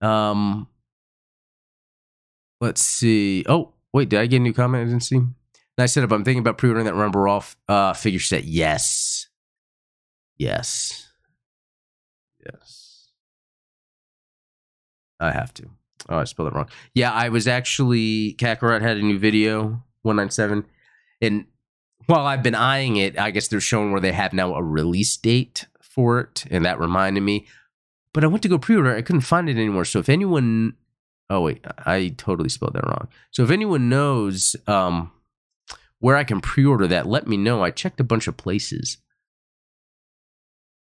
Um, 0.00 0.68
let's 2.60 2.80
see. 2.80 3.44
Oh, 3.48 3.72
wait, 3.92 4.08
did 4.08 4.20
I 4.20 4.26
get 4.26 4.36
a 4.36 4.40
new 4.40 4.52
comment? 4.52 4.82
I 4.82 4.84
didn't 4.84 5.02
see. 5.02 5.22
Nice 5.76 5.92
setup. 5.92 6.12
I'm 6.12 6.22
thinking 6.22 6.38
about 6.40 6.56
pre-ordering 6.56 6.86
that 6.86 6.94
Rumble 6.94 7.28
Off 7.28 7.56
uh, 7.68 7.94
figure 7.94 8.20
set. 8.20 8.44
Yes, 8.44 9.28
Yes. 10.38 11.08
Yes. 12.44 13.08
I 15.18 15.32
have 15.32 15.52
to. 15.54 15.68
Oh, 16.08 16.18
I 16.18 16.24
spelled 16.24 16.48
it 16.48 16.54
wrong. 16.54 16.68
Yeah, 16.94 17.12
I 17.12 17.28
was 17.28 17.48
actually 17.48 18.34
Kakarot 18.34 18.82
had 18.82 18.98
a 18.98 19.02
new 19.02 19.18
video, 19.18 19.82
197. 20.02 20.64
And 21.20 21.46
while 22.06 22.26
I've 22.26 22.42
been 22.42 22.54
eyeing 22.56 22.96
it, 22.96 23.18
I 23.18 23.30
guess 23.30 23.48
they're 23.48 23.60
showing 23.60 23.92
where 23.92 24.00
they 24.00 24.12
have 24.12 24.32
now 24.32 24.54
a 24.54 24.62
release 24.62 25.16
date 25.16 25.66
for 25.94 26.20
it, 26.20 26.44
and 26.50 26.64
that 26.64 26.80
reminded 26.80 27.22
me. 27.22 27.46
But 28.12 28.24
I 28.24 28.26
went 28.26 28.42
to 28.42 28.48
go 28.48 28.58
pre-order, 28.58 28.94
I 28.94 29.02
couldn't 29.02 29.22
find 29.22 29.48
it 29.48 29.56
anymore. 29.56 29.84
So 29.84 29.98
if 29.98 30.08
anyone 30.08 30.74
Oh 31.30 31.40
wait, 31.40 31.64
I 31.86 32.14
totally 32.18 32.50
spelled 32.50 32.74
that 32.74 32.86
wrong. 32.86 33.08
So 33.30 33.42
if 33.42 33.50
anyone 33.50 33.88
knows 33.88 34.54
um 34.66 35.12
where 35.98 36.16
I 36.16 36.24
can 36.24 36.40
pre-order 36.40 36.86
that, 36.88 37.06
let 37.06 37.26
me 37.26 37.36
know. 37.36 37.62
I 37.62 37.70
checked 37.70 38.00
a 38.00 38.04
bunch 38.04 38.26
of 38.26 38.36
places. 38.36 38.98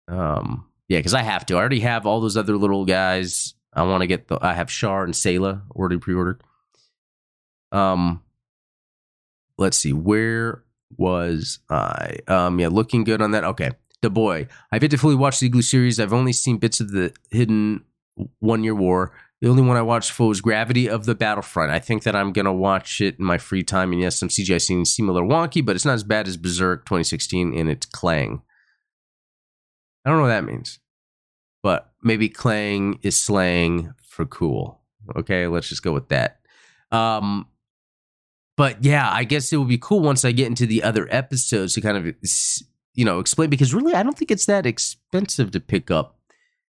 Um 0.09 0.67
yeah, 0.89 0.99
because 0.99 1.15
I 1.15 1.23
have 1.23 1.47
to. 1.47 1.55
I 1.55 1.59
already 1.59 1.81
have 1.81 2.07
all 2.07 2.21
those 2.21 2.37
other 2.37 2.57
little 2.57 2.85
guys. 2.85 3.55
I 3.73 3.83
want 3.83 4.03
to 4.03 4.07
get 4.07 4.29
the. 4.29 4.39
I 4.41 4.53
have 4.53 4.69
Char 4.69 5.05
and 5.05 5.15
Sayla 5.15 5.63
already 5.75 5.99
pre-ordered. 5.99 6.43
Um, 7.73 8.23
let's 9.57 9.79
see. 9.79 9.93
Where 9.93 10.63
was 10.97 11.59
I? 11.71 12.19
Um, 12.29 12.61
yeah, 12.61 12.69
looking 12.69 13.05
good 13.05 13.23
on 13.23 13.31
that. 13.33 13.45
Okay, 13.45 13.71
the 14.05 14.11
boy. 14.11 14.47
I've 14.71 14.83
yet 14.83 14.91
to 14.93 14.99
fully 14.99 15.15
watch 15.15 15.41
the 15.41 15.47
Igloo 15.47 15.63
series. 15.63 15.99
I've 15.99 16.13
only 16.13 16.33
seen 16.33 16.59
bits 16.59 16.79
of 16.79 16.93
the 16.93 17.13
Hidden 17.31 17.83
One 18.39 18.63
Year 18.63 18.75
War. 18.75 19.13
The 19.41 19.49
only 19.49 19.63
one 19.63 19.77
I 19.77 19.83
watched 19.83 20.13
full 20.13 20.29
was 20.29 20.41
Gravity 20.41 20.89
of 20.89 21.07
the 21.07 21.15
Battlefront. 21.15 21.73
I 21.73 21.79
think 21.79 22.05
that 22.05 22.15
I'm 22.15 22.33
gonna 22.33 22.53
watch 22.53 23.01
it 23.01 23.19
in 23.19 23.25
my 23.25 23.39
free 23.39 23.63
time. 23.63 23.93
And 23.93 24.01
yes, 24.01 24.17
some 24.17 24.29
CGI 24.29 24.61
scenes 24.61 24.95
seem 24.95 25.09
a 25.09 25.13
little 25.13 25.29
wonky, 25.29 25.65
but 25.65 25.75
it's 25.75 25.85
not 25.85 25.95
as 25.95 26.05
bad 26.05 26.29
as 26.29 26.37
Berserk 26.37 26.85
2016 26.87 27.53
in 27.53 27.69
its 27.69 27.87
clang. 27.87 28.43
I 30.05 30.11
don't 30.11 30.19
know 30.19 30.25
what 30.25 30.29
that 30.29 30.45
means, 30.45 30.79
but 31.63 31.93
maybe 32.03 32.29
clang 32.29 32.99
is 33.03 33.17
slang 33.17 33.95
for 34.03 34.27
cool. 34.27 34.81
Okay, 35.17 35.47
let's 35.47 35.69
just 35.69 35.83
go 35.83 35.93
with 35.93 36.09
that. 36.09 36.41
Um, 36.93 37.49
but 38.57 38.85
yeah, 38.85 39.11
I 39.11 39.25
guess 39.25 39.53
it 39.53 39.57
would 39.57 39.69
be 39.69 39.79
cool 39.79 40.01
once 40.01 40.25
I 40.25 40.33
get 40.33 40.47
into 40.47 40.67
the 40.67 40.83
other 40.83 41.09
episodes 41.11 41.75
to 41.75 41.81
kind 41.81 41.97
of, 41.97 42.15
you 42.95 43.05
know, 43.05 43.19
explain 43.19 43.51
because 43.51 43.75
really 43.75 43.95
I 43.95 44.03
don't 44.03 44.17
think 44.17 44.31
it's 44.31 44.47
that 44.47 44.67
expensive 44.67 45.51
to 45.53 45.61
pick 45.61 45.91
up 45.91 46.19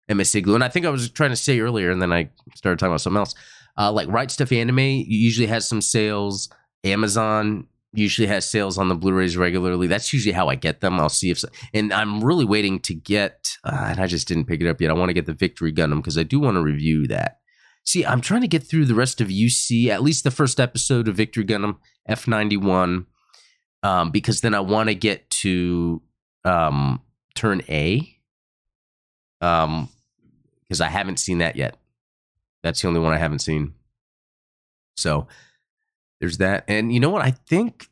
MS 0.08 0.34
Igloo. 0.34 0.54
And 0.54 0.64
I 0.64 0.68
think 0.68 0.86
I 0.86 0.90
was 0.90 1.10
trying 1.10 1.30
to 1.30 1.36
say 1.36 1.60
earlier, 1.60 1.90
and 1.90 2.02
then 2.02 2.12
I 2.12 2.30
started 2.54 2.78
talking 2.78 2.92
about 2.92 3.00
something 3.00 3.18
else. 3.18 3.34
Uh, 3.78 3.92
like 3.92 4.08
Right 4.08 4.28
Stuf 4.28 4.56
Anime 4.56 5.04
usually 5.06 5.46
has 5.46 5.66
some 5.66 5.80
sales. 5.80 6.50
Amazon 6.84 7.66
usually 7.92 8.28
has 8.28 8.48
sales 8.48 8.78
on 8.78 8.88
the 8.88 8.94
Blu-rays 8.94 9.36
regularly. 9.36 9.86
That's 9.86 10.12
usually 10.12 10.32
how 10.32 10.48
I 10.48 10.54
get 10.54 10.80
them. 10.80 11.00
I'll 11.00 11.08
see 11.08 11.30
if, 11.30 11.42
and 11.72 11.92
I'm 11.92 12.22
really 12.22 12.44
waiting 12.44 12.78
to 12.80 12.94
get, 12.94 13.56
uh, 13.64 13.86
and 13.88 14.00
I 14.00 14.06
just 14.06 14.28
didn't 14.28 14.46
pick 14.46 14.60
it 14.60 14.68
up 14.68 14.80
yet. 14.80 14.90
I 14.90 14.94
want 14.94 15.08
to 15.08 15.14
get 15.14 15.26
the 15.26 15.32
Victory 15.32 15.72
Gundam 15.72 15.96
because 15.96 16.18
I 16.18 16.22
do 16.22 16.40
want 16.40 16.56
to 16.56 16.62
review 16.62 17.06
that. 17.08 17.38
See, 17.84 18.04
I'm 18.04 18.20
trying 18.20 18.42
to 18.42 18.48
get 18.48 18.62
through 18.62 18.84
the 18.84 18.94
rest 18.94 19.20
of 19.20 19.28
UC, 19.28 19.88
at 19.88 20.02
least 20.02 20.22
the 20.22 20.30
first 20.30 20.60
episode 20.60 21.08
of 21.08 21.16
Victory 21.16 21.44
Gundam 21.44 21.78
F91, 22.08 23.06
um, 23.82 24.10
because 24.10 24.42
then 24.42 24.54
I 24.54 24.60
want 24.60 24.88
to 24.88 24.94
get 24.94 25.28
to 25.30 26.02
um, 26.44 27.00
turn 27.34 27.62
A, 27.68 28.16
um, 29.40 29.88
because 30.62 30.80
I 30.80 30.88
haven't 30.88 31.18
seen 31.18 31.38
that 31.38 31.56
yet. 31.56 31.76
That's 32.62 32.82
the 32.82 32.88
only 32.88 33.00
one 33.00 33.12
I 33.12 33.18
haven't 33.18 33.40
seen. 33.40 33.74
So 34.96 35.26
there's 36.20 36.38
that. 36.38 36.64
And 36.68 36.92
you 36.92 37.00
know 37.00 37.10
what? 37.10 37.22
I 37.22 37.30
think 37.30 37.88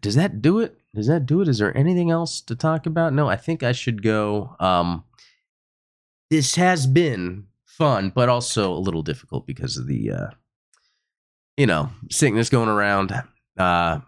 does 0.00 0.14
that 0.16 0.42
do 0.42 0.58
it? 0.60 0.76
Does 0.94 1.06
that 1.06 1.26
do 1.26 1.40
it? 1.40 1.48
Is 1.48 1.58
there 1.58 1.76
anything 1.76 2.10
else 2.10 2.40
to 2.42 2.56
talk 2.56 2.86
about? 2.86 3.12
No, 3.12 3.28
I 3.28 3.36
think 3.36 3.62
I 3.62 3.72
should 3.72 4.02
go. 4.02 4.56
Um, 4.58 5.04
this 6.30 6.56
has 6.56 6.86
been 6.86 7.46
fun, 7.64 8.10
but 8.14 8.28
also 8.28 8.72
a 8.72 8.78
little 8.78 9.02
difficult 9.02 9.46
because 9.46 9.76
of 9.76 9.86
the, 9.86 10.10
uh, 10.10 10.30
you 11.56 11.66
know, 11.66 11.90
sickness 12.10 12.50
going 12.50 12.68
around. 12.68 13.12
Uh, 13.56 14.00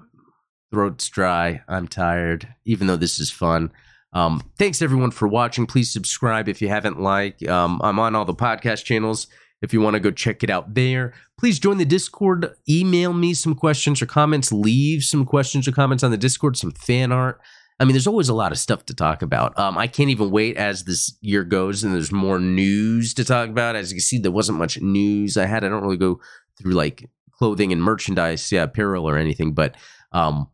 throat's 0.73 1.09
dry. 1.09 1.63
I'm 1.69 1.87
tired, 1.87 2.49
even 2.65 2.89
though 2.89 2.97
this 2.97 3.21
is 3.21 3.31
fun. 3.31 3.71
Um, 4.13 4.43
thanks 4.59 4.83
everyone 4.83 5.13
for 5.13 5.29
watching. 5.29 5.67
Please 5.67 5.93
subscribe 5.93 6.49
if 6.49 6.61
you 6.61 6.69
haven't 6.69 7.01
liked. 7.01 7.47
Um, 7.47 7.81
I'm 7.85 8.01
on 8.01 8.17
all 8.17 8.25
the 8.25 8.35
podcast 8.35 8.85
channels 8.85 9.29
if 9.63 9.73
you 9.73 9.81
want 9.81 9.95
to 9.95 10.01
go 10.01 10.11
check 10.11 10.43
it 10.43 10.51
out 10.51 10.75
there. 10.75 11.15
Please 11.39 11.59
join 11.59 11.79
the 11.79 11.85
Discord. 11.85 12.55
Email 12.69 13.13
me 13.13 13.35
some 13.35 13.55
questions 13.55 14.03
or 14.03 14.07
comments. 14.07 14.51
Leave 14.51 15.05
some 15.05 15.25
questions 15.25 15.69
or 15.69 15.73
comments 15.73 16.03
on 16.03 16.11
the 16.11 16.17
Discord, 16.17 16.57
some 16.57 16.73
fan 16.73 17.13
art. 17.13 17.41
I 17.79 17.85
mean, 17.85 17.95
there's 17.95 18.07
always 18.07 18.29
a 18.29 18.35
lot 18.35 18.53
of 18.53 18.59
stuff 18.59 18.85
to 18.87 18.95
talk 18.95 19.23
about. 19.23 19.59
Um, 19.59 19.77
I 19.77 19.87
can't 19.87 20.11
even 20.11 20.31
wait 20.31 20.57
as 20.57 20.85
this 20.85 21.17
year 21.21 21.43
goes 21.43 21.83
and 21.83 21.95
there's 21.95 22.13
more 22.13 22.39
news 22.39 23.15
to 23.15 23.25
talk 23.25 23.49
about. 23.49 23.77
As 23.77 23.91
you 23.91 23.97
can 23.97 24.03
see, 24.03 24.19
there 24.19 24.31
wasn't 24.31 24.59
much 24.59 24.81
news 24.81 25.37
I 25.37 25.47
had. 25.47 25.65
I 25.65 25.69
don't 25.69 25.83
really 25.83 25.97
go 25.97 26.21
through 26.61 26.73
like 26.73 27.09
clothing 27.33 27.73
and 27.73 27.83
merchandise, 27.83 28.53
yeah, 28.53 28.65
apparel 28.65 29.09
or 29.09 29.17
anything, 29.17 29.53
but 29.53 29.77
um, 30.13 30.49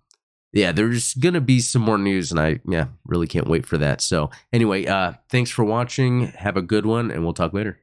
yeah, 0.53 0.73
there's 0.73 1.15
gonna 1.15 1.41
be 1.41 1.61
some 1.61 1.83
more 1.83 1.99
news, 1.99 2.31
and 2.31 2.41
I 2.41 2.61
yeah 2.67 2.87
really 3.07 3.27
can't 3.27 3.49
wait 3.49 3.67
for 3.67 3.79
that. 3.79 4.01
So 4.01 4.31
anyway, 4.53 4.87
uh, 4.87 5.15
thanks 5.31 5.51
for 5.51 5.65
watching. 5.65 6.29
Have 6.29 6.57
a 6.57 6.63
good 6.63 6.87
one, 6.87 7.11
and 7.11 7.25
we'll 7.25 7.35
talk 7.35 7.53
later. 7.53 7.81